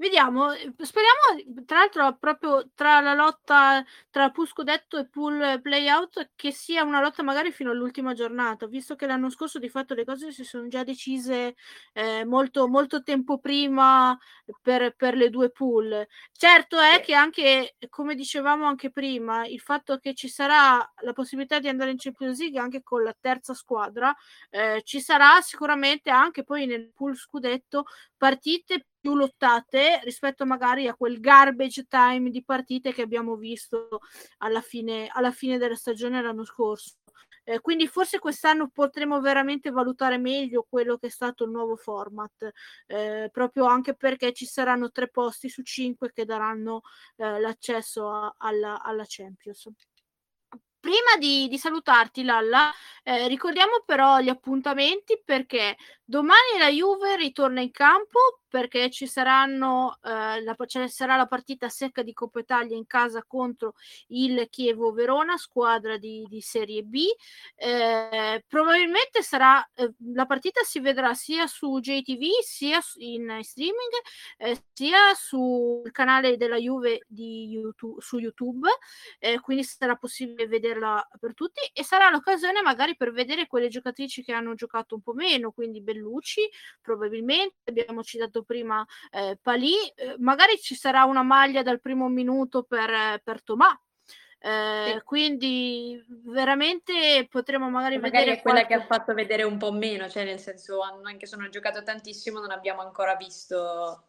Vediamo, 0.00 0.52
ehm, 0.52 0.74
speriamo 0.80 1.64
tra 1.64 1.78
l'altro 1.78 2.16
proprio 2.18 2.70
tra 2.74 3.00
la 3.00 3.14
lotta 3.14 3.84
tra 4.10 4.30
pool 4.30 4.46
scudetto 4.46 4.96
e 4.96 5.08
pool 5.08 5.60
playout 5.60 6.30
che 6.36 6.52
sia 6.52 6.84
una 6.84 7.00
lotta 7.00 7.24
magari 7.24 7.50
fino 7.50 7.72
all'ultima 7.72 8.12
giornata, 8.12 8.66
visto 8.68 8.94
che 8.94 9.06
l'anno 9.06 9.28
scorso 9.28 9.58
di 9.58 9.68
fatto 9.68 9.94
le 9.94 10.04
cose 10.04 10.30
si 10.30 10.44
sono 10.44 10.68
già 10.68 10.84
decise 10.84 11.56
eh, 11.94 12.24
molto, 12.24 12.68
molto 12.68 13.02
tempo 13.02 13.38
prima 13.40 14.16
per, 14.62 14.94
per 14.94 15.16
le 15.16 15.30
due 15.30 15.50
pool. 15.50 16.06
Certo 16.30 16.78
è 16.78 17.00
che 17.04 17.14
anche, 17.14 17.74
come 17.88 18.14
dicevamo 18.14 18.66
anche 18.66 18.92
prima, 18.92 19.46
il 19.46 19.58
fatto 19.60 19.98
che 19.98 20.14
ci 20.14 20.28
sarà 20.28 20.78
la 21.02 21.12
possibilità 21.12 21.58
di 21.58 21.68
andare 21.68 21.90
in 21.90 21.96
Champions 21.98 22.38
League 22.38 22.60
anche 22.60 22.84
con 22.84 23.02
la 23.02 23.14
terza 23.18 23.52
squadra, 23.52 24.14
eh, 24.50 24.80
ci 24.84 25.00
sarà 25.00 25.40
sicuramente 25.40 26.08
anche 26.10 26.44
poi 26.44 26.66
nel 26.66 26.92
pool 26.94 27.16
scudetto 27.16 27.84
partite 28.16 28.86
più 29.00 29.14
lottate 29.14 30.00
rispetto 30.04 30.44
magari 30.46 30.86
a 30.88 30.94
quel 30.94 31.20
garbage 31.20 31.86
time 31.88 32.30
di 32.30 32.44
partite 32.44 32.92
che 32.92 33.02
abbiamo 33.02 33.36
visto 33.36 34.00
alla 34.38 34.60
fine, 34.60 35.08
alla 35.12 35.30
fine 35.32 35.58
della 35.58 35.76
stagione 35.76 36.22
l'anno 36.22 36.44
scorso. 36.44 36.96
Eh, 37.44 37.60
quindi 37.60 37.86
forse 37.88 38.18
quest'anno 38.18 38.68
potremo 38.68 39.20
veramente 39.20 39.70
valutare 39.70 40.18
meglio 40.18 40.66
quello 40.68 40.98
che 40.98 41.06
è 41.06 41.10
stato 41.10 41.44
il 41.44 41.50
nuovo 41.50 41.76
format, 41.76 42.50
eh, 42.86 43.30
proprio 43.32 43.64
anche 43.64 43.94
perché 43.94 44.34
ci 44.34 44.44
saranno 44.44 44.90
tre 44.90 45.08
posti 45.08 45.48
su 45.48 45.62
cinque 45.62 46.12
che 46.12 46.26
daranno 46.26 46.82
eh, 47.16 47.40
l'accesso 47.40 48.10
a, 48.10 48.34
alla, 48.36 48.82
alla 48.82 49.04
Champions. 49.06 49.66
Prima 50.80 51.16
di, 51.18 51.48
di 51.48 51.58
salutarti, 51.58 52.22
Lalla, 52.22 52.72
eh, 53.02 53.26
ricordiamo 53.26 53.82
però 53.84 54.20
gli 54.20 54.28
appuntamenti 54.28 55.20
perché 55.24 55.76
domani 56.04 56.58
la 56.58 56.68
Juve 56.68 57.16
ritorna 57.16 57.60
in 57.60 57.70
campo 57.70 58.18
perché 58.48 58.90
ci 58.90 59.06
saranno 59.06 59.98
eh, 60.02 60.42
la, 60.42 60.56
cioè 60.66 60.88
sarà 60.88 61.16
la 61.16 61.26
partita 61.26 61.68
secca 61.68 62.02
di 62.02 62.14
Coppa 62.14 62.40
Italia 62.40 62.76
in 62.76 62.86
casa 62.86 63.22
contro 63.26 63.74
il 64.08 64.46
Chievo 64.48 64.92
Verona, 64.92 65.36
squadra 65.36 65.98
di, 65.98 66.24
di 66.28 66.40
Serie 66.40 66.82
B. 66.82 67.04
Eh, 67.54 68.42
probabilmente 68.48 69.22
sarà 69.22 69.62
eh, 69.74 69.92
la 70.14 70.24
partita 70.26 70.62
si 70.62 70.80
vedrà 70.80 71.12
sia 71.14 71.46
su 71.46 71.78
JTV 71.78 72.40
sia 72.42 72.80
in 72.96 73.38
streaming, 73.42 73.92
eh, 74.38 74.62
sia 74.72 75.14
sul 75.14 75.90
canale 75.92 76.36
della 76.36 76.56
Juve 76.56 77.04
YouTube, 77.08 78.00
su 78.00 78.18
YouTube, 78.18 78.68
eh, 79.18 79.40
quindi 79.40 79.62
sarà 79.64 79.96
possibile 79.96 80.48
vederla 80.68 81.06
per 81.18 81.34
tutti 81.34 81.60
e 81.72 81.82
sarà 81.82 82.10
l'occasione 82.10 82.62
magari 82.62 82.96
per 82.96 83.12
vedere 83.12 83.46
quelle 83.46 83.68
giocatrici 83.68 84.22
che 84.22 84.32
hanno 84.32 84.54
giocato 84.54 84.94
un 84.94 85.00
po' 85.00 85.14
meno, 85.14 85.50
quindi 85.50 85.80
Bellucci 85.80 86.48
probabilmente 86.80 87.56
abbiamo 87.64 88.02
citato 88.02 88.42
prima 88.42 88.84
eh, 89.10 89.38
Palì, 89.40 89.74
eh, 89.94 90.16
magari 90.18 90.58
ci 90.58 90.74
sarà 90.74 91.04
una 91.04 91.22
maglia 91.22 91.62
dal 91.62 91.80
primo 91.80 92.08
minuto 92.08 92.62
per, 92.62 93.20
per 93.22 93.42
Tomà. 93.42 93.80
Eh, 94.40 94.92
sì. 94.94 95.02
Quindi 95.02 96.04
veramente 96.06 97.26
potremo 97.28 97.68
magari, 97.68 97.96
magari 97.98 98.26
vedere 98.26 98.38
è 98.38 98.42
quella 98.42 98.64
qualche... 98.64 98.76
che 98.76 98.82
ha 98.82 98.86
fatto 98.86 99.12
vedere 99.12 99.42
un 99.42 99.58
po' 99.58 99.72
meno, 99.72 100.08
cioè 100.08 100.24
nel 100.24 100.38
senso 100.38 100.80
anche 100.80 101.26
se 101.26 101.34
sono 101.34 101.48
giocato 101.48 101.82
tantissimo 101.82 102.38
non 102.38 102.52
abbiamo 102.52 102.82
ancora 102.82 103.16
visto 103.16 104.04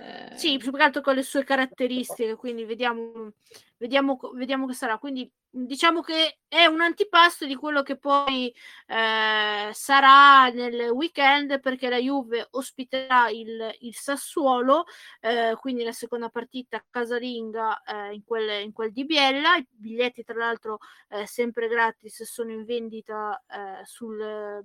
eh... 0.00 0.36
Sì, 0.36 0.56
più 0.56 0.72
che 0.72 0.82
altro 0.82 1.02
con 1.02 1.14
le 1.14 1.22
sue 1.22 1.44
caratteristiche, 1.44 2.34
quindi 2.34 2.64
vediamo, 2.64 3.32
vediamo, 3.80 4.18
vediamo 4.34 4.66
che 4.66 4.74
sarà. 4.74 4.98
Quindi 4.98 5.30
diciamo 5.52 6.00
che 6.00 6.38
è 6.46 6.66
un 6.66 6.80
antipasto 6.80 7.44
di 7.44 7.56
quello 7.56 7.82
che 7.82 7.96
poi 7.96 8.54
eh, 8.86 9.70
sarà 9.72 10.48
nel 10.48 10.90
weekend 10.90 11.58
perché 11.60 11.88
la 11.88 11.98
Juve 11.98 12.46
ospiterà 12.50 13.28
il, 13.30 13.74
il 13.80 13.94
Sassuolo, 13.94 14.84
eh, 15.20 15.56
quindi 15.58 15.82
la 15.82 15.92
seconda 15.92 16.28
partita 16.28 16.84
casalinga 16.88 17.82
eh, 17.82 18.14
in, 18.14 18.24
quel, 18.24 18.62
in 18.62 18.72
quel 18.72 18.92
di 18.92 19.04
Biella. 19.04 19.56
I 19.56 19.66
biglietti, 19.68 20.22
tra 20.22 20.36
l'altro, 20.36 20.78
eh, 21.08 21.26
sempre 21.26 21.66
gratis, 21.68 22.22
sono 22.24 22.52
in 22.52 22.64
vendita 22.64 23.42
eh, 23.48 23.84
sul, 23.84 24.64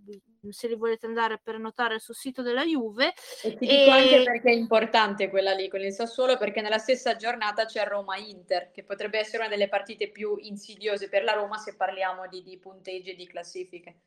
se 0.50 0.68
li 0.68 0.76
volete 0.76 1.06
andare 1.06 1.40
per 1.42 1.58
notare 1.58 2.00
sul 2.00 2.16
sito 2.16 2.42
della 2.42 2.64
Juve. 2.64 3.14
E 3.44 3.56
ti 3.56 3.66
dico 3.66 3.92
anche 3.92 4.24
perché 4.24 4.50
è 4.50 4.54
importante 4.54 5.30
quella 5.30 5.54
lì 5.54 5.68
con 5.68 5.82
il 5.82 5.94
Sassuolo, 5.94 6.38
perché 6.38 6.62
nella 6.62 6.78
stessa 6.80 7.16
giornata 7.16 7.66
c'è 7.66 7.86
Roma-Inter, 7.86 8.72
che 8.72 8.84
potrebbe 8.84 9.05
essere 9.14 9.40
una 9.40 9.48
delle 9.48 9.70
partite 9.70 10.10
più 10.10 10.38
insidiose 10.40 11.10
per 11.10 11.24
la 11.24 11.34
Roma 11.34 11.58
se 11.58 11.76
parliamo 11.76 12.28
di, 12.28 12.44
di 12.44 12.58
punteggi 12.58 13.12
e 13.12 13.16
di 13.16 13.28
classifiche. 13.28 14.00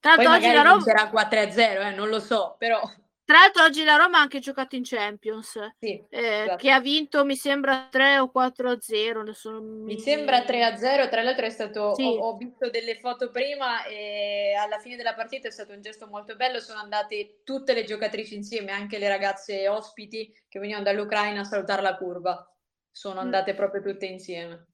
Tra 0.00 0.16
Poi 0.16 0.26
magari 0.26 0.54
la 0.54 0.62
Roma... 0.62 0.76
vincerà 0.76 1.10
4-0, 1.10 1.58
eh, 1.58 1.94
non 1.94 2.08
lo 2.08 2.20
so, 2.20 2.56
però... 2.58 2.80
Tra 3.24 3.38
l'altro 3.38 3.62
oggi 3.62 3.84
la 3.84 3.94
Roma 3.94 4.18
ha 4.18 4.20
anche 4.20 4.40
giocato 4.40 4.74
in 4.74 4.82
Champions, 4.84 5.52
sì, 5.78 6.04
eh, 6.10 6.42
esatto. 6.42 6.56
che 6.56 6.70
ha 6.72 6.80
vinto 6.80 7.24
mi 7.24 7.36
sembra 7.36 7.86
3 7.88 8.18
o 8.18 8.30
4 8.30 8.80
0. 8.80 9.32
Sono... 9.32 9.60
Mi 9.60 9.98
sembra 9.98 10.42
3 10.42 10.76
0, 10.76 11.08
tra 11.08 11.22
l'altro 11.22 11.46
è 11.46 11.50
stato, 11.50 11.94
sì. 11.94 12.02
ho, 12.02 12.18
ho, 12.18 12.36
visto 12.36 12.68
delle 12.68 12.98
foto 12.98 13.30
prima 13.30 13.84
e 13.84 14.54
alla 14.54 14.78
fine 14.80 14.96
della 14.96 15.14
partita 15.14 15.46
è 15.48 15.52
stato 15.52 15.72
un 15.72 15.80
gesto 15.80 16.08
molto 16.08 16.34
bello, 16.34 16.58
sono 16.58 16.80
andate 16.80 17.42
tutte 17.44 17.72
le 17.74 17.84
giocatrici 17.84 18.34
insieme, 18.34 18.72
anche 18.72 18.98
le 18.98 19.08
ragazze 19.08 19.68
ospiti 19.68 20.30
che 20.48 20.58
venivano 20.58 20.84
dall'Ucraina 20.84 21.40
a 21.40 21.44
salutare 21.44 21.80
la 21.80 21.96
curva, 21.96 22.51
sono 22.92 23.16
mm. 23.16 23.24
andate 23.24 23.54
proprio 23.54 23.82
tutte 23.82 24.06
insieme. 24.06 24.66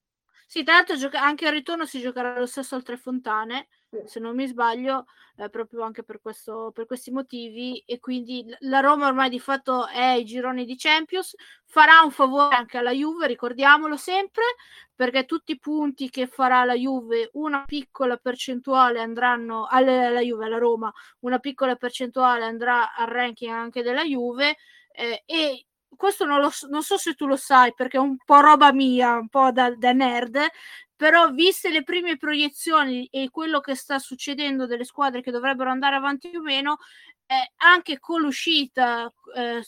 Sì, 0.51 0.63
tra 0.63 0.73
l'altro 0.73 0.95
gioca- 0.95 1.21
anche 1.21 1.45
al 1.45 1.53
ritorno 1.53 1.85
si 1.85 1.99
giocherà 1.99 2.35
lo 2.39 2.47
stesso 2.47 2.73
al 2.73 2.81
Tre 2.81 2.97
Fontane, 2.97 3.67
sì. 3.87 3.99
se 4.05 4.19
non 4.19 4.35
mi 4.35 4.47
sbaglio, 4.47 5.05
eh, 5.35 5.47
proprio 5.47 5.83
anche 5.83 6.01
per, 6.03 6.19
questo, 6.19 6.71
per 6.73 6.87
questi 6.87 7.11
motivi. 7.11 7.83
E 7.85 7.99
quindi 7.99 8.43
la 8.61 8.79
Roma 8.79 9.05
ormai 9.05 9.29
di 9.29 9.39
fatto 9.39 9.85
è 9.87 10.01
ai 10.01 10.25
gironi 10.25 10.65
di 10.65 10.75
Champions, 10.75 11.35
farà 11.65 12.01
un 12.01 12.09
favore 12.09 12.55
anche 12.55 12.79
alla 12.79 12.89
Juve, 12.91 13.27
ricordiamolo 13.27 13.95
sempre, 13.95 14.43
perché 14.95 15.25
tutti 15.25 15.51
i 15.51 15.59
punti 15.59 16.09
che 16.09 16.25
farà 16.25 16.63
la 16.63 16.73
Juve, 16.73 17.29
una 17.33 17.63
piccola 17.65 18.17
percentuale 18.17 18.99
andranno 19.01 19.67
alla, 19.69 20.07
alla 20.07 20.21
Juve, 20.21 20.45
alla 20.45 20.57
Roma, 20.57 20.91
una 21.19 21.37
piccola 21.37 21.75
percentuale 21.75 22.43
andrà 22.43 22.95
al 22.95 23.05
ranking 23.05 23.51
anche 23.53 23.83
della 23.83 24.03
Juve. 24.03 24.57
Eh, 24.91 25.21
e 25.27 25.67
questo 25.95 26.25
non, 26.25 26.39
lo, 26.39 26.49
non 26.69 26.83
so 26.83 26.97
se 26.97 27.13
tu 27.13 27.27
lo 27.27 27.35
sai 27.35 27.73
perché 27.73 27.97
è 27.97 27.99
un 27.99 28.17
po' 28.23 28.39
roba 28.39 28.71
mia, 28.71 29.15
un 29.17 29.29
po' 29.29 29.51
da, 29.51 29.73
da 29.75 29.91
nerd, 29.91 30.39
però 30.95 31.29
viste 31.31 31.69
le 31.69 31.83
prime 31.83 32.17
proiezioni 32.17 33.07
e 33.07 33.29
quello 33.29 33.59
che 33.59 33.75
sta 33.75 33.99
succedendo 33.99 34.65
delle 34.65 34.83
squadre 34.83 35.21
che 35.21 35.31
dovrebbero 35.31 35.69
andare 35.69 35.95
avanti 35.95 36.35
o 36.35 36.41
meno, 36.41 36.77
eh, 37.25 37.53
anche 37.57 37.99
con 37.99 38.21
l'uscita 38.21 39.11
eh, 39.35 39.63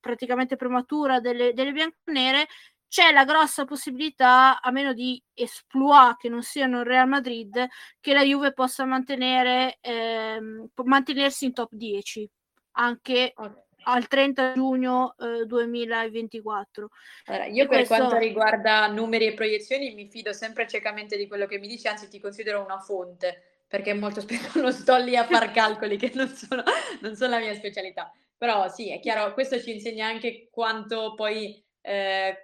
praticamente 0.00 0.56
prematura 0.56 1.20
delle, 1.20 1.52
delle 1.54 1.72
bianconere, 1.72 2.46
c'è 2.88 3.10
la 3.10 3.24
grossa 3.24 3.64
possibilità, 3.64 4.60
a 4.60 4.70
meno 4.70 4.92
di 4.92 5.20
esploit 5.32 6.16
che 6.16 6.28
non 6.28 6.42
siano 6.42 6.80
il 6.80 6.86
Real 6.86 7.08
Madrid, 7.08 7.66
che 8.00 8.12
la 8.12 8.22
Juve 8.22 8.52
possa 8.52 8.84
mantenere, 8.84 9.78
ehm, 9.80 10.68
mantenersi 10.84 11.46
in 11.46 11.52
top 11.54 11.70
10 11.72 12.30
anche 12.76 13.32
okay 13.34 13.63
al 13.84 14.06
30 14.06 14.52
giugno 14.54 15.14
eh, 15.18 15.46
2024. 15.46 16.88
Allora, 17.26 17.46
io 17.46 17.64
e 17.64 17.68
per 17.68 17.86
questo... 17.86 17.94
quanto 17.94 18.16
riguarda 18.16 18.86
numeri 18.88 19.26
e 19.26 19.34
proiezioni 19.34 19.94
mi 19.94 20.08
fido 20.08 20.32
sempre 20.32 20.66
ciecamente 20.66 21.16
di 21.16 21.26
quello 21.26 21.46
che 21.46 21.58
mi 21.58 21.66
dici, 21.66 21.86
anzi 21.86 22.08
ti 22.08 22.20
considero 22.20 22.62
una 22.62 22.78
fonte, 22.78 23.62
perché 23.66 23.94
molto 23.94 24.20
spesso 24.20 24.60
non 24.60 24.72
sto 24.72 24.96
lì 24.96 25.16
a 25.16 25.24
far 25.24 25.50
calcoli 25.50 25.96
che 25.96 26.12
non 26.14 26.28
sono, 26.28 26.62
non 27.00 27.14
sono 27.16 27.30
la 27.30 27.38
mia 27.38 27.54
specialità. 27.54 28.12
Però 28.36 28.68
sì, 28.68 28.90
è 28.90 29.00
chiaro, 29.00 29.32
questo 29.32 29.60
ci 29.60 29.72
insegna 29.72 30.06
anche 30.06 30.48
quanto 30.50 31.14
poi... 31.14 31.62
Eh, 31.80 32.38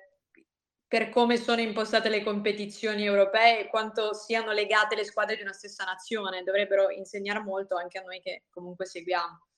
per 0.90 1.08
come 1.08 1.36
sono 1.36 1.60
impostate 1.60 2.08
le 2.08 2.24
competizioni 2.24 3.04
europee 3.04 3.60
e 3.60 3.68
quanto 3.68 4.12
siano 4.12 4.50
legate 4.50 4.96
le 4.96 5.04
squadre 5.04 5.36
di 5.36 5.42
una 5.42 5.52
stessa 5.52 5.84
nazione. 5.84 6.42
Dovrebbero 6.42 6.90
insegnare 6.90 7.38
molto 7.38 7.76
anche 7.76 7.98
a 7.98 8.02
noi 8.02 8.20
che 8.20 8.46
comunque 8.50 8.86
seguiamo. 8.86 9.49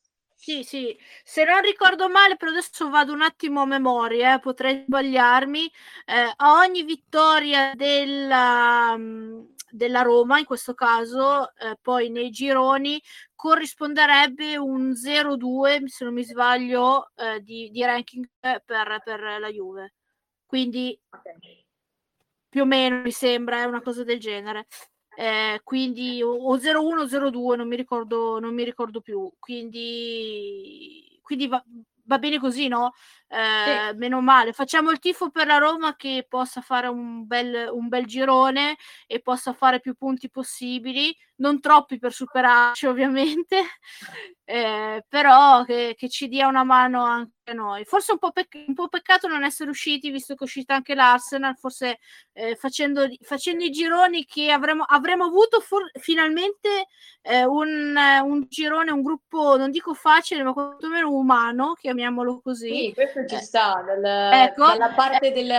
Sì, 0.44 0.64
sì, 0.64 0.98
se 1.22 1.44
non 1.44 1.60
ricordo 1.60 2.08
male, 2.08 2.34
però 2.36 2.50
adesso 2.50 2.90
vado 2.90 3.12
un 3.12 3.22
attimo 3.22 3.60
a 3.62 3.64
memoria, 3.64 4.34
eh, 4.34 4.40
potrei 4.40 4.82
sbagliarmi. 4.84 5.70
Eh, 6.04 6.32
a 6.34 6.54
ogni 6.54 6.82
vittoria 6.82 7.70
della, 7.76 8.96
mm, 8.96 9.44
della, 9.70 10.02
Roma, 10.02 10.40
in 10.40 10.44
questo 10.44 10.74
caso, 10.74 11.54
eh, 11.54 11.78
poi 11.80 12.10
nei 12.10 12.30
gironi, 12.30 13.00
corrisponderebbe 13.36 14.56
un 14.56 14.96
0-2, 14.96 15.86
se 15.86 16.04
non 16.04 16.14
mi 16.14 16.24
sbaglio, 16.24 17.12
eh, 17.14 17.40
di, 17.40 17.70
di, 17.70 17.84
ranking 17.84 18.28
per, 18.40 18.64
per, 18.64 19.38
la 19.38 19.48
Juve. 19.48 19.94
Quindi 20.44 21.00
okay. 21.08 21.64
più 22.48 22.62
o 22.62 22.64
meno 22.64 23.00
mi 23.02 23.12
sembra 23.12 23.60
è 23.60 23.64
una 23.64 23.80
cosa 23.80 24.02
del 24.02 24.18
genere 24.18 24.66
eh, 25.14 25.60
quindi 25.64 26.22
o 26.22 26.56
01 26.58 27.02
o 27.02 27.06
02 27.06 27.56
non 27.56 27.68
mi 27.68 27.76
ricordo 27.76 28.38
non 28.40 28.54
mi 28.54 28.64
ricordo 28.64 29.00
più. 29.00 29.30
Quindi 29.38 31.18
quindi 31.22 31.46
va, 31.48 31.62
va 32.04 32.18
bene 32.18 32.38
così 32.38 32.68
no 32.68 32.92
eh, 33.32 33.90
sì. 33.90 33.96
meno 33.96 34.20
male 34.20 34.52
facciamo 34.52 34.90
il 34.90 34.98
tifo 34.98 35.30
per 35.30 35.46
la 35.46 35.56
Roma 35.56 35.96
che 35.96 36.26
possa 36.28 36.60
fare 36.60 36.88
un 36.88 37.26
bel, 37.26 37.70
un 37.72 37.88
bel 37.88 38.04
girone 38.04 38.76
e 39.06 39.20
possa 39.20 39.54
fare 39.54 39.80
più 39.80 39.94
punti 39.94 40.28
possibili 40.28 41.16
non 41.36 41.60
troppi 41.60 41.98
per 41.98 42.12
superarci 42.12 42.86
ovviamente 42.86 43.62
eh, 44.44 45.04
però 45.08 45.64
che, 45.64 45.94
che, 45.96 46.08
ci 46.08 46.28
dia 46.28 46.46
una 46.46 46.64
mano 46.64 47.02
anche 47.04 47.30
a 47.44 47.52
noi. 47.52 47.84
Forse 47.84 48.12
un 48.12 48.18
po', 48.18 48.32
pec- 48.32 48.64
un 48.66 48.74
po', 48.74 48.88
peccato 48.88 49.26
non 49.26 49.44
essere 49.44 49.70
usciti, 49.70 50.10
visto 50.10 50.34
che 50.34 50.40
è 50.40 50.44
uscita 50.44 50.74
anche 50.74 50.94
l'Arsenal, 50.94 51.56
forse 51.56 51.98
eh, 52.32 52.54
facendo, 52.56 53.06
facendo, 53.22 53.64
i 53.64 53.70
gironi 53.70 54.24
che 54.26 54.50
avremmo, 54.50 54.84
avremmo 54.84 55.24
avuto 55.24 55.60
for- 55.60 55.90
finalmente 55.98 56.86
eh, 57.22 57.44
un, 57.44 57.96
un, 57.96 58.46
girone, 58.48 58.90
un 58.90 59.02
gruppo, 59.02 59.56
non 59.56 59.70
dico 59.70 59.94
facile, 59.94 60.42
ma 60.42 60.52
quantomeno 60.52 61.10
umano, 61.10 61.74
chiamiamolo 61.74 62.40
così. 62.40 62.86
Sì, 62.86 62.92
questo 62.94 63.21
ci 63.26 63.36
sta, 63.36 63.82
dal, 63.84 64.04
ecco, 64.32 64.66
dalla 64.66 64.92
parte 64.94 65.32
del... 65.32 65.54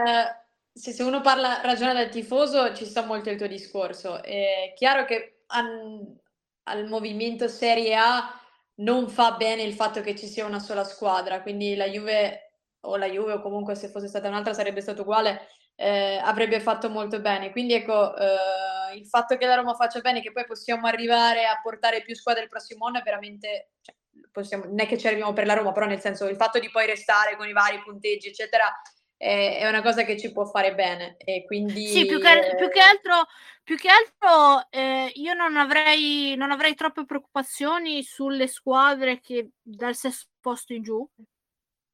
Se, 0.76 0.91
se 0.91 1.03
uno 1.03 1.22
parla, 1.22 1.61
ragiona 1.61 1.93
del 1.93 2.09
tifoso, 2.09 2.74
ci 2.74 2.86
sta 2.86 3.03
molto 3.03 3.30
il 3.30 3.38
tuo 3.38 3.45
discorso. 3.45 4.24
È 4.24 4.74
chiaro 4.76 5.05
che 5.05 5.43
an, 5.47 6.18
al 6.64 6.88
movimento 6.88 7.47
Serie 7.47 7.95
A 7.95 8.39
non 8.76 9.07
fa 9.07 9.34
bene 9.34 9.61
il 9.61 9.74
fatto 9.74 10.01
che 10.01 10.16
ci 10.16 10.26
sia 10.26 10.45
una 10.45 10.57
sola 10.57 10.84
squadra, 10.84 11.43
quindi 11.43 11.76
la 11.76 11.86
Juve 11.86 12.53
o 12.82 12.95
la 12.95 13.05
Juve 13.05 13.34
o 13.34 13.41
comunque 13.41 13.76
se 13.76 13.88
fosse 13.88 14.07
stata 14.07 14.28
un'altra 14.28 14.53
sarebbe 14.53 14.82
stato 14.82 15.03
uguale, 15.03 15.47
eh, 15.76 16.20
avrebbe 16.24 16.59
fatto 16.59 16.89
molto 16.89 17.20
bene. 17.20 17.51
Quindi 17.51 17.76
ecco, 17.76 18.16
eh, 18.18 18.95
il 18.95 19.05
fatto 19.05 19.38
che 19.38 19.45
la 19.45 19.55
Roma 19.55 19.76
faccia 19.76 19.99
bene, 19.99 20.22
che 20.22 20.32
poi 20.32 20.45
possiamo 20.45 20.88
arrivare 20.88 21.45
a 21.45 21.59
portare 21.61 22.01
più 22.01 22.16
squadre 22.16 22.43
il 22.43 22.49
prossimo 22.49 22.88
anno 22.88 22.97
è 22.97 23.03
veramente... 23.03 23.74
Cioè, 23.82 23.95
possiamo, 24.32 24.66
non 24.66 24.80
è 24.80 24.88
che 24.88 24.97
ci 24.97 25.07
arriviamo 25.07 25.34
per 25.34 25.45
la 25.45 25.53
Roma, 25.53 25.72
però 25.72 25.86
nel 25.86 25.99
senso 25.99 26.28
il 26.28 26.36
fatto 26.36 26.59
di 26.59 26.70
poi 26.70 26.86
restare 26.86 27.36
con 27.36 27.47
i 27.47 27.53
vari 27.53 27.82
punteggi, 27.82 28.28
eccetera, 28.28 28.74
è, 29.18 29.68
una 29.68 29.82
cosa 29.82 30.03
che 30.03 30.18
ci 30.18 30.32
può 30.32 30.45
fare 30.45 30.76
bene. 30.76 31.16
E 31.18 31.45
quindi, 31.45 31.88
sì, 31.88 32.05
più 32.05 32.20
che, 32.20 32.55
più 32.57 32.70
che 32.70 32.80
altro, 32.80 33.26
più 33.64 33.78
che 33.78 33.89
altro 33.89 34.68
eh, 34.70 35.11
io 35.14 35.34
non 35.34 35.55
avrei, 35.55 36.36
non 36.36 36.51
avrei 36.51 36.76
troppe 36.76 37.05
preoccupazioni 37.05 38.03
sulle 38.03 38.47
squadre 38.47 39.20
che 39.20 39.51
dal 39.61 39.95
sesto 39.95 40.28
posto 40.41 40.74
in 40.74 40.84
giù, 40.84 41.07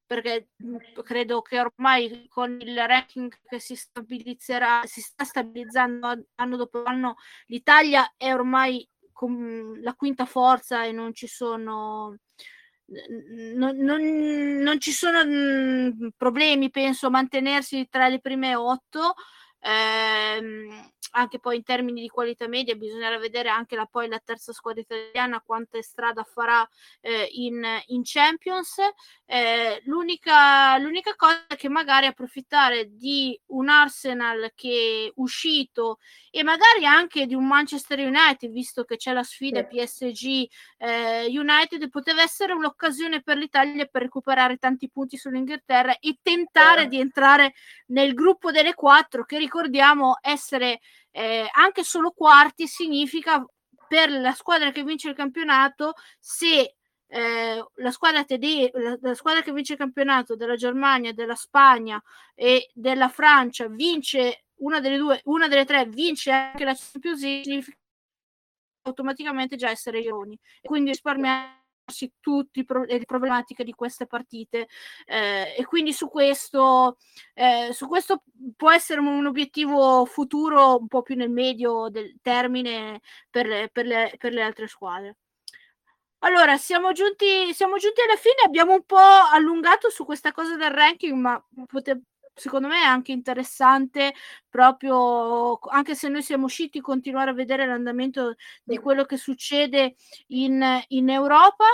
perché 0.04 0.48
credo 1.04 1.40
che 1.40 1.60
ormai 1.60 2.26
con 2.28 2.58
il 2.60 2.76
ranking 2.84 3.32
che 3.48 3.60
si 3.60 3.76
stabilizzerà, 3.76 4.80
si 4.84 5.00
sta 5.00 5.22
stabilizzando 5.22 6.24
anno 6.34 6.56
dopo 6.56 6.82
anno, 6.82 7.14
l'Italia 7.46 8.14
è 8.16 8.32
ormai 8.32 8.86
la 9.80 9.94
quinta 9.94 10.24
forza 10.26 10.84
e 10.84 10.92
non 10.92 11.14
ci 11.14 11.26
sono 11.26 12.16
non, 13.54 13.76
non, 13.76 14.02
non, 14.62 14.80
ci 14.80 14.90
sono 14.90 15.24
mh, 15.24 16.10
problemi, 16.16 16.70
penso, 16.70 17.06
a 17.06 17.10
mantenersi 17.10 17.86
tra 17.88 18.08
le 18.08 18.20
prime 18.20 18.54
otto. 18.56 19.14
Ehm, 19.60 20.90
anche 21.12 21.38
poi 21.38 21.56
in 21.56 21.62
termini 21.62 22.02
di 22.02 22.08
qualità 22.08 22.46
media 22.46 22.74
bisognerà 22.74 23.18
vedere 23.18 23.48
anche 23.48 23.74
la, 23.74 23.86
poi 23.86 24.08
la 24.08 24.20
terza 24.24 24.52
squadra 24.52 24.80
italiana 24.80 25.40
quanta 25.40 25.80
strada 25.82 26.22
farà 26.24 26.66
eh, 27.00 27.28
in, 27.32 27.64
in, 27.86 28.02
Champions 28.04 28.76
eh, 29.26 29.80
l'unica, 29.84 30.76
l'unica 30.78 31.14
cosa 31.16 31.46
è 31.48 31.56
che 31.56 31.68
magari 31.68 32.06
approfittare 32.06 32.94
di 32.96 33.38
un 33.46 33.68
Arsenal 33.68 34.52
che 34.54 35.06
è 35.08 35.12
uscito 35.16 35.98
e 36.30 36.42
magari 36.42 36.86
anche 36.86 37.26
di 37.26 37.34
un 37.34 37.46
Manchester 37.46 37.98
United 37.98 38.50
visto 38.50 38.84
che 38.84 38.96
c'è 38.96 39.12
la 39.12 39.24
sfida. 39.24 39.64
PSG 39.64 40.46
eh, 40.78 41.26
United 41.26 41.88
poteva 41.88 42.22
essere 42.22 42.52
un'occasione 42.52 43.22
per 43.22 43.36
l'Italia 43.36 43.86
per 43.86 44.02
recuperare 44.02 44.56
tanti 44.56 44.88
punti 44.88 45.16
sull'Inghilterra 45.16 45.98
e 45.98 46.18
tentare 46.22 46.82
sì. 46.82 46.88
di 46.88 47.00
entrare 47.00 47.54
nel 47.86 48.14
gruppo 48.14 48.50
delle 48.50 48.74
quattro 48.74 49.24
che 49.24 49.38
ricordiamo 49.38 50.18
essere 50.20 50.80
eh, 51.10 51.48
anche 51.52 51.82
solo 51.82 52.12
quarti 52.12 52.66
significa 52.66 53.44
per 53.88 54.10
la 54.10 54.32
squadra 54.32 54.70
che 54.70 54.84
vince 54.84 55.08
il 55.08 55.16
campionato 55.16 55.94
se 56.18 56.76
eh, 57.08 57.64
la, 57.74 57.90
squadra 57.90 58.24
tede- 58.24 58.70
la, 58.74 58.96
la, 59.00 59.14
squadra 59.14 59.42
che 59.42 59.52
vince 59.52 59.72
il 59.72 59.78
campionato 59.78 60.36
della 60.36 60.54
Germania, 60.54 61.12
della 61.12 61.34
Spagna 61.34 62.00
e 62.34 62.70
della 62.72 63.08
Francia 63.08 63.66
vince 63.68 64.44
una 64.60 64.78
delle 64.78 64.96
due, 64.96 65.20
una 65.24 65.48
delle 65.48 65.64
tre 65.64 65.86
vince 65.86 66.30
anche 66.30 66.64
la 66.64 66.76
Champions 66.76 67.22
League, 67.22 67.44
significa 67.44 67.76
automaticamente 68.82 69.56
già 69.56 69.70
essere 69.70 69.98
ironi 70.00 70.38
e 70.60 70.68
quindi 70.68 70.90
risparmiarsi 70.90 71.59
tutte 72.20 72.64
le 72.86 73.04
problematiche 73.04 73.64
di 73.64 73.72
queste 73.72 74.06
partite 74.06 74.68
eh, 75.06 75.54
e 75.56 75.64
quindi 75.64 75.92
su 75.92 76.08
questo, 76.08 76.96
eh, 77.34 77.70
su 77.72 77.86
questo 77.88 78.22
può 78.56 78.70
essere 78.70 79.00
un 79.00 79.26
obiettivo 79.26 80.04
futuro 80.04 80.78
un 80.78 80.88
po' 80.88 81.02
più 81.02 81.16
nel 81.16 81.30
medio 81.30 81.88
del 81.90 82.18
termine 82.22 83.00
per 83.30 83.46
le, 83.46 83.68
per 83.72 83.86
le, 83.86 84.14
per 84.18 84.32
le 84.32 84.42
altre 84.42 84.66
squadre. 84.66 85.16
Allora, 86.22 86.58
siamo 86.58 86.92
giunti, 86.92 87.52
siamo 87.54 87.76
giunti 87.78 88.02
alla 88.02 88.16
fine, 88.16 88.42
abbiamo 88.44 88.74
un 88.74 88.84
po' 88.84 88.98
allungato 89.32 89.88
su 89.88 90.04
questa 90.04 90.32
cosa 90.32 90.54
del 90.56 90.70
ranking, 90.70 91.14
ma 91.14 91.42
pote- 91.66 92.02
secondo 92.34 92.68
me 92.68 92.82
è 92.82 92.86
anche 92.86 93.12
interessante 93.12 94.14
proprio, 94.48 95.58
anche 95.68 95.94
se 95.94 96.08
noi 96.08 96.22
siamo 96.22 96.46
usciti, 96.46 96.80
continuare 96.80 97.30
a 97.30 97.34
vedere 97.34 97.66
l'andamento 97.66 98.34
di 98.64 98.78
quello 98.78 99.04
che 99.04 99.16
succede 99.16 99.94
in, 100.28 100.64
in 100.88 101.08
Europa. 101.08 101.64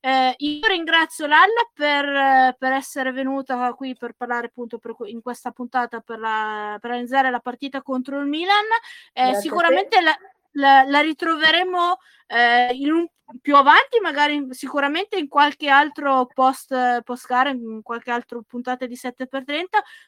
Eh, 0.00 0.34
io 0.38 0.66
ringrazio 0.66 1.26
Lalla 1.26 1.68
per, 1.72 2.56
per, 2.58 2.72
essere 2.72 3.12
venuta 3.12 3.72
qui 3.74 3.94
per 3.96 4.14
parlare 4.14 4.46
appunto 4.46 4.78
per, 4.78 4.94
in 5.04 5.20
questa 5.22 5.50
puntata 5.50 6.00
per, 6.00 6.18
la, 6.18 6.76
per 6.80 6.90
analizzare 6.90 7.30
la 7.30 7.40
partita 7.40 7.82
contro 7.82 8.18
il 8.18 8.26
Milan. 8.26 8.64
Eh, 9.12 9.34
sicuramente 9.34 10.00
la, 10.00 10.16
la, 10.54 10.84
la 10.84 11.00
ritroveremo 11.00 11.96
eh, 12.26 12.76
un, 12.90 13.06
più 13.40 13.56
avanti, 13.56 14.00
magari 14.02 14.46
sicuramente 14.50 15.16
in 15.16 15.28
qualche 15.28 15.68
altro 15.68 16.26
post, 16.26 17.02
post 17.02 17.26
gara, 17.26 17.50
in 17.50 17.80
qualche 17.82 18.10
altra 18.10 18.40
puntata 18.46 18.86
di 18.86 18.96
7x30, 18.96 19.64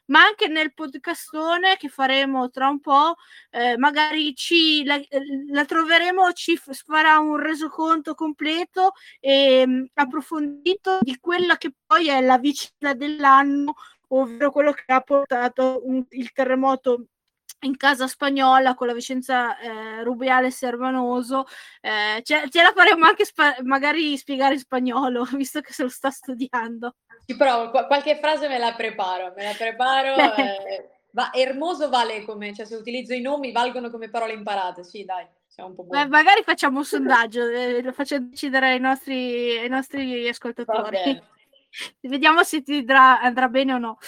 ma 0.07 0.22
anche 0.22 0.49
nel 0.49 0.74
podcastone 0.74 1.76
che 1.76 1.88
faremo 1.88 2.51
tra 2.51 2.68
un 2.68 2.80
po', 2.80 3.14
eh, 3.51 3.76
magari 3.78 4.34
ci, 4.34 4.84
la, 4.84 5.01
la, 5.51 5.64
troveremo, 5.64 6.32
ci 6.32 6.57
farà 6.57 7.18
un 7.18 7.36
resoconto 7.36 8.14
completo 8.14 8.92
e 9.20 9.66
mh, 9.66 9.72
mm, 9.72 9.84
approfondito 9.94 10.99
di 11.01 11.18
quella 11.18 11.57
che 11.57 11.72
poi 11.86 12.09
è 12.09 12.20
la 12.20 12.38
vicenda 12.38 12.94
dell'anno, 12.94 13.74
ovvero 14.09 14.51
quello 14.51 14.72
che 14.72 14.92
ha 14.92 15.01
portato 15.01 15.80
un, 15.84 16.05
il 16.11 16.32
terremoto 16.32 17.07
in 17.67 17.77
casa 17.77 18.07
spagnola 18.07 18.75
con 18.75 18.87
la 18.87 18.95
Vicenza 18.95 19.59
eh, 19.59 20.03
Rubiale 20.03 20.51
Servanoso. 20.51 21.47
Eh, 21.81 22.23
ce, 22.23 22.49
ce, 22.49 22.62
la 22.62 22.73
faremo 22.75 23.05
anche 23.05 23.25
spa- 23.25 23.57
magari 23.62 24.17
spiegare 24.17 24.55
in 24.55 24.61
spagnolo, 24.61 25.25
visto 25.37 25.61
che 25.61 25.73
se 25.73 25.83
lo 25.83 25.89
sta 25.89 26.11
studiando. 26.11 26.95
Ci 27.27 27.37
provo, 27.37 27.71
Qu- 27.71 27.87
qualche 27.87 28.17
frase 28.17 28.49
me 28.49 28.59
la 28.59 28.75
preparo, 28.75 29.35
me 29.37 29.45
la 29.45 29.55
preparo. 29.57 30.14
Eh, 30.17 30.91
ma 31.11 31.33
Ermoso 31.33 31.89
vale 31.89 32.25
come, 32.25 32.55
cioè 32.55 32.67
se 32.67 32.77
utilizzo 32.77 33.14
i 33.14 33.23
nomi 33.23 33.51
valgono 33.51 33.91
come 33.91 34.11
parole 34.11 34.33
imparate, 34.33 34.85
sì 34.85 35.05
dai. 35.05 35.27
Siamo 35.47 35.71
un 35.71 35.75
po' 35.77 35.85
Beh, 35.85 36.07
magari 36.07 36.43
facciamo 36.43 36.79
un 36.79 36.85
sondaggio, 36.85 37.49
eh, 37.49 37.81
lo 37.81 37.93
facciamo 37.93 38.29
decidere 38.29 38.73
ai 38.73 38.81
nostri, 38.81 39.57
ai 39.57 39.69
nostri 39.69 40.29
ascoltatori. 40.29 41.19
Vediamo 42.01 42.43
se 42.43 42.62
ti 42.62 42.79
andrà, 42.79 43.21
andrà 43.21 43.49
bene 43.49 43.73
o 43.73 43.79
no. 43.79 43.99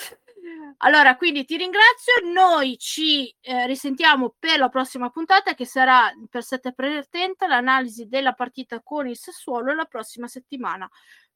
Allora, 0.78 1.16
quindi 1.16 1.44
ti 1.44 1.56
ringrazio. 1.56 2.12
Noi 2.32 2.78
ci 2.78 3.34
eh, 3.40 3.66
risentiamo 3.66 4.34
per 4.38 4.58
la 4.58 4.68
prossima 4.68 5.10
puntata 5.10 5.54
che 5.54 5.64
sarà 5.64 6.12
per 6.28 6.42
7 6.42 6.72
pretenta 6.72 7.46
l'analisi 7.46 8.06
della 8.06 8.32
partita 8.32 8.80
con 8.82 9.08
il 9.08 9.16
Sassuolo 9.16 9.74
la 9.74 9.86
prossima 9.86 10.28
settimana. 10.28 10.88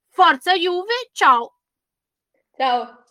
Forza 0.09 0.55
Juve, 0.55 1.11
ciao. 1.12 1.59
Ciao. 2.57 3.01